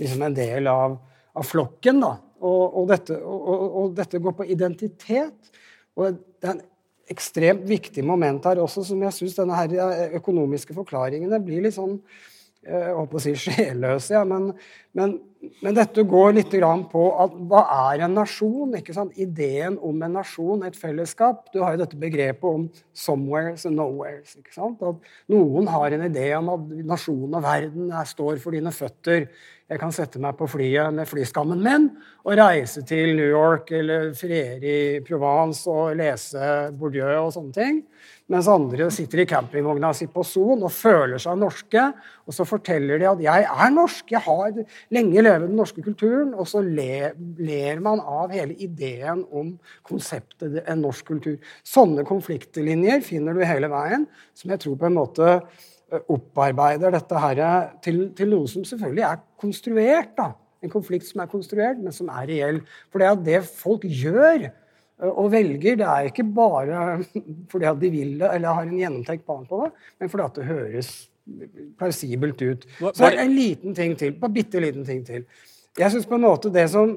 liksom 0.00 0.24
en 0.24 0.36
del 0.36 0.70
av, 0.72 0.96
av 1.36 1.46
flokken. 1.46 2.00
da. 2.02 2.14
Og, 2.40 2.62
og, 2.64 2.86
dette, 2.90 3.18
og, 3.20 3.66
og, 3.66 3.92
dette, 3.96 4.20
går 4.22 4.34
på 4.38 4.48
identitet. 4.52 5.52
Og 5.96 6.16
det 6.16 6.48
er 6.48 6.56
en 6.56 6.64
ekstremt 7.12 7.68
viktig 7.68 8.02
moment 8.04 8.48
her 8.48 8.58
også, 8.64 8.82
som 8.88 9.04
jeg 9.04 9.14
syns 9.14 9.36
denne 9.36 9.56
her 9.60 10.16
økonomiske 10.18 10.74
forklaringene 10.74 11.38
blir 11.44 11.62
litt 11.64 11.76
sånn 11.76 12.00
jeg 12.66 12.94
håper 12.96 13.18
å 13.18 13.22
si 13.22 13.32
sjelløse. 13.38 14.14
Ja, 14.16 14.24
men, 14.26 14.50
men 14.96 15.16
men 15.62 15.76
dette 15.76 16.04
går 16.08 16.34
litt 16.36 16.54
på 16.90 17.02
at 17.22 17.34
hva 17.48 17.62
er 17.92 18.04
en 18.06 18.14
nasjon? 18.16 18.74
Ideen 19.16 19.78
om 19.84 20.02
en 20.02 20.16
nasjon, 20.18 20.64
et 20.64 20.76
fellesskap. 20.76 21.46
Du 21.52 21.60
har 21.62 21.74
jo 21.74 21.82
dette 21.84 21.98
begrepet 22.00 22.44
om 22.44 22.68
'somewheres 22.94 23.66
and 23.66 23.76
nowheres'. 23.76 24.36
At 24.36 24.96
noen 25.28 25.66
har 25.68 25.92
en 25.92 26.06
idé 26.10 26.32
om 26.38 26.48
at 26.50 26.86
nasjonen 26.86 27.34
og 27.34 27.42
verden 27.42 27.92
er, 27.92 28.04
står 28.04 28.38
for 28.38 28.50
dine 28.50 28.72
føtter. 28.72 29.28
Jeg 29.66 29.80
kan 29.80 29.90
sette 29.90 30.20
meg 30.22 30.36
på 30.38 30.46
flyet 30.46 30.94
med 30.94 31.08
flyskammen 31.10 31.58
min 31.58 31.88
og 32.22 32.36
reise 32.38 32.84
til 32.86 33.16
New 33.16 33.26
York 33.26 33.72
eller 33.74 34.12
feriere 34.14 34.62
i 34.62 35.00
Provence 35.02 35.66
og 35.66 35.96
lese 35.98 36.70
Bourdieu 36.78 37.24
og 37.24 37.32
sånne 37.34 37.56
ting. 37.56 37.80
Mens 38.30 38.46
andre 38.50 38.86
sitter 38.94 39.22
i 39.22 39.26
campingvogna 39.26 39.92
si 39.94 40.06
på 40.10 40.22
Son 40.26 40.62
og 40.62 40.70
føler 40.74 41.18
seg 41.22 41.38
norske. 41.38 41.82
Og 42.26 42.34
så 42.34 42.46
forteller 42.46 42.98
de 42.98 43.10
at 43.10 43.22
'jeg 43.22 43.42
er 43.42 43.70
norsk, 43.70 44.10
jeg 44.10 44.20
har 44.20 44.52
lenge 44.90 45.22
levet 45.26 45.50
den 45.50 45.58
norske 45.58 45.84
kulturen'. 45.84 46.34
Og 46.34 46.48
så 46.48 46.62
ler, 46.64 47.80
man 47.80 48.00
av 48.00 48.32
hele 48.32 48.54
ideen 48.54 49.24
om 49.30 49.58
konseptet 49.86 50.62
en 50.64 50.82
norsk 50.82 51.06
kultur. 51.12 51.38
Sånne 51.64 52.06
konfliktlinjer 52.08 53.02
finner 53.04 53.34
du 53.34 53.44
hele 53.44 53.70
veien, 53.70 54.06
som 54.34 54.50
jeg 54.50 54.64
tror 54.64 54.76
på 54.80 54.86
en 54.86 54.98
måte 54.98 55.32
eh, 55.34 56.02
opparbeider 56.08 56.94
dette 56.94 57.24
her 57.26 57.42
til, 57.82 58.12
til 58.16 58.30
noe 58.32 58.48
som 58.48 58.64
selvfølgelig 58.64 59.08
er 59.10 59.24
konstruert. 59.36 60.14
da. 60.16 60.32
En 60.62 60.72
konflikt 60.72 61.06
som 61.06 61.20
er 61.20 61.30
konstruert, 61.30 61.78
men 61.78 61.92
som 61.92 62.08
er 62.08 62.30
reell. 62.30 62.62
For 62.90 62.98
det 63.02 63.12
at 63.12 63.26
det 63.26 63.42
folk 63.44 63.84
gjør 63.84 64.48
Eh, 65.02 65.12
og 65.12 65.30
velger. 65.32 65.76
Det 65.76 65.86
er 65.86 66.08
ikke 66.10 66.24
bare 66.36 67.02
fordi 67.52 67.68
at 67.68 67.80
de 67.80 67.90
vil 67.92 68.16
det 68.20 68.32
eller 68.32 68.56
har 68.56 68.64
en 68.64 68.80
gjennomtenkt 68.80 69.26
plan 69.26 69.44
på 69.48 69.64
det, 69.64 69.72
men 70.00 70.12
fordi 70.12 70.26
at 70.26 70.40
det 70.40 70.48
høres 70.50 70.90
plausibelt 71.78 72.42
ut. 72.42 72.66
Så 72.94 73.10
en 73.10 73.34
liten 73.34 73.74
ting 73.74 73.96
til, 73.98 74.14
bare 74.20 74.34
bitte 74.34 74.62
liten 74.62 74.86
ting 74.86 75.04
til. 75.06 75.26
Jeg 75.76 75.92
syns 75.92 76.08
på 76.08 76.16
en 76.16 76.24
måte 76.24 76.52
det 76.52 76.68
som 76.72 76.94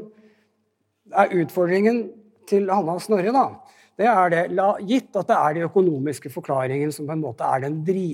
er 1.09 1.33
utfordringen 1.41 2.03
til 2.49 2.69
Hanna 2.71 2.95
og 2.97 3.03
Snorre, 3.03 3.33
da, 3.33 3.45
det 3.99 4.07
er 4.07 4.31
det, 4.31 4.43
la, 4.55 4.71
gitt 4.87 5.15
at 5.19 5.27
det 5.27 5.37
er 5.37 5.55
de 5.57 5.65
økonomiske 5.67 6.31
forklaringene 6.31 6.93
som 6.95 7.07
på 7.09 7.17
en 7.17 7.23
måte 7.23 7.43
er 7.43 7.65
den 7.65 7.81
dri, 7.85 8.13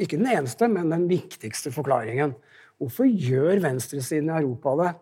Ikke 0.00 0.16
den 0.16 0.30
eneste, 0.32 0.68
men 0.68 0.92
den 0.92 1.06
viktigste 1.08 1.72
forklaringen. 1.72 2.34
Hvorfor 2.80 3.04
gjør 3.04 3.60
venstresiden 3.60 4.30
i 4.30 4.38
Europa 4.38 4.72
det 4.80 4.92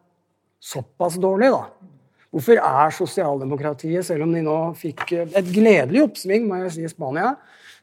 såpass 0.59 1.18
dårlig, 1.22 1.53
da? 1.55 1.93
Hvorfor 2.35 2.59
er 2.61 2.91
sosialdemokratiet, 2.93 4.05
selv 4.05 4.26
om 4.26 4.33
de 4.35 4.43
nå 4.45 4.57
fikk 4.76 5.12
et 5.16 5.53
gledelig 5.55 6.03
oppsving 6.03 6.49
må 6.49 6.59
jeg 6.64 6.72
si 6.74 6.83
i 6.85 6.91
Spania, 6.91 7.37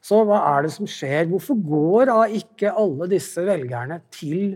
så 0.06 0.22
hva 0.26 0.38
er 0.54 0.66
det 0.66 0.72
som 0.74 0.88
skjer? 0.90 1.26
Hvorfor 1.30 1.58
går 1.66 2.10
da 2.10 2.18
ikke 2.38 2.74
alle 2.78 3.08
disse 3.10 3.42
velgerne 3.46 4.00
til 4.14 4.54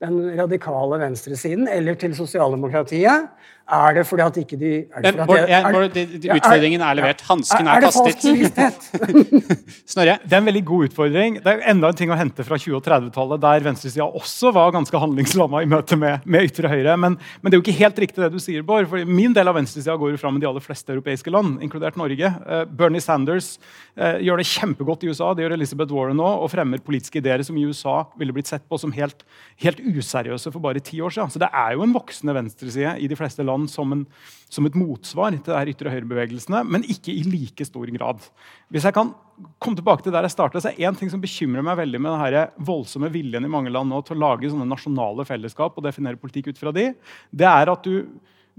den 0.00 0.18
radikale 0.36 0.98
venstresiden 1.00 1.68
eller 1.72 1.96
til 2.00 2.12
sosialdemokratiet? 2.16 3.30
Er 3.70 3.94
det 3.94 4.02
fordi 4.08 4.24
at 4.24 4.38
ikke 4.40 4.56
de 4.58 4.70
er 4.82 5.04
det 5.04 5.12
fordi 5.14 5.38
at, 5.38 5.50
er, 5.54 5.66
er, 5.70 6.36
Utfordringen 6.36 6.82
er 6.82 6.96
levert. 6.98 7.20
Hansken 7.28 7.68
er, 7.70 7.84
kastet. 7.84 8.24
Snorre? 9.92 10.16
Det 10.24 10.34
er 10.34 10.40
en 10.40 10.48
veldig 10.48 10.62
god 10.66 10.88
utfordring. 10.88 11.36
Det 11.44 11.52
er 11.52 11.62
enda 11.70 11.90
en 11.92 11.98
ting 11.98 12.10
å 12.10 12.18
hente 12.18 12.46
fra 12.46 12.58
20- 12.58 12.78
og 12.80 12.82
30-tallet, 12.86 13.42
der 13.44 13.66
venstresida 13.68 14.06
også 14.06 14.50
var 14.56 14.72
ganske 14.74 15.02
handlingslamma 15.02 15.62
i 15.62 15.68
møte 15.70 15.98
med, 16.00 16.26
med 16.26 16.48
ytre 16.50 16.70
høyre. 16.72 16.96
Men, 17.00 17.18
men, 17.40 17.50
det 17.50 17.56
er 17.56 17.60
jo 17.60 17.64
ikke 17.66 17.76
helt 17.78 18.00
riktig 18.02 18.24
det 18.24 18.32
du 18.34 18.40
sier, 18.42 18.64
Bård. 18.66 18.88
for 18.90 19.06
Min 19.06 19.36
del 19.36 19.50
av 19.50 19.58
venstresida 19.58 19.96
går 20.00 20.14
jo 20.16 20.22
fram 20.22 20.36
med 20.36 20.44
de 20.44 20.50
aller 20.50 20.64
fleste 20.64 20.94
europeiske 20.94 21.32
land, 21.32 21.60
inkludert 21.64 21.98
Norge. 22.00 22.32
Uh, 22.42 22.64
Bernie 22.66 23.04
Sanders 23.04 23.52
uh, 23.94 24.18
gjør 24.18 24.42
det 24.42 24.48
kjempegodt 24.50 25.06
i 25.06 25.12
USA. 25.12 25.30
Det 25.34 25.46
gjør 25.46 25.56
Elizabeth 25.58 25.94
Warren 25.94 26.18
nå, 26.18 26.26
og 26.42 26.50
fremmer 26.52 26.82
politiske 26.82 27.22
ideer 27.22 27.44
som 27.46 27.58
i 27.58 27.66
USA 27.68 28.00
ville 28.18 28.34
blitt 28.34 28.50
sett 28.50 28.66
på 28.66 28.78
som 28.80 28.94
helt, 28.96 29.22
helt 29.62 29.80
useriøse 29.84 30.50
for 30.50 30.62
bare 30.62 30.82
ti 30.84 31.00
år 31.02 31.14
siden. 31.14 31.30
Så 31.32 31.42
det 31.42 31.50
er 31.54 31.76
jo 31.76 31.86
en 31.86 31.94
voksende 31.94 32.34
venstreside 32.36 32.96
i 33.00 33.08
de 33.10 33.18
fleste 33.18 33.46
land 33.46 33.59
som, 33.68 33.92
en, 33.92 34.06
som 34.52 34.66
et 34.68 34.76
motsvar 34.78 35.34
til 35.36 35.52
de 35.52 35.74
ytre 35.74 35.92
høyre-bevegelsene, 35.92 36.62
men 36.68 36.86
ikke 36.88 37.12
i 37.12 37.24
like 37.26 37.66
stor 37.68 37.90
grad. 37.96 38.24
Hvis 38.72 38.86
jeg 38.88 38.96
kan 38.96 39.12
komme 39.58 39.78
tilbake 39.78 40.06
til 40.06 40.14
der 40.14 40.28
jeg 40.28 40.36
startet, 40.36 40.64
så 40.64 40.72
er 40.72 40.88
En 40.88 40.96
ting 40.96 41.10
som 41.12 41.20
bekymrer 41.20 41.64
meg 41.66 41.78
veldig 41.80 42.00
med 42.00 42.12
denne 42.14 42.46
voldsomme 42.56 43.12
viljen 43.12 43.44
i 43.44 43.52
mange 43.52 43.72
land 43.72 43.90
nå 43.90 44.00
til 44.04 44.16
å 44.16 44.24
lage 44.24 44.50
sånne 44.50 44.68
nasjonale 44.68 45.26
fellesskap 45.28 45.76
og 45.76 45.84
definere 45.84 46.20
politikk 46.20 46.52
ut 46.52 46.60
fra 46.60 46.72
de, 46.72 46.92
det 47.30 47.48
er 47.48 47.72
at 47.72 47.84
du 47.84 48.06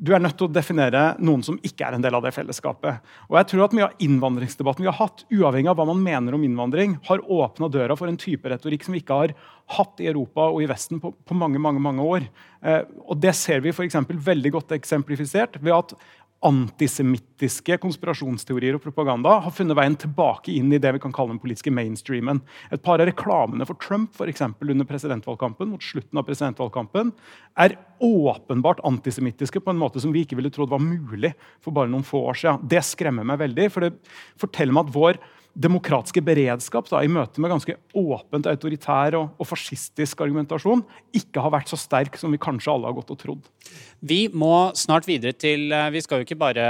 du 0.01 0.09
er 0.15 0.21
nødt 0.23 0.33
til 0.39 0.47
å 0.47 0.53
definere 0.53 1.01
noen 1.21 1.43
som 1.45 1.59
ikke 1.61 1.85
er 1.85 1.93
en 1.93 2.01
del 2.01 2.15
av 2.17 2.23
det 2.25 2.33
fellesskapet. 2.33 3.03
Og 3.29 3.35
jeg 3.37 3.49
tror 3.51 3.67
at 3.67 3.75
Mye 3.77 3.85
av 3.85 4.01
innvandringsdebatten 4.01 4.81
vi 4.81 4.89
har 4.89 4.97
hatt, 4.97 5.21
uavhengig 5.29 5.69
av 5.69 5.77
hva 5.77 5.85
man 5.91 6.01
mener 6.01 6.33
om 6.33 6.45
innvandring, 6.45 6.95
har 7.05 7.21
åpna 7.21 7.69
døra 7.69 7.97
for 7.99 8.09
en 8.09 8.17
type 8.19 8.49
retorikk 8.49 8.87
som 8.87 8.97
vi 8.97 9.03
ikke 9.03 9.19
har 9.19 9.35
hatt 9.77 10.01
i 10.01 10.09
Europa 10.09 10.47
og 10.49 10.63
i 10.63 10.69
Vesten 10.71 10.99
på, 11.03 11.13
på 11.13 11.37
mange 11.37 11.61
mange, 11.61 11.83
mange 11.83 12.01
år. 12.01 12.25
Eh, 12.65 12.81
og 13.05 13.21
Det 13.21 13.35
ser 13.37 13.61
vi 13.61 13.75
for 13.75 13.85
veldig 14.31 14.53
godt 14.57 14.73
eksemplifisert 14.75 15.61
ved 15.61 15.77
at 15.77 15.93
antisemittiske 16.45 17.75
konspirasjonsteorier 17.83 18.77
og 18.77 18.81
propaganda 18.83 19.35
har 19.45 19.53
funnet 19.53 19.77
veien 19.77 19.97
tilbake 19.99 20.53
inn 20.55 20.71
i 20.73 20.79
det 20.81 20.93
vi 20.95 21.01
kan 21.03 21.13
kalle 21.13 21.35
den 21.35 21.41
politiske 21.41 21.73
mainstreamen. 21.73 22.41
Et 22.73 22.81
par 22.81 23.01
av 23.01 23.09
reklamene 23.09 23.67
for 23.69 23.77
Trump 23.81 24.15
for 24.17 24.31
eksempel, 24.31 24.73
under 24.73 24.87
presidentvalgkampen, 24.89 25.69
mot 25.69 25.85
slutten 25.85 26.17
av 26.17 26.25
presidentvalgkampen, 26.27 27.13
er 27.61 27.77
åpenbart 28.01 28.81
antisemittiske 28.87 29.61
på 29.61 29.73
en 29.73 29.81
måte 29.81 30.01
som 30.01 30.13
vi 30.13 30.25
ikke 30.25 30.39
ville 30.39 30.53
trodd 30.53 30.73
var 30.73 30.81
mulig 30.81 31.35
for 31.61 31.75
bare 31.75 31.91
noen 31.91 32.07
få 32.07 32.23
år 32.31 32.41
siden. 32.41 32.65
Det 32.73 32.81
skremmer 32.89 33.27
meg 33.27 33.43
veldig, 33.43 33.69
for 33.73 33.85
det 33.85 33.93
forteller 34.41 34.75
meg 34.75 34.89
at 34.89 34.95
vår 34.97 35.21
demokratiske 35.53 36.21
beredskap 36.23 36.87
da, 36.87 37.01
i 37.03 37.11
møte 37.11 37.41
med 37.43 37.51
ganske 37.51 37.75
åpent 37.97 38.47
autoritær 38.47 39.17
og, 39.19 39.33
og, 39.35 39.47
fascistisk 39.49 40.23
argumentasjon 40.23 40.83
ikke 41.17 41.43
har 41.43 41.51
vært 41.53 41.71
så 41.71 41.79
sterk 41.79 42.15
som 42.19 42.31
vi 42.31 42.39
kanskje 42.41 42.71
alle 42.71 42.87
har 42.87 42.95
gått 42.95 43.11
og 43.11 43.19
trodd. 43.19 43.49
Vi 43.99 44.21
må 44.31 44.71
snart 44.79 45.09
videre 45.09 45.35
til 45.37 45.67
eh, 45.75 45.89
Vi 45.93 46.01
skal 46.01 46.21
jo 46.21 46.25
ikke 46.25 46.39
bare 46.39 46.65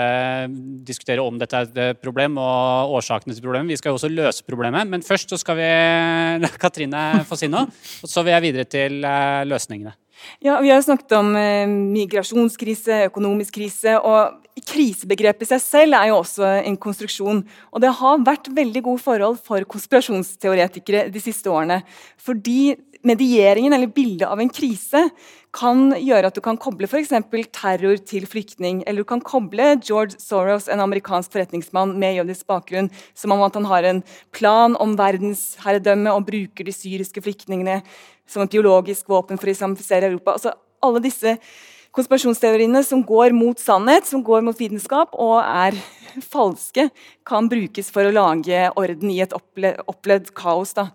diskutere 0.87 1.23
om 1.23 1.37
dette 1.39 1.57
er 1.57 1.69
et 1.69 1.81
eh, 1.81 1.93
problem 1.99 2.39
og 2.41 2.97
årsakene 2.97 3.37
til 3.37 3.45
problemet, 3.45 3.75
vi 3.75 3.79
skal 3.79 3.93
jo 3.93 4.01
også 4.01 4.11
løse 4.11 4.45
problemet. 4.47 4.89
Men 4.89 5.05
først 5.05 5.31
så 5.31 5.39
skal 5.41 5.59
vi 5.61 5.71
la 6.43 6.51
Katrine 6.61 7.25
få 7.29 7.37
si 7.39 7.51
noe, 7.51 7.69
og 8.01 8.09
så 8.09 8.25
vil 8.25 8.35
jeg 8.35 8.47
videre 8.49 8.69
til 8.69 9.03
eh, 9.05 9.43
løsningene. 9.47 9.95
Ja, 10.41 10.59
Vi 10.61 10.69
har 10.69 10.81
snakket 10.81 11.11
om 11.17 11.35
eh, 11.37 11.67
migrasjonskrise, 11.69 13.05
økonomisk 13.09 13.57
krise. 13.59 13.97
og 13.99 14.40
Krisebegrepet 14.59 15.45
i 15.45 15.49
seg 15.53 15.61
selv 15.63 15.95
er 15.95 16.09
jo 16.09 16.19
også 16.19 16.47
en 16.59 16.77
konstruksjon. 16.79 17.43
Og 17.71 17.83
det 17.83 17.93
har 18.01 18.23
vært 18.25 18.49
veldig 18.51 18.83
gode 18.83 19.03
forhold 19.03 19.37
for 19.45 19.63
konspirasjonsteoretikere 19.71 21.05
de 21.13 21.21
siste 21.23 21.51
årene. 21.51 21.81
Fordi 22.19 22.73
medieringen 23.07 23.73
eller 23.73 23.89
bildet 23.89 24.27
av 24.27 24.41
en 24.41 24.51
krise 24.51 25.07
kan 25.55 25.89
gjøre 25.97 26.29
at 26.29 26.37
du 26.37 26.41
kan 26.43 26.59
koble 26.59 26.87
f.eks. 26.87 27.11
terror 27.55 27.97
til 28.07 28.27
flyktning. 28.29 28.83
Eller 28.85 29.03
du 29.03 29.09
kan 29.09 29.23
koble 29.23 29.73
George 29.79 30.19
Soros, 30.19 30.67
en 30.67 30.83
amerikansk 30.83 31.31
forretningsmann 31.33 31.97
med 31.99 32.19
jødisk 32.19 32.47
bakgrunn, 32.51 32.91
som 33.15 33.35
om 33.35 33.43
at 33.47 33.55
han 33.55 33.67
har 33.71 33.87
en 33.87 34.03
plan 34.35 34.75
om 34.79 34.95
verdensherredømme 34.99 36.11
og 36.11 36.27
bruker 36.27 36.67
de 36.67 36.75
syriske 36.75 37.23
flyktningene 37.23 37.81
som 38.27 38.43
et 38.43 38.53
biologisk 38.53 39.09
våpen 39.11 39.39
for 39.39 39.49
å 39.49 39.55
islamifisere 39.55 40.11
Europa. 40.11 40.37
Altså, 40.37 40.55
alle 40.81 41.03
disse 41.03 41.35
konspirasjonsteoriene 41.95 42.83
som 42.87 43.03
går 43.03 43.35
mot 43.35 43.59
sannhet, 43.59 44.07
som 44.07 44.23
går 44.23 44.43
mot 44.45 44.57
vitenskap 44.59 45.15
og 45.19 45.39
er 45.43 45.75
falske, 46.33 46.89
kan 47.27 47.49
brukes 47.51 47.91
for 47.93 48.07
å 48.07 48.13
lage 48.15 48.67
orden 48.75 49.13
i 49.13 49.21
et 49.23 49.35
opplevd 49.35 50.33
kaos. 50.37 50.75
Da. 50.77 50.89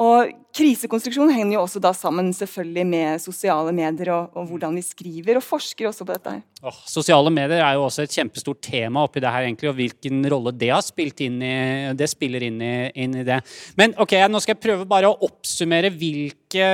Og 0.00 0.30
Krisekonstruksjon 0.52 1.30
henger 1.32 1.56
jo 1.56 1.62
også 1.64 1.80
da 1.80 1.94
sammen 1.96 2.28
selvfølgelig 2.36 2.84
med 2.84 3.20
sosiale 3.24 3.72
medier 3.72 4.10
og, 4.12 4.34
og 4.36 4.50
hvordan 4.50 4.74
vi 4.76 4.82
skriver, 4.84 5.38
og 5.38 5.44
forsker 5.44 5.88
også 5.88 6.04
på 6.04 6.12
dette. 6.12 6.34
her. 6.34 6.42
Oh, 6.62 6.76
sosiale 6.86 7.32
medier 7.32 7.62
er 7.64 7.78
jo 7.78 7.86
også 7.86 8.04
et 8.04 8.12
kjempestort 8.12 8.60
tema 8.62 9.02
oppi 9.06 9.22
det 9.24 9.32
her, 9.32 9.46
egentlig, 9.48 9.70
og 9.70 9.78
hvilken 9.78 10.20
rolle 10.28 10.52
det 10.54 10.68
har 10.70 10.84
spilt 10.84 11.24
inn 11.24 11.40
i, 11.42 11.54
det 11.96 12.08
spiller 12.12 12.44
inn 12.44 12.60
i, 12.62 12.74
inn 13.00 13.16
i 13.18 13.24
det. 13.26 13.40
Men 13.80 13.96
ok, 14.00 14.12
nå 14.28 14.42
skal 14.44 14.54
jeg 14.54 14.62
prøve 14.62 14.86
bare 14.88 15.08
å 15.08 15.16
oppsummere 15.24 15.90
hvilke 15.96 16.68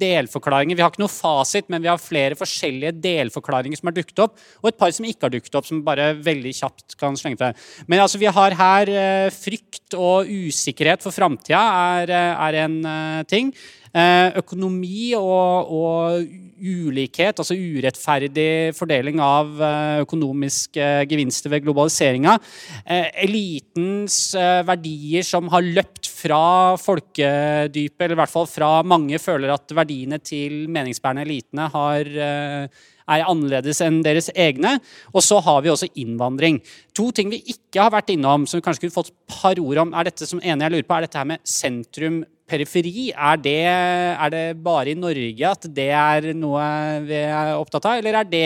delforklaringer 0.00 0.78
Vi 0.78 0.82
har 0.82 0.90
ikke 0.90 1.04
noe 1.04 1.12
fasit, 1.12 1.68
men 1.68 1.84
vi 1.84 1.92
har 1.92 2.00
flere 2.00 2.40
forskjellige 2.40 2.96
delforklaringer 3.04 3.78
som 3.78 3.92
har 3.92 3.98
dukket 4.00 4.24
opp, 4.24 4.40
og 4.64 4.70
et 4.72 4.80
par 4.80 4.96
som 4.96 5.06
ikke 5.06 5.28
har 5.28 5.36
dukket 5.36 5.60
opp, 5.60 5.68
som 5.68 5.84
bare 5.84 6.14
veldig 6.24 6.56
kjapt 6.56 6.96
kan 7.04 7.20
slengte. 7.20 7.52
Men 7.86 8.04
altså, 8.04 8.20
vi 8.20 8.30
har 8.30 8.58
her 8.58 8.90
eh, 8.90 9.30
frykt 9.34 9.96
og 9.98 10.28
usikkerhet 10.28 11.04
for 11.04 11.14
framtida 11.14 11.62
er, 12.00 12.12
eh, 12.12 12.44
er, 12.48 12.60
en 12.64 12.78
eh, 12.84 13.24
ting. 13.30 13.54
Økonomi 13.94 15.12
og, 15.14 15.68
og, 15.70 16.24
ulikhet, 16.58 17.38
altså 17.38 17.54
urettferdig 17.54 18.72
fordeling 18.74 19.20
av 19.22 19.52
økonomiske 20.02 20.88
gevinster 21.06 21.52
ved 21.52 21.62
globaliseringa. 21.62 22.32
Elitens 23.22 24.16
verdier 24.66 25.22
som 25.22 25.46
har 25.52 25.62
løpt 25.62 26.10
fra 26.10 26.74
folkedypet, 26.82 28.00
eller 28.00 28.16
i 28.16 28.20
hvert 28.24 28.34
fall 28.34 28.50
fra 28.50 28.72
mange 28.82 29.22
føler 29.22 29.54
at 29.54 29.76
verdiene 29.78 30.18
til 30.18 30.64
meningsbærende 30.74 31.28
elitene 31.28 31.70
har 31.76 32.10
er 33.10 33.26
annerledes 33.28 33.82
enn 33.84 34.02
deres 34.04 34.30
egne. 34.34 34.76
Og 35.12 35.24
så 35.24 35.40
har 35.44 35.64
vi 35.64 35.72
også 35.72 35.90
innvandring. 36.00 36.60
To 36.96 37.10
ting 37.14 37.32
vi 37.32 37.42
ikke 37.54 37.82
har 37.82 37.92
vært 37.94 38.14
innom, 38.14 38.46
som 38.48 38.60
vi 38.60 38.66
kanskje 38.66 38.86
kunne 38.86 38.98
fått 38.98 39.12
et 39.12 39.34
par 39.40 39.60
ord 39.60 39.82
om, 39.84 39.94
er 39.94 40.08
dette 40.10 40.28
som 40.28 40.42
ene 40.42 40.66
jeg 40.66 40.76
lurer 40.76 40.88
på, 40.88 40.96
er 40.96 41.08
dette 41.08 41.20
her 41.20 41.28
med 41.34 41.44
sentrum 41.48 42.22
periferi, 42.44 43.08
er 43.10 43.38
det, 43.40 43.60
er 43.64 44.32
det, 44.32 44.42
bare 44.60 44.92
i 44.92 44.98
Norge 44.98 45.48
at 45.48 45.64
det 45.72 45.88
er 45.96 46.26
noe 46.36 46.64
vi 47.06 47.16
er 47.22 47.54
opptatt 47.56 47.88
av, 47.88 48.00
eller 48.00 48.18
er 48.20 48.28
det, 48.28 48.42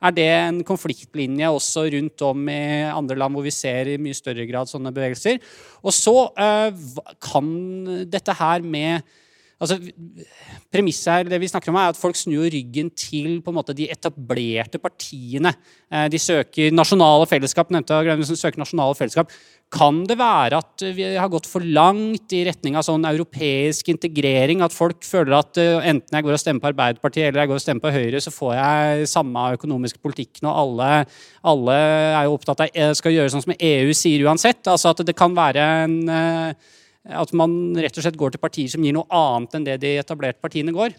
er 0.00 0.14
det, 0.16 0.28
en 0.38 0.62
konfliktlinje 0.64 1.50
også 1.52 1.84
rundt 1.92 2.24
om 2.24 2.48
i 2.48 2.62
andre 2.88 3.18
land 3.20 3.36
hvor 3.36 3.44
vi 3.44 3.52
ser 3.52 3.92
i 3.92 3.98
mye 4.00 4.16
større 4.16 4.46
grad 4.48 4.72
sånne 4.72 4.94
bevegelser? 4.96 5.36
Og 5.84 5.92
så 5.92 6.16
kan 7.28 7.52
dette 8.08 8.38
her 8.40 8.64
med 8.64 9.04
altså, 9.62 9.78
Premisset 10.72 11.10
her, 11.12 11.28
det 11.28 11.40
vi 11.42 11.50
snakker 11.50 11.68
om 11.68 11.76
er 11.76 11.92
at 11.92 11.98
folk 12.00 12.16
snur 12.16 12.46
ryggen 12.50 12.88
til 12.96 13.40
på 13.44 13.52
en 13.52 13.58
måte 13.58 13.74
de 13.76 13.90
etablerte 13.92 14.80
partiene. 14.80 15.52
Eh, 15.92 16.06
de 16.12 16.20
søker 16.20 16.72
nasjonale 16.72 17.26
fellesskap. 17.28 17.70
nevnte 17.70 17.98
jeg, 18.06 18.24
søker 18.32 18.62
nasjonale 18.62 18.96
fellesskap. 18.96 19.32
Kan 19.72 20.02
det 20.08 20.18
være 20.20 20.58
at 20.60 20.84
vi 20.96 21.04
har 21.16 21.30
gått 21.32 21.48
for 21.48 21.64
langt 21.64 22.32
i 22.36 22.42
retning 22.44 22.76
av 22.76 22.84
sånn 22.84 23.06
europeisk 23.08 23.88
integrering? 23.88 24.60
At 24.64 24.74
folk 24.76 25.04
føler 25.04 25.38
at 25.38 25.60
uh, 25.60 25.84
enten 25.88 26.18
jeg 26.18 26.26
går 26.26 26.36
og 26.36 26.42
stemmer 26.42 26.64
på 26.64 26.70
Arbeiderpartiet 26.72 27.30
eller 27.30 27.44
jeg 27.44 27.52
går 27.52 27.60
og 27.60 27.64
stemmer 27.64 27.86
på 27.86 27.94
Høyre, 27.94 28.20
så 28.20 28.34
får 28.34 28.52
jeg 28.58 29.08
samme 29.12 29.46
økonomiske 29.56 30.02
politikken, 30.04 30.50
og 30.50 30.58
alle, 30.64 30.90
alle 31.54 31.78
er 31.78 32.28
jo 32.28 32.36
opptatt 32.36 32.66
av 32.66 32.76
eh, 32.76 32.92
skal 32.96 33.16
gjøre 33.16 33.32
sånn 33.32 33.44
som 33.46 33.56
EU 33.56 33.96
sier 33.96 34.28
uansett. 34.28 34.60
Altså 34.68 34.92
at 34.92 35.04
det 35.08 35.16
kan 35.16 35.36
være 35.36 35.68
en 35.86 35.98
at 37.08 37.32
man 37.34 37.74
rett 37.74 37.96
og 37.98 38.04
slett 38.04 38.18
går 38.18 38.34
til 38.34 38.42
partier 38.42 38.70
som 38.70 38.84
gir 38.84 38.94
noe 38.94 39.08
annet 39.10 39.56
enn 39.58 39.66
det 39.66 39.80
de 39.82 39.96
etablerte 39.98 40.42
partiene 40.42 40.74
går. 40.74 40.94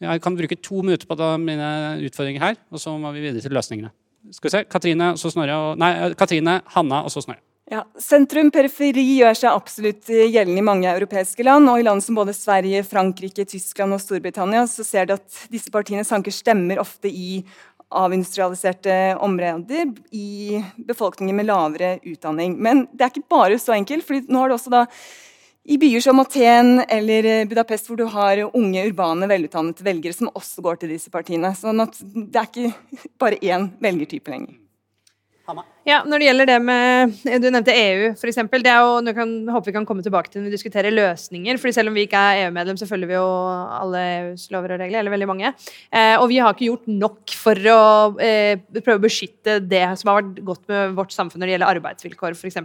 Jeg 0.00 0.22
kan 0.24 0.36
bruke 0.36 0.56
to 0.60 0.80
minutter 0.84 1.08
på 1.08 1.30
mine 1.40 1.70
utfordringer 2.08 2.44
her, 2.44 2.58
og 2.72 2.80
så 2.80 2.96
må 2.96 3.12
vi 3.12 3.24
videre 3.26 3.44
til 3.44 3.52
løsningene. 3.56 3.92
Skal 4.32 4.48
vi 4.48 4.52
se, 4.52 4.64
Katrine, 4.68 5.14
og, 5.16 5.78
nei, 5.80 5.92
Katrine, 6.16 6.60
Hanna 6.74 7.04
og 7.04 7.12
så 7.12 7.24
Snorre. 7.24 7.40
Ja, 7.70 7.84
Sentrum-periferi 8.02 9.02
gjør 9.20 9.36
seg 9.38 9.54
absolutt 9.54 10.08
gjeldende 10.10 10.58
i 10.58 10.66
mange 10.66 10.90
europeiske 10.90 11.44
land. 11.46 11.68
og 11.70 11.78
I 11.78 11.84
land 11.86 12.02
som 12.02 12.16
både 12.18 12.34
Sverige, 12.34 12.82
Frankrike, 12.82 13.44
Tyskland 13.46 13.94
og 13.94 14.00
Storbritannia 14.02 14.64
så 14.66 14.82
ser 14.82 15.06
du 15.06 15.14
at 15.14 15.44
disse 15.52 15.70
partiene 15.70 16.02
sanker 16.04 16.34
stemmer 16.34 16.82
ofte 16.82 17.06
i 17.06 17.44
avindustrialiserte 17.90 18.96
områder 19.22 19.86
i 20.10 20.58
befolkningen 20.86 21.38
med 21.38 21.46
lavere 21.46 21.92
utdanning. 22.02 22.56
Men 22.58 22.88
det 22.90 23.06
er 23.06 23.14
ikke 23.14 23.30
bare 23.38 23.58
så 23.62 23.76
enkelt. 23.76 24.06
fordi 24.06 24.26
nå 24.26 24.42
har 24.42 24.50
det 24.50 24.58
også 24.58 24.74
da 24.74 24.84
i 25.64 25.76
byer 25.78 26.00
som 26.00 26.20
Aten 26.22 26.80
eller 26.88 27.44
Budapest, 27.50 27.90
hvor 27.90 27.98
du 28.00 28.06
har 28.08 28.40
unge, 28.56 28.86
urbane, 28.88 29.28
velutdannede 29.28 29.84
velgere 29.84 30.16
som 30.16 30.30
også 30.32 30.64
går 30.64 30.80
til 30.80 30.94
disse 30.94 31.12
partiene. 31.12 31.52
sånn 31.54 31.84
at 31.84 32.00
det 32.00 32.40
er 32.40 32.48
ikke 32.48 32.72
bare 33.22 33.40
én 33.44 33.70
velgertype 33.82 34.32
lenger. 34.32 34.56
Ja, 35.88 36.02
Når 36.04 36.20
det 36.20 36.26
gjelder 36.26 36.48
det 36.50 36.58
med 36.60 37.12
Du 37.40 37.46
nevnte 37.48 37.72
EU, 37.72 38.10
f.eks. 38.12 38.36
Det 38.36 38.68
er 38.68 38.82
jo, 38.84 38.98
nå 39.00 39.14
kan, 39.16 39.30
håper 39.48 39.70
vi 39.70 39.74
kan 39.78 39.86
komme 39.88 40.04
tilbake 40.04 40.28
til 40.28 40.42
når 40.42 40.50
vi 40.50 40.56
diskuterer 40.58 40.92
løsninger. 40.92 41.56
fordi 41.56 41.72
Selv 41.72 41.88
om 41.88 41.96
vi 41.96 42.04
ikke 42.04 42.20
er 42.20 42.42
EU-medlem, 42.44 42.76
så 42.76 42.88
følger 42.88 43.08
vi 43.08 43.16
jo 43.16 43.24
alle 43.24 44.02
EUs 44.18 44.44
lover 44.52 44.74
og 44.74 44.82
regler. 44.82 45.00
eller 45.00 45.14
veldig 45.14 45.28
mange. 45.30 45.52
Eh, 45.88 46.16
og 46.20 46.28
vi 46.28 46.36
har 46.36 46.52
ikke 46.52 46.68
gjort 46.68 46.90
nok 46.90 47.32
for 47.32 47.56
å 47.72 47.80
eh, 48.20 48.60
prøve 48.76 48.98
å 48.98 49.04
beskytte 49.06 49.56
det 49.64 49.82
som 49.96 50.12
har 50.12 50.20
vært 50.20 50.42
godt 50.50 50.68
med 50.68 50.98
vårt 50.98 51.14
samfunn 51.16 51.40
når 51.40 51.48
det 51.48 51.54
gjelder 51.56 51.72
arbeidsvilkår, 51.78 52.36
f.eks. 52.36 52.60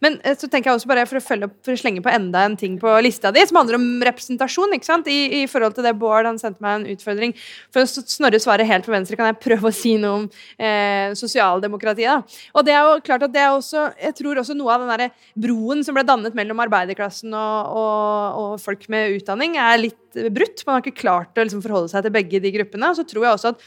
Men 0.00 0.16
eh, 0.24 0.38
så 0.38 0.48
tenker 0.48 0.70
jeg 0.70 0.80
også 0.80 0.92
bare 0.94 1.04
for 1.10 1.20
å, 1.20 1.24
følge 1.24 1.50
opp, 1.50 1.58
for 1.66 1.76
å 1.76 1.82
slenge 1.82 2.04
på 2.04 2.14
enda 2.14 2.46
en 2.48 2.56
ting 2.56 2.80
på 2.80 2.96
lista 3.04 3.34
di, 3.34 3.44
som 3.44 3.60
handler 3.60 3.76
om 3.76 3.86
representasjon. 4.08 4.72
ikke 4.78 4.88
sant? 4.88 5.12
I, 5.12 5.42
i 5.42 5.50
forhold 5.50 5.76
til 5.76 5.84
det 5.84 5.92
Bård 6.00 6.30
han 6.30 6.40
sendte 6.40 6.64
meg 6.64 6.80
en 6.80 6.88
utfordring. 6.96 7.36
For 7.74 7.84
å 7.84 7.92
Snorre 8.14 8.40
svare 8.40 8.64
helt 8.68 8.88
på 8.88 8.92
venstre, 8.94 9.20
kan 9.20 9.28
jeg 9.30 9.40
prøve 9.42 9.68
å 9.68 9.74
si 9.74 9.94
noe 10.00 10.22
om 10.22 10.26
eh, 10.56 11.12
sosialdemokratiet. 11.18 12.40
Og 12.54 12.66
det 12.66 12.74
er 12.74 12.86
jo 12.86 12.98
klart 13.02 13.24
at 13.26 13.32
det 13.34 13.40
er 13.42 13.50
også 13.50 13.88
Jeg 13.98 14.14
tror 14.20 14.38
også 14.40 14.54
noe 14.56 14.74
av 14.74 14.84
den 14.84 14.92
der 14.94 15.30
broen 15.46 15.82
som 15.86 15.96
ble 15.96 16.04
dannet 16.06 16.36
mellom 16.38 16.62
arbeiderklassen 16.62 17.34
og, 17.34 17.78
og, 17.80 18.42
og 18.42 18.52
folk 18.62 18.86
med 18.92 19.16
utdanning, 19.18 19.58
er 19.58 19.80
litt 19.80 20.20
brutt. 20.34 20.62
Man 20.66 20.78
har 20.78 20.84
ikke 20.84 21.02
klart 21.02 21.38
å 21.38 21.46
liksom 21.46 21.64
forholde 21.64 21.90
seg 21.90 22.06
til 22.06 22.14
begge 22.14 22.42
de 22.42 22.54
gruppene. 22.54 22.92
Og 22.92 23.00
så 23.00 23.06
tror 23.08 23.26
jeg 23.26 23.38
også 23.38 23.54
at 23.54 23.66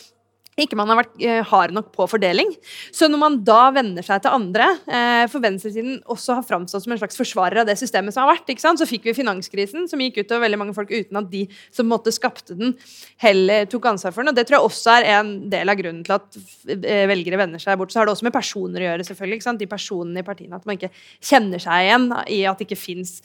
ikke 0.65 0.77
man 0.77 0.89
har 0.89 0.97
vært 0.97 1.19
eh, 1.21 1.43
hard 1.45 1.73
nok 1.75 1.91
på 1.93 2.07
fordeling. 2.09 2.49
Så 2.95 3.09
når 3.11 3.21
man 3.21 3.35
da 3.45 3.67
vender 3.75 4.05
seg 4.05 4.23
til 4.23 4.33
andre, 4.33 4.71
eh, 4.89 5.25
for 5.29 5.43
venstresiden 5.43 5.99
også 6.09 6.39
har 6.39 6.47
framstått 6.47 6.85
som 6.85 6.95
en 6.95 7.01
slags 7.01 7.19
forsvarer 7.19 7.61
av 7.61 7.69
det 7.69 7.77
systemet 7.77 8.15
som 8.15 8.25
har 8.25 8.33
vært, 8.33 8.49
så 8.57 8.87
fikk 8.89 9.05
vi 9.05 9.15
finanskrisen, 9.17 9.85
som 9.89 10.01
gikk 10.01 10.23
ut 10.23 10.33
over 10.33 10.47
veldig 10.47 10.59
mange 10.63 10.73
folk 10.73 10.89
uten 10.89 11.19
at 11.21 11.29
de 11.29 11.43
som 11.73 11.89
måtte 11.89 12.13
skapte 12.15 12.57
den, 12.57 12.73
heller 13.21 13.69
tok 13.69 13.85
ansvar 13.91 14.15
for 14.15 14.23
den. 14.23 14.33
Og 14.33 14.39
det 14.39 14.47
tror 14.49 14.57
jeg 14.57 14.71
også 14.71 14.97
er 14.97 15.09
en 15.19 15.31
del 15.53 15.69
av 15.69 15.77
grunnen 15.77 16.03
til 16.07 16.17
at 16.17 16.41
eh, 16.73 17.05
velgere 17.11 17.41
vender 17.43 17.61
seg 17.61 17.77
bort. 17.77 17.93
Så 17.93 18.01
har 18.01 18.09
det 18.09 18.17
også 18.17 18.25
med 18.25 18.35
personer 18.35 18.81
å 18.81 18.89
gjøre, 18.89 19.07
selvfølgelig. 19.11 19.45
De 19.61 19.69
personene 19.69 20.23
i 20.23 20.25
partiene. 20.25 20.57
At 20.57 20.65
man 20.67 20.79
ikke 20.79 20.93
kjenner 21.21 21.61
seg 21.61 21.85
igjen 21.85 22.09
i 22.33 22.41
at 22.49 22.57
det 22.57 22.65
ikke 22.65 22.79
fins 22.79 23.19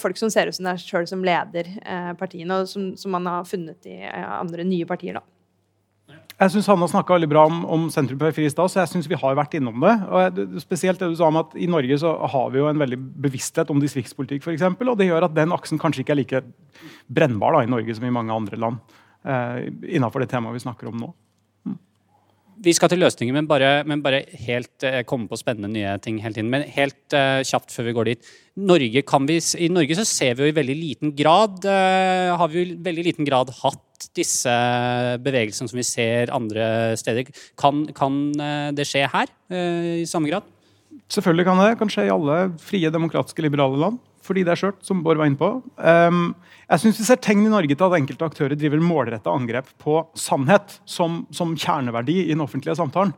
folk 0.00 0.18
som 0.18 0.30
ser 0.32 0.48
ut 0.48 0.56
som 0.56 0.66
deg 0.66 0.80
sjøl 0.82 1.06
som 1.08 1.24
leder 1.24 1.68
partiene, 2.18 2.62
og 2.62 2.70
som, 2.70 2.90
som, 2.98 3.12
man 3.14 3.28
har 3.28 3.48
funnet 3.48 3.86
i 3.88 4.00
andre 4.08 4.66
nye 4.66 4.88
partier. 4.88 5.20
da. 5.20 5.37
Jeg 6.38 6.52
syns 6.54 6.68
Hanna 6.70 6.86
snakka 6.86 7.16
veldig 7.16 7.28
bra 7.32 7.42
om, 7.48 7.62
om 7.66 7.86
sentrum 7.90 8.18
periferi 8.20 8.46
i 8.46 8.52
stad, 8.52 8.70
så 8.70 8.78
jeg 8.78 8.92
synes 8.92 9.08
vi 9.10 9.18
har 9.18 9.34
vært 9.34 9.56
innom 9.58 9.82
det. 9.82 9.94
Og 10.06 10.36
spesielt 10.62 11.00
det 11.02 11.08
du 11.10 11.16
sa 11.18 11.32
om 11.32 11.40
at 11.40 11.56
I 11.58 11.66
Norge 11.66 11.98
så 11.98 12.12
har 12.30 12.52
vi 12.54 12.60
jo 12.60 12.68
en 12.70 12.78
veldig 12.78 12.98
bevissthet 13.24 13.72
om 13.74 13.80
distriktspolitikk, 13.82 14.46
eksempel, 14.54 14.92
og 14.92 15.00
det 15.00 15.08
gjør 15.08 15.26
at 15.26 15.34
den 15.34 15.54
aksen 15.56 15.82
kanskje 15.82 16.04
ikke 16.04 16.14
er 16.14 16.20
like 16.20 16.42
brennbar 17.10 17.58
da, 17.58 17.64
i 17.66 17.72
Norge 17.72 17.96
som 17.98 18.06
i 18.06 18.14
mange 18.14 18.36
andre 18.36 18.60
land. 18.60 18.78
Eh, 19.26 19.66
innenfor 19.98 20.22
det 20.22 20.30
temaet 20.30 20.54
vi 20.54 20.62
snakker 20.62 20.92
om 20.92 21.02
nå. 21.02 21.10
Mm. 21.66 21.74
Vi 22.68 22.76
skal 22.78 22.94
til 22.94 23.02
løsninger, 23.02 23.34
men 23.34 23.50
bare, 23.50 23.72
men 23.90 24.06
bare 24.06 24.22
helt 24.46 24.86
eh, 24.86 25.02
komme 25.10 25.26
på 25.26 25.40
spennende 25.42 25.72
nye 25.74 25.98
ting 26.04 26.22
hele 26.22 26.38
tiden. 26.38 26.54
Men 26.54 26.68
helt 26.70 27.18
eh, 27.18 27.42
kjapt 27.50 27.74
før 27.74 27.90
vi 27.90 27.98
går 27.98 28.12
dit. 28.12 28.32
Norge 28.62 29.02
vi, 29.02 29.42
I 29.66 29.72
Norge 29.74 29.98
så 29.98 30.06
ser 30.06 30.38
vi 30.38 30.46
jo 30.46 30.54
i 30.54 30.58
veldig 30.62 30.78
liten 30.86 31.18
grad 31.18 31.66
eh, 31.66 32.30
har 32.38 32.54
vi 32.54 32.62
jo 32.62 32.68
i 32.68 32.80
veldig 32.86 33.10
liten 33.10 33.26
grad 33.26 33.50
hatt 33.58 33.87
disse 34.16 34.52
bevegelsene 35.24 35.70
som 35.70 35.78
vi 35.78 35.86
ser 35.86 36.32
andre 36.34 36.96
steder. 37.00 37.30
Kan, 37.60 37.86
kan 37.96 38.20
eh, 38.38 38.68
det 38.76 38.86
skje 38.88 39.06
her 39.10 39.30
eh, 39.50 40.04
i 40.04 40.08
samme 40.08 40.30
grad? 40.30 40.46
Selvfølgelig 41.08 41.46
kan 41.48 41.62
det. 41.62 41.72
Kan 41.80 41.90
skje 41.92 42.08
i 42.08 42.12
alle 42.12 42.38
frie, 42.62 42.92
demokratiske, 42.92 43.44
liberale 43.44 43.80
land. 43.80 43.98
Fordi 44.28 44.44
det 44.44 44.52
er 44.52 44.60
skjørt, 44.60 44.80
som 44.84 45.00
Bård 45.04 45.20
var 45.20 45.30
inne 45.30 45.40
på. 45.40 45.50
Um, 45.80 46.34
jeg 46.68 46.82
synes 46.82 46.98
Vi 47.00 47.06
ser 47.08 47.20
tegn 47.24 47.46
i 47.46 47.52
Norge 47.52 47.72
til 47.72 47.86
at 47.86 47.96
enkelte 47.96 48.26
aktører 48.28 48.58
driver 48.58 48.82
målretta 48.84 49.32
angrep 49.32 49.70
på 49.80 50.02
sannhet 50.18 50.78
som, 50.88 51.22
som, 51.32 51.54
kjerneverdi 51.56 52.18
i 52.26 52.34
den 52.34 52.44
offentlige 52.44 52.76
samtalen. 52.76 53.14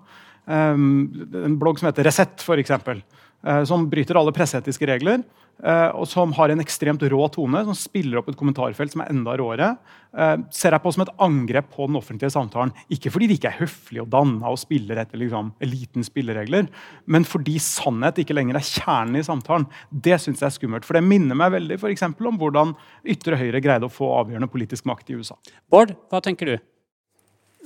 Um, 0.47 1.11
en 1.35 1.59
blogg 1.59 1.81
som 1.81 1.91
heter 1.91 2.07
Resett, 2.07 2.45
f.eks., 2.45 2.71
uh, 2.71 3.03
eh, 3.47 3.63
som 3.67 3.89
bryter 3.91 4.19
alle 4.21 4.35
presseetiske 4.37 4.87
regler. 4.93 5.25
Uh, 5.61 5.93
og 5.93 6.07
som 6.09 6.33
har 6.39 6.53
en 6.53 6.63
ekstremt 6.63 7.03
rå 7.13 7.21
tone, 7.35 7.61
som 7.67 7.77
spiller 7.77 8.21
opp 8.21 8.31
et 8.31 8.39
kommentarfelt 8.39 8.95
som 8.95 9.03
er 9.05 9.11
enda 9.13 9.35
råere. 9.37 9.75
Uh, 10.17 10.41
ser 10.55 10.73
jeg 10.73 10.83
på 10.83 10.93
som 10.95 11.05
et 11.05 11.13
angrep 11.21 11.69
på 11.75 11.89
den 11.91 11.99
offentlige 12.01 12.33
samtalen. 12.33 12.73
Ikke 12.93 13.13
fordi 13.13 13.29
de 13.29 13.37
ikke 13.37 13.53
er 13.53 13.61
høflige 13.61 14.07
og 14.07 14.11
danna 14.15 14.53
og 14.53 14.61
spiller 14.63 15.03
etter 15.03 15.21
liksom, 15.21 15.53
elitens 15.61 16.09
spilleregler, 16.09 16.71
men 17.05 17.29
fordi 17.29 17.59
sannhet 17.61 18.23
ikke 18.23 18.37
lenger 18.39 18.57
er 18.61 18.67
kjernen 18.67 19.21
i 19.21 19.27
samtalen. 19.27 19.69
Det 19.93 20.17
syns 20.23 20.41
jeg 20.41 20.49
er 20.49 20.57
skummelt. 20.57 20.89
For 20.89 20.97
det 20.97 21.05
minner 21.07 21.39
meg 21.39 21.53
veldig 21.59 21.81
for 21.83 21.93
eksempel, 21.93 22.31
om 22.33 22.41
hvordan 22.41 22.75
ytre 23.05 23.39
høyre 23.41 23.63
greide 23.65 23.89
å 23.91 23.93
få 23.93 24.09
avgjørende 24.23 24.51
politisk 24.51 24.89
makt 24.89 25.13
i 25.13 25.21
USA. 25.21 25.37
Bård, 25.71 25.93
hva 26.09 26.25
tenker 26.25 26.55
du? 26.55 26.57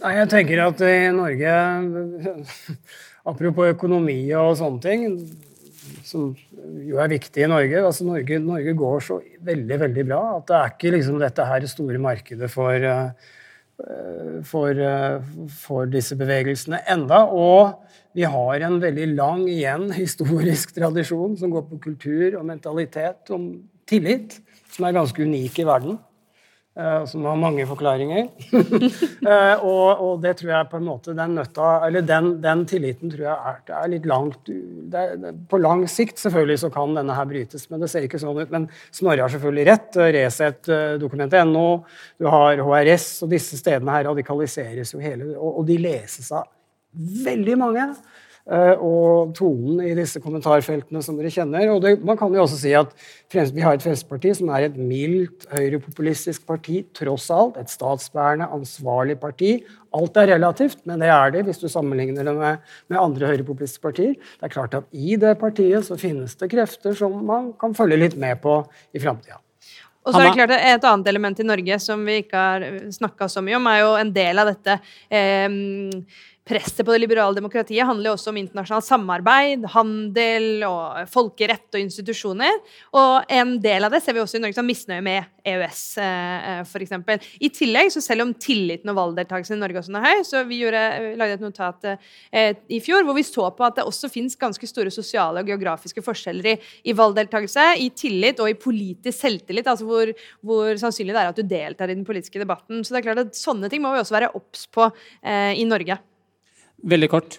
Nei, 0.03 0.17
jeg 0.19 0.31
tenker 0.33 0.59
at 0.65 0.81
i 0.83 0.95
Norge 1.15 1.51
Apropos 3.31 3.71
økonomi 3.71 4.19
og 4.37 4.57
sånne 4.59 4.83
ting 4.83 5.05
som 6.07 6.33
jo 6.85 6.99
er 7.03 7.13
viktig 7.13 7.45
i 7.45 7.51
Norge. 7.51 7.81
Altså 7.81 8.07
Norge, 8.07 8.41
Norge, 8.43 8.75
går 8.79 9.01
så 9.05 9.21
veldig 9.45 9.81
veldig 9.85 10.05
bra 10.09 10.21
at 10.37 10.47
det 10.51 10.59
er 10.59 10.75
ikke 10.75 10.93
liksom 10.97 11.19
dette 11.23 11.49
her 11.49 11.67
store 11.71 12.01
markedet 12.03 12.51
for, 12.53 12.73
eh, 12.75 13.33
for, 14.49 14.71
eh, 14.71 15.19
for 15.49 15.91
disse 15.91 16.17
bevegelsene 16.17 16.83
enda. 16.95 17.25
Og 17.29 17.75
vi 18.15 18.23
har 18.23 18.67
en 18.67 18.81
veldig 18.81 19.11
lang 19.17 19.47
igjen 19.51 19.91
historisk 20.03 20.75
tradisjon 20.77 21.39
som 21.39 21.55
går 21.55 21.69
på 21.71 21.83
kultur 21.91 22.41
og 22.41 22.49
mentalitet, 22.49 23.31
om 23.35 23.63
tillit, 23.87 24.41
som 24.71 24.87
er 24.87 24.97
ganske 24.97 25.23
unik 25.23 25.61
i 25.61 25.69
verden. 25.69 25.99
Uh, 26.75 27.05
som 27.07 27.23
har 27.23 27.37
mange 27.39 27.63
forklaringer. 27.71 28.25
uh, 28.51 29.61
og, 29.71 30.01
og, 30.03 30.15
det 30.25 30.33
tror 30.41 30.49
jeg 30.51 30.69
på 30.73 30.81
en 30.81 30.89
måte 30.89 31.13
den 31.15 31.37
nøtta, 31.39 31.69
eller 31.87 32.03
den, 32.03 32.33
den 32.43 32.65
tilliten 32.67 33.13
tror 33.13 33.29
jeg 33.29 33.53
er, 33.53 33.61
er 33.79 33.93
litt 33.93 34.09
langt 34.11 34.51
det 34.51 35.05
det, 35.23 35.31
På 35.47 35.61
lang 35.63 35.85
sikt 35.87 36.19
selvfølgelig 36.19 36.65
så 36.65 36.73
kan 36.75 36.97
denne 36.99 37.15
her 37.15 37.29
brytes, 37.31 37.69
men 37.71 37.85
det 37.85 37.93
ser 37.93 38.09
ikke 38.09 38.19
sånn 38.19 38.41
ut. 38.43 38.51
Men 38.51 38.67
Snorre 38.91 39.23
har 39.23 39.31
selvfølgelig 39.31 39.69
rett. 39.71 40.01
Resett, 40.19 40.67
uh, 40.67 40.97
dokument.no, 40.99 41.65
du 42.19 42.31
har 42.35 42.65
HRS, 42.67 43.07
og 43.23 43.31
disse 43.37 43.61
stedene 43.61 43.95
her 43.95 44.09
radikaliseres 44.11 44.97
jo 44.97 45.05
hele 45.05 45.31
Og, 45.37 45.61
og 45.61 45.71
de 45.71 45.79
leses 45.79 46.35
av 46.35 46.51
veldig 47.23 47.59
mange. 47.63 47.87
Eh, 48.45 48.77
og 48.77 49.31
tonen 49.39 49.79
i 49.81 49.95
disse 49.97 50.21
kommentarfeltene 50.21 51.01
som 51.05 51.17
dere 51.17 51.31
kjenner. 51.33 51.71
Og 51.73 51.79
det, 51.81 51.95
man 52.05 52.19
kan 52.21 52.35
jo 52.35 52.43
også 52.43 52.59
si 52.61 52.75
at 52.77 52.91
vi 53.33 53.65
har 53.65 53.79
et 53.79 53.85
Fremskrittsparti 53.85 54.35
som 54.37 54.51
er 54.53 54.67
et 54.67 54.77
mildt 54.77 55.47
høyrepopulistisk 55.55 56.45
parti, 56.49 56.83
tross 56.97 57.31
alt. 57.33 57.57
Et 57.61 57.73
statsbærende, 57.73 58.51
ansvarlig 58.53 59.17
parti. 59.23 59.55
Alt 59.97 60.21
er 60.21 60.35
relativt, 60.35 60.83
men 60.85 61.01
det 61.01 61.09
er 61.15 61.33
det 61.33 61.47
hvis 61.49 61.63
du 61.63 61.71
sammenligner 61.73 62.27
det 62.27 62.35
med, 62.37 62.75
med 62.93 63.01
andre 63.01 63.33
høyrepopulistiske 63.33 63.87
partier. 63.87 64.13
Det 64.19 64.51
er 64.51 64.53
klart 64.59 64.77
at 64.77 64.93
I 64.93 65.17
det 65.21 65.39
partiet 65.41 65.89
så 65.89 65.97
finnes 66.01 66.37
det 66.37 66.51
krefter 66.53 66.93
som 66.99 67.17
man 67.25 67.55
kan 67.61 67.77
følge 67.77 68.03
litt 68.03 68.21
med 68.21 68.43
på 68.45 68.61
i 68.93 69.01
framtida. 69.01 69.41
Og 70.05 70.13
så 70.13 70.21
er 70.21 70.27
det 70.27 70.37
klart 70.37 70.53
at 70.53 70.67
Et 70.69 70.85
annet 70.85 71.07
element 71.09 71.39
i 71.41 71.47
Norge 71.49 71.79
som 71.81 72.03
vi 72.05 72.19
ikke 72.21 72.37
har 72.37 72.65
snakka 72.93 73.25
så 73.33 73.41
mye 73.41 73.57
om, 73.57 73.69
er 73.73 73.81
jo 73.81 73.95
en 73.97 74.13
del 74.13 74.43
av 74.43 74.51
dette 74.53 74.77
eh, 75.09 75.49
presset 76.45 76.85
på 76.85 76.93
det 76.93 77.01
liberale 77.01 77.37
demokratiet 77.39 77.87
handler 77.89 78.11
jo 78.11 78.15
også 78.19 78.29
om 78.31 78.39
internasjonalt 78.41 78.87
samarbeid, 78.87 79.65
handel 79.73 80.65
og 80.69 81.09
folkerett 81.13 81.73
og 81.73 81.81
institusjoner. 81.81 82.59
Og 83.01 83.33
en 83.33 83.57
del 83.65 83.87
av 83.87 83.95
det 83.95 84.03
ser 84.05 84.17
vi 84.17 84.21
også 84.21 84.39
i 84.39 84.43
Norge 84.45 84.59
som 84.59 84.69
misnøye 84.69 85.05
med 85.05 85.31
EØS, 85.49 85.83
eh, 86.05 86.61
f.eks. 86.65 86.93
I 87.41 87.51
tillegg, 87.53 87.91
så 87.95 88.03
selv 88.05 88.27
om 88.27 88.35
tilliten 88.37 88.93
og 88.93 88.99
valgdeltakelsen 88.99 89.57
i 89.57 89.63
Norge 89.63 89.81
også 89.81 89.97
er 89.97 90.05
høy, 90.05 90.23
så 90.29 90.45
vi 90.49 90.61
gjorde, 90.61 90.85
lagde 91.21 91.39
et 91.39 91.45
notat 91.45 91.89
eh, 91.89 92.53
i 92.69 92.81
fjor 92.85 93.09
hvor 93.09 93.17
vi 93.17 93.25
så 93.25 93.49
på 93.57 93.65
at 93.67 93.81
det 93.81 93.89
også 93.89 94.13
finnes 94.13 94.37
ganske 94.41 94.69
store 94.69 94.93
sosiale 94.93 95.41
og 95.41 95.49
geografiske 95.49 96.05
forskjeller 96.05 96.53
i, 96.53 96.57
i 96.93 96.97
valgdeltakelse, 96.97 97.71
i 97.81 97.91
tillit 97.97 98.41
og 98.45 98.53
i 98.53 98.59
politisk 98.61 99.17
selvtillit, 99.17 99.69
altså 99.71 99.89
hvor, 99.89 100.13
hvor, 100.45 100.73
sannsynlig 100.81 101.17
det 101.17 101.25
er 101.25 101.33
at 101.33 101.41
du 101.41 101.47
deltar 101.49 101.89
i 101.89 101.97
den 101.97 102.05
politiske 102.05 102.41
debatten. 102.41 102.85
Så 102.85 102.93
det 102.93 103.01
er 103.01 103.13
klart 103.13 103.25
at 103.27 103.39
sånne 103.39 103.73
ting 103.73 103.85
må 103.85 103.95
vi 103.95 104.05
også 104.05 104.21
være 104.21 104.35
obs 104.37 104.69
på 104.69 104.91
eh, 104.91 105.55
i 105.57 105.65
Norge. 105.69 106.03
Veldig 106.83 107.11
kort. 107.13 107.39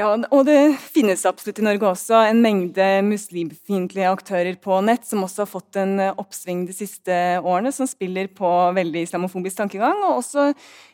Ja, 0.00 0.06
og 0.16 0.46
det 0.48 0.78
finnes 0.94 1.20
absolutt 1.28 1.58
i 1.60 1.64
Norge 1.66 1.84
også 1.84 2.16
en 2.24 2.38
mengde 2.40 2.84
muslimfiendtlige 3.04 4.08
aktører 4.08 4.56
på 4.56 4.78
nett 4.80 5.04
som 5.04 5.20
også 5.26 5.44
har 5.44 5.50
fått 5.50 5.76
en 5.82 6.00
oppsving 6.08 6.62
de 6.64 6.72
siste 6.72 7.18
årene, 7.44 7.68
som 7.76 7.86
spiller 7.86 8.30
på 8.32 8.48
veldig 8.72 9.02
islamofobisk 9.04 9.60
tankegang. 9.60 10.00
Og 10.08 10.22
også 10.22 10.46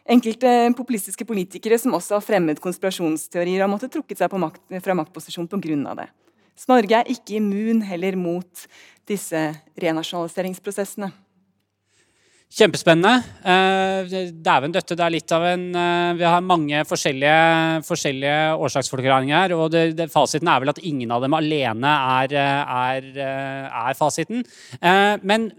enkelte 0.02 0.56
populistiske 0.76 1.28
politikere 1.28 1.78
som 1.78 1.94
også 1.94 2.18
har 2.18 2.26
fremmet 2.26 2.62
konspirasjonsteorier 2.64 3.62
og 3.62 3.68
har 3.68 3.72
måttet 3.76 3.94
trukket 3.94 4.18
seg 4.18 4.34
makt, 4.34 4.64
fra 4.82 4.98
maktposisjon 4.98 5.46
pga. 5.46 5.94
det. 6.02 6.10
Så 6.58 6.72
Norge 6.72 6.98
er 6.98 7.14
ikke 7.14 7.38
immun 7.38 7.84
heller 7.86 8.18
mot 8.18 8.66
disse 9.06 9.46
renasjonaliseringsprosessene. 9.78 11.12
Kjempespennende. 12.48 13.20
Uh, 13.44 14.08
Dæven 14.40 14.72
døtte, 14.72 14.96
det 14.96 15.04
er 15.04 15.12
litt 15.12 15.32
av 15.36 15.42
en 15.50 15.66
uh, 15.76 16.14
Vi 16.16 16.24
har 16.24 16.40
mange 16.40 16.80
forskjellige, 16.88 17.82
forskjellige 17.84 18.38
årsaksforklaringer. 18.64 19.52
Og 19.52 19.66
det, 19.74 19.82
det, 19.98 20.06
fasiten 20.12 20.48
er 20.48 20.62
vel 20.62 20.72
at 20.72 20.80
ingen 20.80 21.12
av 21.12 21.26
dem 21.26 21.36
alene 21.36 21.92
er, 22.22 22.32
er, 22.32 23.10
er 23.20 23.98
fasiten. 23.98 24.46
Men 25.28 25.50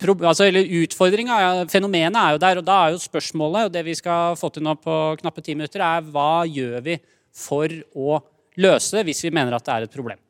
pro, 0.00 0.16
altså, 0.22 0.48
utfordringa, 0.48 1.66
fenomenet, 1.68 2.16
er 2.16 2.38
jo 2.38 2.42
der. 2.46 2.62
Og 2.62 2.68
da 2.68 2.78
er 2.86 2.96
jo 2.96 3.02
spørsmålet, 3.04 3.68
og 3.68 3.74
det 3.76 3.84
vi 3.86 3.96
skal 3.98 4.38
få 4.40 4.48
til 4.54 4.64
nå 4.64 4.78
på 4.80 4.96
knappe 5.20 5.44
ti 5.44 5.56
minutter, 5.58 5.84
er 5.84 6.08
hva 6.08 6.46
gjør 6.48 6.80
vi 6.88 6.96
for 7.36 7.76
å 7.92 8.22
løse 8.58 8.96
det 8.96 9.04
hvis 9.10 9.26
vi 9.28 9.34
mener 9.36 9.58
at 9.58 9.68
det 9.68 9.76
er 9.76 9.86
et 9.86 9.94
problem? 10.00 10.22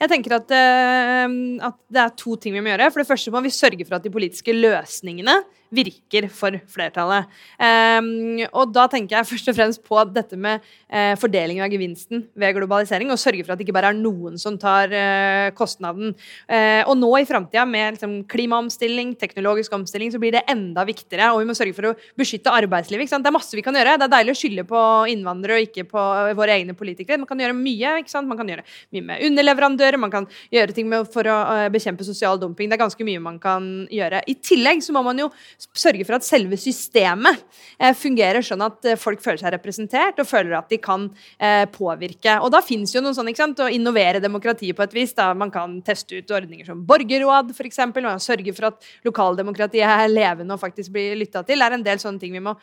Jeg 0.00 0.08
tenker 0.08 0.36
at, 0.38 0.52
uh, 0.52 1.32
at, 1.68 1.76
det 1.92 2.00
er 2.00 2.14
to 2.16 2.36
ting 2.40 2.54
vi 2.56 2.62
må 2.64 2.72
gjøre. 2.72 2.88
For 2.92 3.02
det 3.02 3.10
første 3.10 3.32
må 3.34 3.42
vi 3.44 3.52
sørge 3.52 3.84
for 3.84 3.98
at 3.98 4.06
de 4.06 4.12
politiske 4.12 4.54
løsningene 4.56 5.42
virker 5.70 6.26
for 6.34 6.56
flertallet. 6.70 7.30
Um, 7.56 8.40
og 8.48 8.72
da 8.74 8.86
tenker 8.90 9.18
jeg 9.18 9.28
først 9.30 9.50
og 9.52 9.56
fremst 9.56 9.82
på 9.86 10.02
dette 10.10 10.38
med 10.40 10.64
uh, 10.90 11.14
fordeling 11.20 11.62
av 11.62 11.70
gevinsten 11.72 12.24
ved 12.38 12.56
globalisering, 12.56 13.10
og 13.12 13.20
sørge 13.20 13.44
for 13.44 13.54
at 13.54 13.60
det 13.60 13.66
ikke 13.68 13.76
bare 13.76 13.92
er 13.94 13.98
noen 13.98 14.38
som 14.40 14.58
tar 14.60 14.90
uh, 14.90 15.50
kostnaden. 15.56 16.14
Uh, 16.50 16.82
og 16.90 16.96
nå 16.98 17.10
i 17.20 17.28
framtida, 17.28 17.66
med 17.70 17.96
liksom, 17.96 18.16
klimaomstilling, 18.30 19.14
teknologisk 19.20 19.74
omstilling, 19.78 20.10
så 20.12 20.20
blir 20.22 20.34
det 20.36 20.44
enda 20.50 20.84
viktigere. 20.88 21.30
Og 21.34 21.44
vi 21.44 21.50
må 21.50 21.56
sørge 21.58 21.76
for 21.76 21.90
å 21.90 21.94
beskytte 22.18 22.54
arbeidslivet. 22.54 23.10
Det 23.10 23.30
er 23.30 23.36
masse 23.36 23.56
vi 23.56 23.64
kan 23.64 23.76
gjøre. 23.76 23.96
Det 24.00 24.08
er 24.08 24.14
deilig 24.16 24.34
å 24.34 24.40
skylde 24.40 24.66
på 24.68 24.82
innvandrere 25.12 25.60
og 25.60 25.68
ikke 25.68 25.86
på 25.90 26.06
våre 26.38 26.56
egne 26.58 26.74
politikere. 26.78 27.20
Man 27.20 27.30
kan 27.30 27.40
gjøre 27.42 27.56
mye. 27.56 27.96
Man 28.30 28.38
kan 28.38 28.50
gjøre 28.50 28.64
mye 28.94 29.04
med 29.06 29.22
underleverandører, 29.26 29.98
man 30.00 30.12
kan 30.12 30.26
gjøre 30.52 30.74
ting 30.74 30.90
for 31.12 31.28
å 31.30 31.36
bekjempe 31.72 32.06
sosial 32.06 32.38
dumping. 32.40 32.70
Det 32.70 32.76
er 32.76 32.82
ganske 32.82 33.06
mye 33.06 33.22
man 33.22 33.38
kan 33.42 33.66
gjøre. 33.92 34.22
I 34.30 34.36
tillegg 34.44 34.82
så 34.84 34.94
må 34.96 35.02
man 35.06 35.20
jo 35.20 35.28
sørge 35.76 36.04
for 36.08 36.16
at 36.16 36.24
selve 36.24 36.56
systemet 36.60 37.40
eh, 37.78 37.92
fungerer 37.96 38.44
sånn 38.44 38.62
at 38.64 38.86
eh, 38.88 38.98
folk 39.00 39.20
føler 39.22 39.40
seg 39.42 39.52
representert 39.54 40.20
og 40.22 40.28
føler 40.28 40.56
at 40.56 40.70
de 40.72 40.78
kan 40.82 41.06
eh, 41.36 41.66
påvirke. 41.72 42.38
Og 42.44 42.52
da 42.54 42.62
fins 42.64 42.94
jo 42.94 43.02
noen 43.04 43.16
sånn, 43.16 43.28
ikke 43.32 43.42
sant, 43.42 43.62
å 43.64 43.68
innovere 43.72 44.22
demokratiet 44.22 44.76
på 44.76 44.84
et 44.86 44.96
vis. 44.96 45.14
da 45.16 45.30
Man 45.36 45.52
kan 45.52 45.78
teste 45.86 46.20
ut 46.20 46.34
ordninger 46.36 46.68
som 46.68 46.80
borgerråd, 46.88 47.52
f.eks. 47.52 47.82
Man 48.00 48.22
sørge 48.22 48.54
for 48.56 48.70
at 48.70 48.90
lokaldemokratiet 49.06 49.84
er 49.84 50.12
levende 50.12 50.56
og 50.56 50.62
faktisk 50.62 50.94
blir 50.94 51.18
lytta 51.20 51.44
til. 51.44 51.60
Det 51.60 51.68
er 51.68 51.76
en 51.76 51.86
del 51.86 52.00
sånne 52.02 52.22
ting 52.22 52.32
vi 52.34 52.42
må 52.44 52.56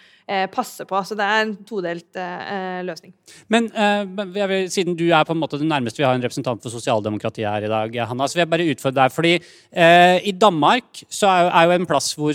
passe 0.53 0.85
på. 0.87 0.99
Så 1.05 1.15
det 1.17 1.25
er 1.25 1.43
en 1.43 1.53
todelt 1.67 2.17
løsning. 2.87 3.13
Men 3.53 3.69
vil, 4.33 4.55
siden 4.73 4.97
du 4.97 5.05
er 5.07 5.25
på 5.27 5.35
en 5.35 5.41
måte 5.41 5.59
det 5.61 5.67
nærmeste 5.69 6.01
vi 6.01 6.07
har 6.07 6.17
en 6.17 6.23
representant 6.23 6.63
for 6.63 6.73
sosialdemokratiet 6.73 7.47
her 7.47 7.67
i 7.67 7.71
dag, 7.71 7.97
Hanna, 8.09 8.27
så 8.27 8.37
vil 8.37 8.45
jeg 8.45 8.51
bare 8.53 8.67
utfordre 8.73 9.03
deg. 9.03 9.15
fordi 9.15 9.33
i 10.27 10.33
Danmark 10.37 11.03
så 11.05 11.29
er 11.29 11.45
jo, 11.45 11.51
er 11.53 11.67
jo 11.67 11.77
en 11.77 11.89
plass 11.89 12.11
hvor 12.17 12.33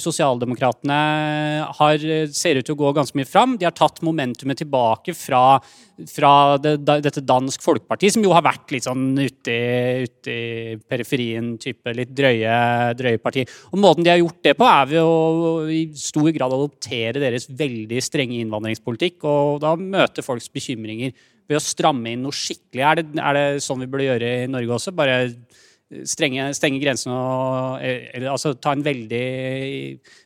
sosialdemokratene 0.53 1.67
har, 1.79 2.05
ser 2.33 2.59
ut 2.59 2.67
til 2.67 2.75
å 2.75 2.81
gå 2.81 2.93
ganske 2.97 3.17
mye 3.17 3.29
fram. 3.29 3.57
De 3.59 3.67
har 3.67 3.75
tatt 3.75 4.03
momentumet 4.03 4.59
tilbake 4.59 5.15
fra, 5.15 5.61
fra 6.09 6.59
det, 6.59 6.77
dette 6.85 7.23
Dansk 7.25 7.63
Folkeparti, 7.63 8.11
som 8.13 8.23
jo 8.23 8.33
har 8.33 8.45
vært 8.45 8.71
litt 8.73 8.87
sånn 8.87 9.17
ute 9.19 9.53
i, 9.53 10.77
periferien, 10.89 11.57
type 11.59 11.93
litt 11.97 12.13
drøye, 12.15 12.95
drøye 12.99 13.23
parti. 13.23 13.47
Og 13.73 13.81
Måten 13.83 14.05
de 14.05 14.13
har 14.13 14.21
gjort 14.21 14.43
det 14.45 14.55
på, 14.59 14.69
er 14.69 14.87
ved 14.93 15.03
å 15.03 15.67
i 15.71 15.83
stor 15.97 16.31
grad 16.33 16.53
adoptere 16.53 17.23
deres 17.23 17.49
veldig 17.49 18.03
strenge 18.03 18.41
innvandringspolitikk. 18.43 19.23
Og 19.25 19.61
da 19.63 19.75
møte 19.77 20.25
folks 20.25 20.51
bekymringer 20.53 21.13
ved 21.49 21.59
å 21.59 21.65
stramme 21.65 22.13
inn 22.13 22.25
noe 22.25 22.37
skikkelig. 22.37 22.87
Er 22.87 23.01
det, 23.01 23.11
er 23.19 23.39
det 23.39 23.47
sånn 23.65 23.83
vi 23.83 23.91
burde 23.91 24.09
gjøre 24.11 24.33
i 24.45 24.49
Norge 24.51 24.79
også? 24.79 24.95
Bare 24.97 25.25
strenge, 26.09 26.49
stenge 26.57 26.81
grensene 26.83 27.15
og 27.15 27.83
eller, 27.83 28.31
altså, 28.33 28.55
ta 28.55 28.75
en 28.77 28.85
veldig, 28.85 29.27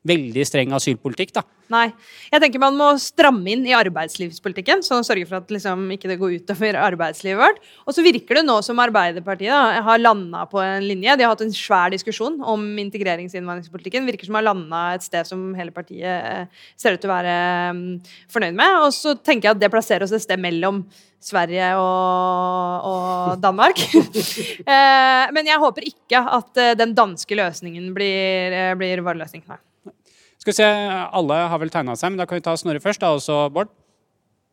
veldig 0.07 0.47
streng 0.47 0.75
asylpolitikk, 0.77 1.35
da. 1.39 1.45
Nei. 1.73 1.87
Jeg 2.31 2.43
tenker 2.43 2.63
man 2.63 2.77
må 2.79 2.93
stramme 3.03 3.51
inn 3.51 3.65
i 3.67 3.75
arbeidslivspolitikken, 3.77 4.85
sånn 4.87 5.03
at 5.03 5.09
sørge 5.09 5.27
for 5.29 5.41
at 5.41 5.51
liksom, 5.51 5.87
ikke 5.97 6.11
det 6.11 6.19
går 6.21 6.37
utover 6.41 6.79
arbeidslivet 6.79 7.41
vårt. 7.41 7.59
Og 7.87 7.97
så 7.97 8.05
virker 8.07 8.41
det 8.41 8.45
nå 8.47 8.59
som 8.67 8.83
Arbeiderpartiet 8.83 9.51
da, 9.51 9.83
har 9.87 10.03
landa 10.03 10.45
på 10.51 10.61
en 10.63 10.87
linje. 10.87 11.17
De 11.19 11.27
har 11.27 11.35
hatt 11.35 11.43
en 11.47 11.55
svær 11.55 11.91
diskusjon 11.95 12.39
om 12.47 12.65
integrerings- 12.83 13.35
og 13.35 13.43
innvandringspolitikken. 13.43 14.07
Virker 14.07 14.29
som 14.29 14.37
de 14.37 14.41
har 14.41 14.49
landa 14.49 14.85
et 14.95 15.07
sted 15.07 15.27
som 15.29 15.49
hele 15.59 15.75
partiet 15.75 16.55
ser 16.79 16.95
ut 16.95 17.03
til 17.03 17.11
å 17.11 17.17
være 17.17 17.37
um, 17.75 17.83
fornøyd 18.33 18.57
med. 18.63 18.81
Og 18.87 18.95
så 18.95 19.17
tenker 19.19 19.51
jeg 19.51 19.59
at 19.59 19.65
det 19.65 19.73
plasserer 19.75 20.07
oss 20.07 20.15
et 20.17 20.25
sted 20.25 20.41
mellom 20.41 20.85
Sverige 21.27 21.73
og, 21.81 22.87
og 22.87 23.41
Danmark. 23.43 23.81
eh, 24.73 25.25
men 25.35 25.49
jeg 25.49 25.63
håper 25.63 25.89
ikke 25.89 26.23
at 26.39 26.61
eh, 26.63 26.77
den 26.79 26.95
danske 26.97 27.39
løsningen 27.39 27.91
blir, 27.97 28.55
eh, 28.55 28.75
blir 28.79 29.03
vår 29.07 29.25
løsning. 29.25 29.43
Nei. 29.51 29.59
Skal 30.47 30.55
vi 30.55 30.63
se, 30.63 30.67
Alle 31.19 31.37
har 31.51 31.59
vel 31.59 31.73
tegna 31.75 31.97
seg, 31.99 32.13
men 32.13 32.21
da 32.21 32.25
kan 32.31 32.39
vi 32.39 32.45
ta 32.47 32.53
Snorre 32.55 32.79
først. 32.79 33.01
da, 33.03 33.09
også 33.11 33.49
Bård. 33.51 33.73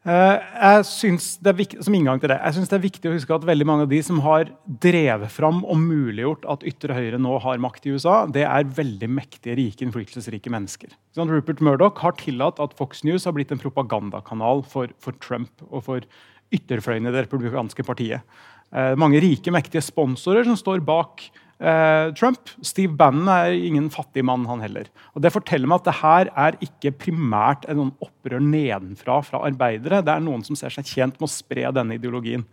Uh, 0.03 0.41
jeg 0.41 0.85
synes 0.89 1.27
det 1.37 1.51
er 1.51 1.55
viktig, 1.55 1.83
som 1.85 1.93
inngang 1.93 2.17
til 2.19 2.31
det, 2.33 2.39
jeg 2.41 2.55
synes 2.57 2.71
det 2.71 2.75
er 2.75 2.81
viktig 2.83 3.07
å 3.07 3.13
huske 3.13 3.35
at 3.37 3.45
veldig 3.47 3.67
mange 3.69 3.85
av 3.85 3.91
de 3.91 3.99
som 4.03 4.17
har 4.25 4.49
drevet 4.83 5.31
fram 5.31 5.61
og 5.63 5.77
muliggjort 5.79 6.47
at 6.49 6.65
ytre 6.67 6.97
høyre 6.97 7.19
nå 7.21 7.37
har 7.45 7.61
makt 7.61 7.85
i 7.85 7.93
USA, 7.93 8.15
det 8.25 8.43
er 8.43 8.73
veldig 8.81 9.07
mektige, 9.07 9.55
rike, 9.55 9.85
innflytelsesrike 9.85 10.51
mennesker. 10.51 10.97
Sånn, 11.15 11.31
Rupert 11.31 11.61
Murdoch 11.63 12.01
har 12.03 12.17
tillatt 12.19 12.59
at 12.59 12.73
Fox 12.75 13.05
News 13.07 13.29
har 13.29 13.37
blitt 13.37 13.53
en 13.53 13.61
propagandakanal 13.61 14.65
for, 14.73 14.91
for 14.99 15.15
Trump 15.23 15.63
og 15.69 15.85
for 15.85 16.09
ytterfløyene 16.53 17.13
i 17.13 17.15
det 17.15 17.27
republikanske 17.29 17.85
partiet. 17.85 18.25
Eh, 18.73 18.95
mange 18.97 19.21
rike, 19.21 19.53
mektige 19.53 19.85
sponsorer 19.85 20.49
som 20.49 20.57
står 20.57 20.81
bak 20.83 21.29
eh, 21.29 21.42
Trump. 21.60 22.49
Steve 22.66 22.91
Bannon 22.97 23.30
er 23.32 23.54
ingen 23.56 23.86
fattig 23.93 24.24
mann, 24.26 24.43
han 24.49 24.64
heller. 24.64 24.89
Og 25.14 25.22
Det 25.24 25.32
forteller 25.32 25.70
meg 25.70 25.82
at 25.82 25.86
det 25.88 25.97
her 26.01 26.32
er 26.45 26.58
ikke 26.66 26.91
primært 27.06 27.68
en 27.72 27.91
opprør 27.93 28.41
nedenfra 28.43 29.22
fra 29.24 29.43
arbeidere. 29.47 30.01
Det 30.04 30.12
er 30.12 30.26
noen 30.26 30.43
som 30.43 30.58
ser 30.60 30.74
seg 30.74 30.89
tjent 30.89 31.20
med 31.22 31.30
å 31.30 31.32
spre 31.32 31.70
denne 31.72 31.95
ideologien. 31.95 32.43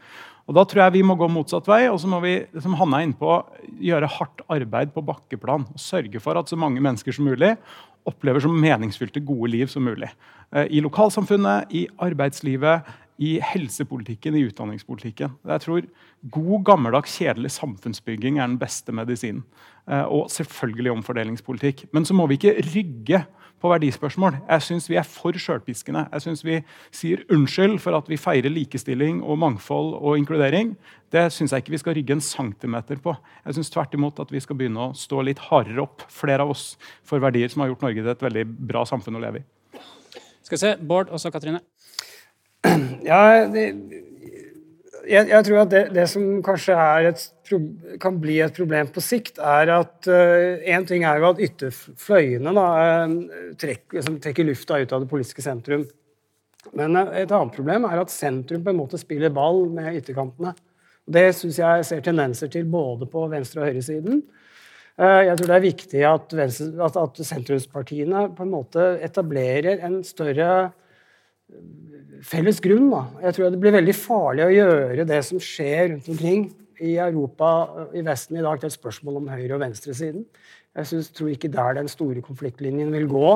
Og 0.51 0.57
Da 0.57 0.65
tror 0.67 0.83
jeg 0.83 0.99
vi 0.99 1.05
må 1.07 1.15
gå 1.15 1.29
motsatt 1.31 1.69
vei, 1.71 1.85
og 1.87 2.01
så 2.03 2.09
må 2.11 2.19
vi 2.25 2.35
som 2.59 2.75
Hanna 2.75 2.99
er 2.99 3.07
inne 3.07 3.19
på, 3.19 3.37
gjøre 3.87 4.09
hardt 4.19 4.43
arbeid 4.51 4.91
på 4.95 5.05
bakkeplan. 5.07 5.69
og 5.71 5.79
Sørge 5.79 6.19
for 6.21 6.39
at 6.39 6.51
så 6.51 6.59
mange 6.59 6.83
mennesker 6.83 7.15
som 7.15 7.29
mulig 7.31 7.57
opplever 8.09 8.43
så 8.43 8.51
meningsfylte, 8.51 9.23
gode 9.25 9.53
liv 9.53 9.71
som 9.71 9.85
mulig. 9.85 10.09
Eh, 10.51 10.67
I 10.67 10.83
lokalsamfunnet, 10.83 11.71
i 11.71 11.87
arbeidslivet, 12.01 12.89
i 13.21 13.35
helsepolitikken, 13.45 14.37
i 14.37 14.47
utdanningspolitikken. 14.49 15.35
Jeg 15.45 15.64
tror 15.64 15.89
God, 16.33 16.55
gammeldags, 16.64 17.18
kjedelig 17.21 17.53
samfunnsbygging 17.59 18.39
er 18.41 18.49
den 18.49 18.61
beste 18.61 18.95
medisinen. 18.97 19.43
Eh, 19.91 20.07
og 20.07 20.31
selvfølgelig 20.33 20.95
omfordelingspolitikk. 20.95 21.85
Men 21.93 22.09
så 22.09 22.16
må 22.16 22.27
vi 22.31 22.39
ikke 22.41 22.57
rygge 22.73 23.25
på 23.61 23.68
verdispørsmål. 23.68 24.39
Jeg 24.49 24.64
syns 24.64 24.89
vi 24.89 24.97
er 24.97 25.05
for 25.05 25.37
sjølpiskende. 25.37 26.07
Jeg 26.14 26.25
syns 26.25 26.43
vi 26.47 26.61
sier 26.97 27.25
unnskyld 27.33 27.77
for 27.85 27.97
at 27.99 28.09
vi 28.09 28.16
feirer 28.21 28.53
likestilling 28.53 29.21
og 29.21 29.39
mangfold 29.43 29.93
og 29.99 30.16
inkludering. 30.16 30.73
Det 31.12 31.27
syns 31.35 31.53
jeg 31.53 31.64
ikke 31.64 31.75
vi 31.77 31.83
skal 31.83 31.97
rygge 31.99 32.16
en 32.16 32.25
centimeter 32.25 33.03
på. 33.05 33.14
Jeg 33.45 33.59
syns 33.59 33.73
tvert 33.75 33.97
imot 33.99 34.21
at 34.23 34.33
vi 34.33 34.41
skal 34.41 34.57
begynne 34.57 34.89
å 34.89 34.97
stå 34.97 35.27
litt 35.29 35.43
hardere 35.51 35.85
opp, 35.85 36.07
flere 36.09 36.47
av 36.47 36.55
oss, 36.55 36.79
for 37.05 37.21
verdier 37.21 37.53
som 37.53 37.64
har 37.64 37.75
gjort 37.75 37.85
Norge 37.85 38.01
til 38.01 38.14
et 38.14 38.29
veldig 38.31 38.47
bra 38.73 38.87
samfunn 38.89 39.21
å 39.21 39.25
leve 39.27 39.43
i. 39.43 39.49
Skal 40.41 40.57
vi 40.57 40.62
se, 40.64 40.75
Bård 40.81 41.12
og 41.12 41.21
så 41.21 41.33
Katrine. 41.35 41.61
Ja, 43.11 43.47
det, 43.49 43.65
jeg, 45.11 45.29
jeg, 45.31 45.45
tror 45.47 45.63
at 45.63 45.71
det, 45.73 45.83
det, 45.95 46.07
som 46.11 46.25
kanskje 46.45 46.77
et 47.09 47.23
kan 48.03 48.19
bli 48.23 48.37
et 48.45 48.55
problem 48.55 48.91
på 48.95 49.03
sikt, 49.03 49.41
er 49.43 49.73
at 49.75 50.07
Én 50.07 50.85
uh, 50.85 50.87
ting 50.87 51.03
er 51.09 51.19
jo 51.19 51.31
at 51.33 51.41
ytterfløyene 51.43 52.53
da, 52.55 52.67
uh, 53.09 53.55
trekker, 53.59 54.07
trekker, 54.23 54.47
lufta 54.47 54.79
ut 54.79 54.93
av 54.95 55.03
det 55.03 55.11
politiske 55.11 55.43
sentrum. 55.43 55.83
Men 56.79 56.95
uh, 56.95 57.11
et 57.19 57.33
annet 57.33 57.57
problem 57.57 57.89
er 57.89 58.03
at 58.03 58.15
sentrum 58.15 58.63
på 58.67 58.71
en 58.71 58.79
måte 58.79 59.01
spiller 59.01 59.35
ball 59.35 59.65
med 59.75 59.99
ytterkantene. 59.99 60.55
Det 61.11 61.27
syns 61.35 61.59
jeg 61.59 61.89
ser 61.89 62.05
tendenser 62.07 62.53
til 62.53 62.69
både 62.71 63.09
på 63.11 63.25
venstre- 63.33 63.65
og 63.65 63.71
høyresiden. 63.71 64.23
Jeg 65.01 65.33
tror 65.39 65.49
det 65.49 65.55
er 65.55 65.63
viktig 65.65 66.01
at, 66.05 66.33
venstre, 66.37 66.67
at, 66.85 66.97
at 67.01 67.21
sentrumspartiene 67.25 68.27
på 68.37 68.45
en 68.45 68.51
måte 68.53 68.83
etablerer 69.01 69.81
en 69.87 70.03
større 70.05 70.49
felles 72.27 72.61
grunn. 72.62 72.91
Da. 72.93 73.05
Jeg 73.27 73.37
tror 73.37 73.53
det 73.53 73.61
blir 73.62 73.77
veldig 73.77 73.97
farlig 73.97 74.47
å 74.47 74.55
gjøre 74.55 75.07
det 75.09 75.21
som 75.27 75.43
skjer 75.43 75.95
rundt 75.95 76.11
omkring 76.12 76.49
i 76.81 76.95
Europa 77.01 77.51
i 77.97 78.03
Vesten 78.05 78.39
i 78.41 78.45
dag, 78.45 78.61
til 78.61 78.71
et 78.71 78.77
spørsmål 78.77 79.21
om 79.21 79.29
høyre- 79.29 79.57
og 79.57 79.62
venstresiden. 79.64 80.25
Jeg 80.77 80.87
synes, 80.87 81.11
tror 81.11 81.33
ikke 81.33 81.51
der 81.53 81.75
den 81.81 81.91
store 81.91 82.23
konfliktlinjen 82.23 82.93
vil 82.95 83.09
gå 83.11 83.31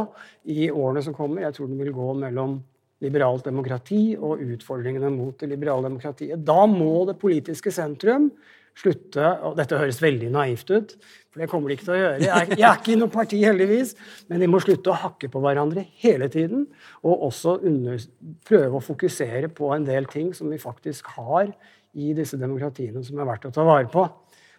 i 0.55 0.70
årene 0.70 1.03
som 1.03 1.16
kommer. 1.16 1.43
Jeg 1.43 1.57
tror 1.57 1.66
den 1.66 1.80
vil 1.82 1.93
gå 1.93 2.12
mellom 2.20 2.61
liberalt 3.05 3.45
demokrati 3.45 4.14
og 4.16 4.41
utfordringene 4.41 5.11
mot 5.12 5.37
det 5.41 5.51
liberale 5.51 5.89
demokratiet. 5.89 6.45
Da 6.47 6.64
må 6.70 7.05
det 7.09 7.18
politiske 7.20 7.72
sentrum 7.74 8.30
slutte 8.79 9.29
og 9.47 9.59
Dette 9.59 9.79
høres 9.79 10.01
veldig 10.03 10.31
naivt 10.35 10.70
ut, 10.72 10.97
for 11.31 11.43
det 11.43 11.49
kommer 11.51 11.70
de 11.70 11.77
ikke 11.77 11.87
til 11.89 11.95
å 11.97 12.01
gjøre. 12.01 12.25
Jeg 12.25 12.59
jeg 12.59 12.66
er 12.68 12.81
ikke 12.81 12.93
i 12.95 12.99
noe 12.99 13.12
parti, 13.12 13.39
heldigvis, 13.43 13.95
men 14.31 14.43
de 14.43 14.51
må 14.51 14.61
slutte 14.62 14.93
å 14.93 14.99
hakke 15.05 15.31
på 15.31 15.43
hverandre 15.43 15.87
hele 16.03 16.29
tiden. 16.33 16.66
Og 17.03 17.29
også 17.31 17.59
under, 17.66 18.03
prøve 18.47 18.79
å 18.79 18.85
fokusere 18.85 19.51
på 19.55 19.72
en 19.75 19.87
del 19.87 20.07
ting 20.11 20.33
som 20.37 20.51
vi 20.53 20.61
faktisk 20.62 21.11
har 21.16 21.49
i 21.95 22.12
disse 22.16 22.39
demokratiene 22.39 23.03
som 23.07 23.18
er 23.18 23.31
verdt 23.31 23.49
å 23.51 23.55
ta 23.55 23.66
vare 23.66 23.91
på. 23.91 24.07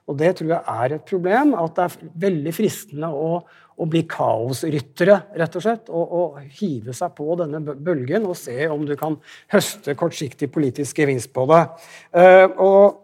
Og 0.06 0.18
det 0.20 0.36
tror 0.38 0.52
jeg 0.52 0.62
er 0.70 0.96
et 0.96 1.06
problem. 1.10 1.54
At 1.58 1.78
det 1.78 1.86
er 1.86 2.12
veldig 2.28 2.54
fristende 2.56 3.10
å, 3.10 3.40
å 3.42 3.88
bli 3.90 4.04
kaosryttere, 4.10 5.18
rett 5.40 5.58
og 5.58 5.66
slett. 5.66 5.90
Og, 5.90 6.18
og, 6.20 6.44
hive 6.60 6.94
seg 6.96 7.16
på 7.18 7.38
denne 7.40 7.62
bølgen 7.64 8.28
og 8.30 8.38
se 8.40 8.68
om 8.72 8.86
du 8.88 8.94
kan 9.00 9.18
høste 9.54 9.98
kortsiktig 9.98 10.52
politisk 10.54 11.02
gevinst 11.02 11.34
på 11.36 11.48
det. 11.52 11.64
Uh, 12.14 12.48
og 12.62 13.02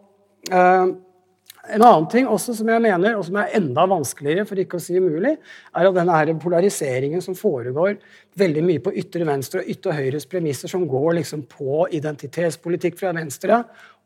en 1.70 1.82
annen 1.82 2.06
ting 2.10 2.26
også 2.26 2.56
som 2.58 2.70
jeg 2.72 2.82
mener, 2.82 3.14
og 3.14 3.22
som 3.26 3.36
er 3.38 3.52
enda 3.54 3.84
vanskeligere, 3.90 4.44
for 4.48 4.58
ikke 4.58 4.80
å 4.80 4.82
si 4.82 4.96
umulig, 4.98 5.36
er 5.38 5.88
at 5.88 5.98
denne 5.98 6.34
polariseringen 6.42 7.22
som 7.22 7.36
foregår 7.38 8.00
veldig 8.38 8.64
mye 8.66 8.82
på 8.82 8.94
ytre 8.98 9.26
venstre 9.28 9.62
og 9.62 9.70
ytre 9.70 9.94
høyres 9.94 10.26
premisser, 10.30 10.72
som 10.72 10.88
går 10.90 11.20
liksom 11.20 11.44
på 11.50 11.84
identitetspolitikk 11.94 12.98
fra 12.98 13.12
venstre 13.14 13.60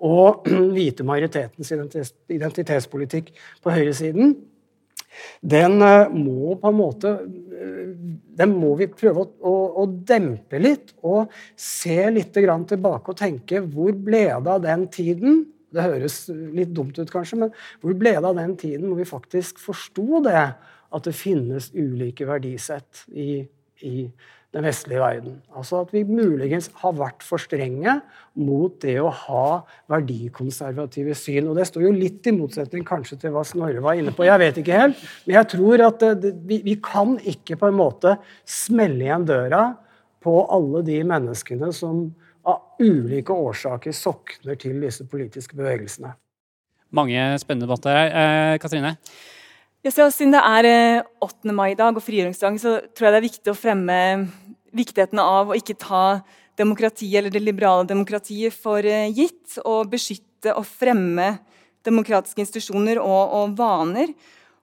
og 0.04 0.44
hvite 0.74 1.06
majoritetens 1.08 1.72
identitetspolitikk 1.72 3.32
på 3.64 3.72
høyresiden, 3.72 4.36
den 5.40 5.80
uh, 5.80 6.12
må 6.12 6.58
på 6.60 6.68
en 6.68 6.76
måte 6.76 7.10
uh, 7.24 7.92
Den 8.36 8.50
må 8.52 8.74
vi 8.76 8.90
prøve 8.92 9.22
å, 9.22 9.28
å, 9.48 9.52
å 9.80 9.84
dempe 9.88 10.60
litt 10.60 10.92
og 11.08 11.32
se 11.56 12.02
litt 12.12 12.36
tilbake 12.36 13.14
og 13.14 13.16
tenke 13.16 13.62
hvor 13.64 13.96
ble 13.96 14.26
det 14.26 14.50
av 14.52 14.60
den 14.60 14.84
tiden 14.92 15.38
det 15.74 15.84
høres 15.84 16.20
litt 16.30 16.72
dumt 16.76 16.98
ut, 16.98 17.10
kanskje, 17.10 17.40
men 17.42 17.52
hvor 17.82 17.96
ble 17.98 18.14
det 18.16 18.24
av 18.24 18.38
den 18.38 18.54
tiden 18.60 18.88
hvor 18.88 19.00
vi 19.00 19.08
faktisk 19.08 19.60
forsto 19.62 20.22
det, 20.26 20.46
at 20.96 21.06
det 21.08 21.16
finnes 21.18 21.72
ulike 21.74 22.28
verdisett 22.28 23.02
i, 23.10 23.42
i 23.82 24.06
den 24.56 24.64
vestlige 24.64 25.00
verden. 25.02 25.34
Altså 25.56 25.82
at 25.82 25.92
vi 25.92 26.02
muligens 26.08 26.70
har 26.80 26.94
vært 26.96 27.24
for 27.26 27.42
strenge 27.42 27.98
mot 28.38 28.76
det 28.82 28.96
å 29.02 29.10
ha 29.12 29.46
verdikonservative 29.92 31.16
syn. 31.18 31.50
Og 31.50 31.58
det 31.58 31.66
står 31.68 31.88
jo 31.88 31.94
litt 31.96 32.26
i 32.30 32.34
motsetning 32.36 32.86
kanskje 32.86 33.18
til 33.24 33.34
hva 33.34 33.44
Snorre 33.46 33.82
var 33.84 33.98
inne 34.00 34.14
på. 34.16 34.24
Jeg 34.28 34.40
vet 34.40 34.60
ikke 34.62 34.80
helt. 34.80 35.02
Men 35.26 35.38
jeg 35.40 35.50
tror 35.56 35.84
at 35.88 35.98
det, 36.02 36.12
det, 36.22 36.32
vi, 36.48 36.60
vi, 36.64 36.78
kan 36.80 37.18
ikke 37.20 37.58
på 37.60 37.68
en 37.68 37.80
måte 37.82 38.16
smelle 38.48 39.08
igjen 39.08 39.26
døra 39.28 39.66
på 40.24 40.38
alle 40.54 40.82
de 40.86 41.02
menneskene 41.06 41.68
som 41.74 42.06
av 42.46 42.82
ulike 42.82 43.34
årsaker 43.34 43.94
sokner 43.96 44.58
til 44.60 44.78
disse 44.84 45.06
politiske 45.10 45.56
bevegelsene. 45.58 46.12
Mange 46.94 47.22
spennende 47.42 47.66
debatter 47.66 47.96
her. 47.96 48.12
Eh, 48.12 48.58
Katrine? 48.62 48.96
Ja, 49.84 49.90
så 49.90 50.06
siden 50.10 50.34
det 50.34 50.42
er 50.42 51.04
8. 51.22 51.48
Eh, 51.50 51.54
mai 51.54 51.70
i 51.72 51.78
dag 51.78 51.96
og 51.96 52.02
frigjøringsdagen, 52.02 52.58
så 52.62 52.78
tror 52.94 53.08
jeg 53.08 53.14
det 53.14 53.20
er 53.20 53.28
viktig 53.28 53.52
å 53.52 53.58
fremme 53.58 53.98
viktigheten 54.76 55.20
av 55.22 55.50
å 55.50 55.58
ikke 55.58 55.78
ta 55.78 56.20
demokratiet 56.58 57.20
eller 57.20 57.32
det 57.32 57.42
liberale 57.42 57.86
demokratiet 57.88 58.54
for 58.54 58.84
eh, 58.86 59.10
gitt, 59.14 59.58
og 59.64 59.90
beskytte 59.92 60.54
og 60.54 60.66
fremme 60.66 61.36
demokratiske 61.86 62.42
institusjoner 62.42 63.00
og, 63.02 63.22
og 63.38 63.58
vaner. 63.58 64.14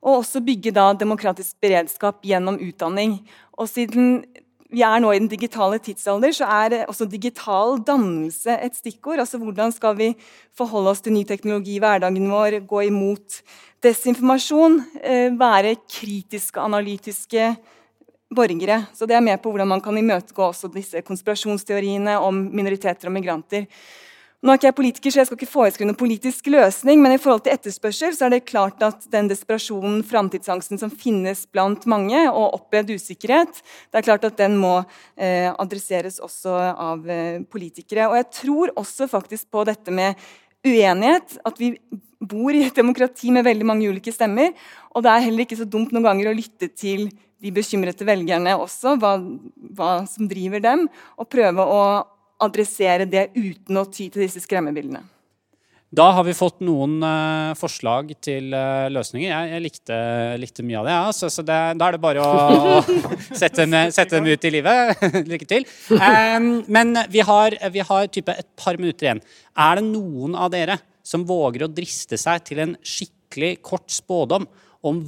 Og 0.03 0.19
også 0.19 0.43
bygge 0.43 0.73
da 0.75 0.89
demokratisk 0.99 1.55
beredskap 1.63 2.23
gjennom 2.27 2.59
utdanning. 2.59 3.21
Og 3.55 3.69
siden 3.71 4.25
vi 4.73 4.81
er 4.81 5.01
nå 5.03 5.11
i 5.13 5.19
den 5.21 5.29
digitale 5.29 5.77
tidsalder, 5.83 6.33
så 6.33 6.47
er 6.49 6.79
også 6.87 7.05
digital 7.09 7.77
dannelse 7.85 8.55
et 8.57 8.75
stikkord. 8.77 9.21
Altså 9.21 9.37
Hvordan 9.41 9.71
skal 9.75 9.97
vi 9.99 10.09
forholde 10.57 10.93
oss 10.95 11.03
til 11.05 11.13
ny 11.13 11.23
teknologi 11.29 11.77
i 11.77 11.83
hverdagen 11.83 12.31
vår, 12.31 12.59
gå 12.67 12.87
imot 12.89 13.43
desinformasjon, 13.83 14.79
eh, 15.03 15.29
være 15.37 15.75
kritiske, 15.85 16.59
analytiske 16.59 17.55
borgere. 18.33 18.87
Så 18.93 19.05
Det 19.05 19.15
er 19.15 19.21
med 19.21 19.41
på 19.41 19.51
hvordan 19.51 19.67
man 19.67 19.81
kan 19.81 19.97
imøtegå 19.97 20.49
også 20.49 20.73
disse 20.73 21.01
konspirasjonsteoriene 21.01 22.17
om 22.19 22.49
minoriteter 22.51 23.07
og 23.07 23.13
migranter. 23.13 23.67
Nå 24.43 24.51
er 24.51 24.57
ikke 24.59 24.67
jeg 24.67 24.75
politiker, 24.75 25.13
så 25.13 25.21
jeg 25.21 25.27
skal 25.29 25.37
ikke 25.39 25.47
foreskrive 25.53 25.87
noen 25.87 25.95
politisk 25.95 26.49
løsning, 26.51 26.99
men 26.99 27.13
i 27.15 27.19
forhold 27.21 27.45
til 27.45 27.53
etterspørsel 27.53 28.11
så 28.11 28.25
er 28.25 28.33
det 28.33 28.41
klart 28.43 28.81
at 28.83 29.05
den 29.13 29.29
desperasjonen, 29.31 30.01
framtidsangsten 30.03 30.81
som 30.81 30.91
finnes 30.91 31.45
blant 31.47 31.85
mange, 31.87 32.19
og 32.27 32.57
opplevd 32.57 32.91
usikkerhet, 32.91 33.61
det 33.63 34.01
er 34.01 34.05
klart 34.09 34.27
at 34.27 34.35
den 34.41 34.57
må 34.59 34.73
eh, 35.15 35.47
adresseres 35.47 36.19
også 36.19 36.57
av 36.59 37.07
eh, 37.07 37.39
politikere. 37.47 38.09
Og 38.11 38.17
jeg 38.19 38.27
tror 38.41 38.73
også 38.83 39.07
faktisk 39.07 39.47
på 39.47 39.63
dette 39.69 39.95
med 39.95 40.19
uenighet, 40.67 41.37
at 41.47 41.63
vi 41.63 41.77
bor 42.19 42.51
i 42.51 42.65
et 42.67 42.75
demokrati 42.75 43.31
med 43.31 43.47
veldig 43.47 43.69
mange 43.69 43.87
ulike 43.87 44.11
stemmer. 44.11 44.51
Og 44.91 45.07
det 45.07 45.13
er 45.13 45.23
heller 45.29 45.47
ikke 45.47 45.61
så 45.61 45.69
dumt 45.71 45.95
noen 45.95 46.09
ganger 46.09 46.33
å 46.33 46.35
lytte 46.35 46.67
til 46.67 47.07
de 47.39 47.55
bekymrete 47.55 48.03
velgerne 48.07 48.57
også, 48.59 48.97
hva, 48.99 49.15
hva 49.71 49.93
som 50.11 50.27
driver 50.27 50.59
dem, 50.67 50.89
og 51.15 51.31
prøve 51.31 51.63
å 51.63 51.79
adressere 52.43 53.07
det 53.09 53.29
uten 53.35 53.79
å 53.79 53.87
ty 53.89 54.09
til 54.09 54.25
disse 54.25 54.43
skremmebildene. 54.43 55.03
Da 55.93 56.07
har 56.15 56.25
vi 56.25 56.33
fått 56.33 56.63
noen 56.65 56.95
uh, 57.05 57.53
forslag 57.57 58.15
til 58.23 58.47
uh, 58.55 58.89
løsninger. 58.89 59.27
Jeg, 59.29 59.49
jeg 59.51 59.61
likte, 59.61 59.97
likte, 60.41 60.65
mye 60.65 60.79
av 60.79 60.87
det. 60.87 60.95
Ja. 60.95 61.11
Så, 61.13 61.29
så 61.29 61.43
det, 61.45 61.57
da 61.77 61.89
er 61.89 61.97
det 61.97 62.01
bare 62.01 62.23
å 62.23 62.79
sette, 63.41 63.61
dem, 63.61 63.75
sette, 63.93 64.15
dem, 64.15 64.25
ut 64.25 64.47
i 64.47 64.53
livet. 64.55 65.03
Lykke 65.33 65.49
til. 65.51 65.67
Um, 65.93 66.63
men 66.73 66.97
vi 67.13 67.21
har, 67.27 67.57
vi 67.75 67.85
har 67.85 68.09
et 68.09 68.49
par 68.57 68.79
minutter 68.81 69.09
igjen. 69.09 69.21
Er 69.53 69.77
det 69.77 69.85
noen 69.91 70.33
av 70.33 70.49
dere 70.55 70.79
som 71.05 71.27
våger 71.29 71.67
å 71.67 71.69
driste 71.69 72.17
seg 72.17 72.41
til 72.47 72.63
en 72.63 72.73
skikkelig 72.81 73.59
kort 73.61 73.93
spådom 73.93 74.49
om 74.89 75.03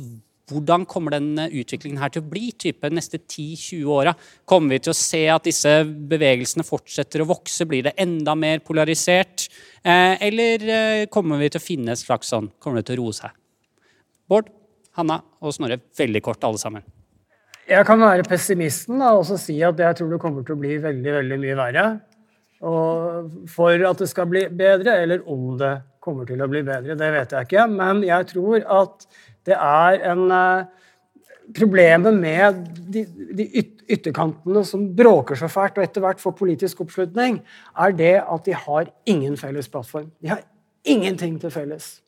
hvordan 0.52 0.84
kommer 0.86 1.16
denne 1.16 1.48
utviklingen 1.50 1.98
her 2.02 2.12
til 2.14 2.22
å 2.22 2.30
bli 2.30 2.52
type 2.54 2.90
neste 2.94 3.18
10-20 3.18 3.88
åra? 3.90 4.14
Kommer 4.46 4.76
vi 4.76 4.84
til 4.86 4.94
å 4.94 4.98
se 4.98 5.24
at 5.34 5.48
disse 5.48 5.72
bevegelsene 5.86 6.66
fortsetter 6.68 7.24
å 7.24 7.30
vokse? 7.32 7.66
Blir 7.70 7.88
det 7.88 7.96
enda 8.02 8.36
mer 8.38 8.62
polarisert? 8.66 9.48
Eh, 9.82 10.22
eller 10.28 10.68
eh, 10.70 11.06
kommer 11.10 11.42
vi 11.42 11.50
til 11.50 11.62
å 11.62 11.66
finne 11.66 11.96
et 11.96 12.02
slags 12.02 12.30
sånn 12.32 12.48
Kommer 12.58 12.82
det 12.82 12.88
til 12.90 12.98
å 12.98 13.04
roe 13.04 13.18
seg? 13.18 13.34
Bård, 14.30 14.48
Hanna 14.98 15.20
og 15.42 15.54
Snorre, 15.54 15.80
veldig 15.98 16.22
kort 16.26 16.46
alle 16.46 16.62
sammen. 16.62 16.86
Jeg 17.66 17.86
kan 17.88 17.98
være 18.02 18.26
pessimisten 18.30 19.02
da, 19.02 19.16
og 19.18 19.26
si 19.42 19.58
at 19.66 19.80
jeg 19.82 19.98
tror 19.98 20.14
det 20.14 20.22
kommer 20.22 20.46
til 20.46 20.54
å 20.54 20.62
bli 20.62 20.78
veldig, 20.82 21.16
veldig 21.20 21.40
mye 21.42 21.58
verre. 21.58 21.86
Og 22.66 23.50
for 23.52 23.82
at 23.90 24.02
det 24.02 24.08
skal 24.10 24.30
bli 24.30 24.46
bedre, 24.54 25.00
eller 25.04 25.26
om 25.30 25.56
det 25.60 25.74
kommer 26.06 26.28
til 26.30 26.42
å 26.42 26.50
bli 26.50 26.62
bedre, 26.66 26.98
det 26.98 27.10
vet 27.16 27.34
jeg 27.34 27.48
ikke. 27.50 27.66
Men 27.74 28.04
jeg 28.06 28.30
tror 28.32 28.62
at 28.62 29.08
det 29.46 29.56
er 29.58 30.02
en 30.12 30.26
uh, 30.32 30.66
Problemet 31.54 32.16
med 32.18 32.56
de, 32.90 33.04
de 33.38 33.44
yt 33.62 33.76
ytterkantene 33.86 34.64
som 34.66 34.88
bråker 34.98 35.38
så 35.38 35.46
fælt, 35.46 35.76
og 35.78 35.86
etter 35.86 36.02
hvert 36.02 36.22
får 36.22 36.34
politisk 36.40 36.80
oppslutning, 36.82 37.36
er 37.78 37.94
det 37.94 38.16
at 38.18 38.48
de 38.48 38.56
har 38.58 38.90
ingen 39.06 39.36
felles 39.38 39.70
plattform. 39.70 40.08
De 40.26 40.32
har 40.32 40.42
ingenting 40.90 41.38
til 41.42 41.54
felles. 41.54 42.00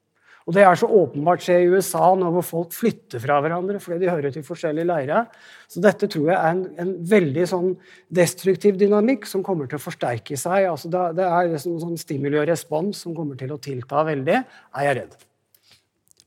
Og 0.48 0.56
Det 0.56 0.64
er 0.64 0.78
så 0.80 0.88
åpenbart 0.88 1.44
skjer 1.44 1.66
i 1.66 1.72
USA 1.76 2.14
nå 2.16 2.30
hvor 2.32 2.46
folk 2.46 2.72
flytter 2.72 3.20
fra 3.20 3.42
hverandre 3.44 3.82
fordi 3.84 4.06
de 4.06 4.12
hører 4.14 4.32
til 4.32 4.46
forskjellige 4.48 4.88
leirer. 4.88 5.26
Så 5.68 5.84
dette 5.84 6.08
tror 6.08 6.30
jeg 6.32 6.38
er 6.38 6.54
en, 6.54 6.62
en 6.80 6.94
veldig 7.10 7.48
sånn 7.52 7.74
destruktiv 8.08 8.80
dynamikk 8.80 9.28
som 9.28 9.44
kommer 9.44 9.68
til 9.68 9.76
å 9.76 9.84
forsterke 9.84 10.40
seg. 10.40 10.70
Altså 10.72 10.88
det, 10.94 11.04
det 11.20 11.28
er 11.28 11.52
liksom 11.52 11.76
sånn 11.84 12.00
stimuli 12.00 12.40
og 12.40 12.48
respons 12.48 13.04
som 13.04 13.16
kommer 13.18 13.36
til 13.36 13.52
å 13.52 13.60
tilta 13.60 14.08
veldig, 14.08 14.40
er 14.40 14.88
jeg 14.88 15.00
redd. 15.02 15.27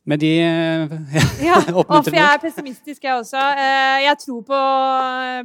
Med 0.09 0.21
de 0.23 0.31
eh, 0.41 0.93
Ja, 1.45 1.59
og 1.75 1.91
for 2.07 2.15
jeg 2.15 2.25
er 2.25 2.41
pessimistisk, 2.41 3.03
jeg 3.05 3.13
også. 3.13 3.37
Eh, 3.37 4.05
Jeg 4.07 4.17
tror 4.23 4.41
på, 4.49 4.61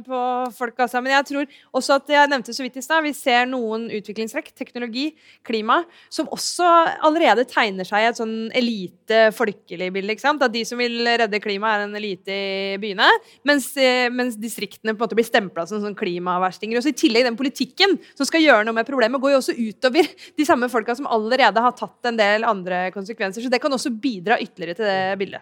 på 0.06 0.20
folk, 0.56 0.78
altså. 0.80 1.02
Men 1.04 1.12
jeg 1.12 1.26
tror 1.28 1.50
også 1.76 1.98
at 2.00 2.12
jeg 2.14 2.30
nevnte 2.32 2.54
så 2.56 2.64
vidt 2.64 2.78
i 2.80 2.84
stad, 2.84 3.04
vi 3.04 3.12
ser 3.16 3.44
noen 3.50 3.86
utviklingstrekk, 3.92 4.48
teknologi, 4.56 5.10
klima, 5.46 5.82
som 6.12 6.30
også 6.32 6.66
allerede 7.04 7.44
tegner 7.50 7.84
seg 7.88 8.06
i 8.06 8.08
et 8.08 8.20
sånn 8.20 8.34
elite-folkelig 8.56 9.90
bilde. 9.92 10.16
At 10.16 10.46
de 10.54 10.64
som 10.68 10.80
vil 10.80 11.04
redde 11.04 11.40
klimaet, 11.44 11.84
er 11.84 11.86
en 11.90 12.00
elite 12.00 12.32
i 12.32 12.80
byene, 12.80 13.10
mens, 13.48 13.68
eh, 13.76 14.08
mens 14.12 14.38
distriktene 14.40 14.94
på 14.94 15.02
en 15.02 15.04
måte 15.04 15.18
blir 15.18 15.28
stempla 15.28 15.66
som 15.68 15.84
sånn 15.84 15.98
klimaverstinger. 15.98 16.80
Og 16.80 16.86
så 16.86 16.94
I 16.94 16.98
tillegg 17.04 17.28
den 17.28 17.38
politikken 17.38 17.98
som 18.16 18.28
skal 18.28 18.44
gjøre 18.44 18.64
noe 18.64 18.76
med 18.80 18.88
problemet, 18.88 19.20
går 19.20 19.36
jo 19.36 19.42
også 19.44 19.56
utover 19.60 20.08
de 20.08 20.48
samme 20.48 20.70
folka 20.72 20.96
som 20.96 21.08
allerede 21.12 21.60
har 21.60 21.76
tatt 21.76 22.08
en 22.08 22.20
del 22.20 22.48
andre 22.48 22.86
konsekvenser. 22.96 23.44
Så 23.44 23.52
det 23.52 23.60
kan 23.60 23.72
også 23.76 23.92
bidra 23.92 24.40
ytterligere 24.40 24.45
til 24.54 24.68
det 24.78 25.18
bildet. 25.18 25.40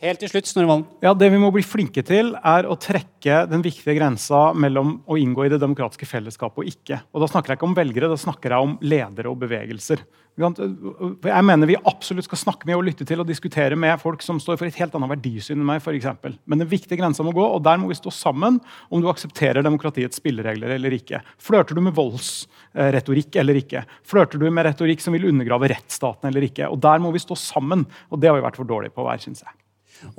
Helt 0.00 0.22
til 0.22 0.30
slutt, 0.32 0.48
Snorre 0.48 0.78
Ja, 1.04 1.12
Det 1.12 1.28
vi 1.28 1.36
må 1.36 1.50
bli 1.52 1.60
flinke 1.60 2.00
til, 2.00 2.32
er 2.32 2.64
å 2.64 2.78
trekke 2.80 3.42
den 3.50 3.60
viktige 3.60 3.98
grensa 3.98 4.54
mellom 4.56 5.02
å 5.04 5.18
inngå 5.20 5.44
i 5.44 5.50
det 5.52 5.58
demokratiske 5.60 6.08
fellesskapet 6.08 6.62
og 6.62 6.70
ikke. 6.70 7.02
Og 7.12 7.20
Da 7.20 7.28
snakker 7.28 7.52
jeg 7.52 7.60
ikke 7.60 7.68
om 7.68 7.76
velgere, 7.76 8.08
da 8.08 8.16
snakker 8.16 8.54
jeg 8.54 8.64
om 8.64 8.78
ledere 8.80 9.28
og 9.28 9.36
bevegelser. 9.42 10.00
Jeg 10.40 11.44
mener 11.44 11.66
Vi 11.66 11.76
absolutt 11.84 12.24
skal 12.24 12.38
snakke 12.38 12.64
med 12.64 12.78
og 12.78 12.84
lytte 12.86 13.04
til 13.04 13.20
og 13.20 13.28
diskutere 13.28 13.76
med 13.76 14.00
folk 14.00 14.22
som 14.22 14.40
står 14.40 14.56
for 14.56 14.70
et 14.70 14.78
helt 14.80 14.94
annet 14.96 15.10
verdisyn 15.10 15.58
enn 15.58 15.68
meg. 15.68 15.84
Eksempel. 15.84 16.38
Men 16.46 16.60
den 16.60 16.70
viktige 16.70 16.96
grensa 16.96 17.22
må 17.22 17.34
gå, 17.36 17.44
og 17.44 17.62
der 17.62 17.76
må 17.76 17.88
vi 17.90 17.98
stå 17.98 18.08
sammen 18.08 18.58
om 18.88 19.02
du 19.02 19.08
aksepterer 19.10 19.60
demokratiets 19.60 20.16
spilleregler 20.16 20.78
eller 20.78 20.96
ikke. 20.96 21.20
Flørter 21.36 21.74
du 21.74 21.82
med 21.82 21.92
voldsretorikk 21.92 23.36
eller 23.36 23.60
ikke? 23.60 23.84
Flørter 24.02 24.40
du 24.40 24.48
med 24.48 24.64
retorikk 24.64 25.04
som 25.04 25.12
vil 25.12 25.28
undergrave 25.28 25.68
rettsstaten 25.74 26.30
eller 26.30 26.48
ikke? 26.48 26.70
Og 26.70 26.80
Der 26.80 26.98
må 26.98 27.12
vi 27.12 27.20
stå 27.20 27.36
sammen, 27.36 27.84
og 28.08 28.20
det 28.20 28.30
har 28.30 28.38
vi 28.38 28.46
vært 28.48 28.56
for 28.56 28.64
dårlige 28.64 28.96
på 28.96 29.04
hver, 29.04 29.20
syns 29.20 29.44
jeg. 29.44 29.59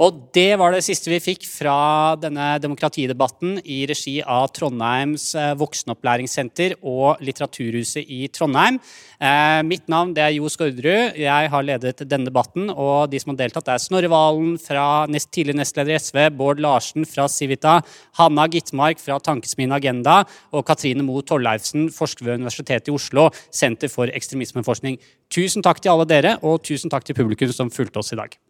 Og 0.01 0.27
det 0.35 0.55
var 0.59 0.73
det 0.73 0.83
siste 0.85 1.09
vi 1.11 1.19
fikk 1.23 1.45
fra 1.49 2.15
denne 2.19 2.53
demokratidebatten 2.61 3.59
i 3.63 3.83
regi 3.89 4.19
av 4.21 4.49
Trondheims 4.55 5.31
eh, 5.37 5.53
voksenopplæringssenter 5.59 6.77
og 6.81 7.21
Litteraturhuset 7.25 8.05
i 8.05 8.27
Trondheim. 8.33 8.79
Eh, 9.21 9.61
mitt 9.67 9.89
navn 9.91 10.13
er 10.17 10.33
Jo 10.35 10.49
Skårderud. 10.49 11.17
Jeg 11.19 11.51
har 11.53 11.65
ledet 11.65 12.05
denne 12.05 12.29
debatten. 12.29 12.69
Og 12.71 13.09
de 13.11 13.21
som 13.21 13.33
har 13.33 13.41
deltatt, 13.43 13.69
er 13.73 13.81
Snorre 13.81 14.11
Valen 14.11 14.55
fra 14.61 15.05
nest, 15.11 15.31
tidligere 15.33 15.61
nestleder 15.61 15.95
i 15.95 16.01
SV, 16.01 16.21
Bård 16.37 16.61
Larsen 16.63 17.07
fra 17.09 17.27
Civita, 17.31 17.79
Hanna 18.19 18.47
Gitmark 18.51 19.01
fra 19.01 19.19
Tankesmien 19.21 19.73
Agenda 19.75 20.21
og 20.51 20.65
Katrine 20.67 21.05
Moe 21.05 21.25
Torleifsen, 21.25 21.89
forsker 21.93 22.27
ved 22.27 22.41
Universitetet 22.41 22.91
i 22.91 22.95
Oslo, 22.95 23.29
Senter 23.53 23.91
for 23.91 24.11
ekstremismeforskning. 24.11 24.99
Tusen 25.31 25.65
takk 25.65 25.81
til 25.81 25.93
alle 25.93 26.09
dere, 26.09 26.37
og 26.41 26.63
tusen 26.67 26.91
takk 26.91 27.07
til 27.07 27.17
publikum 27.17 27.53
som 27.55 27.73
fulgte 27.73 28.01
oss 28.01 28.13
i 28.15 28.19
dag. 28.19 28.41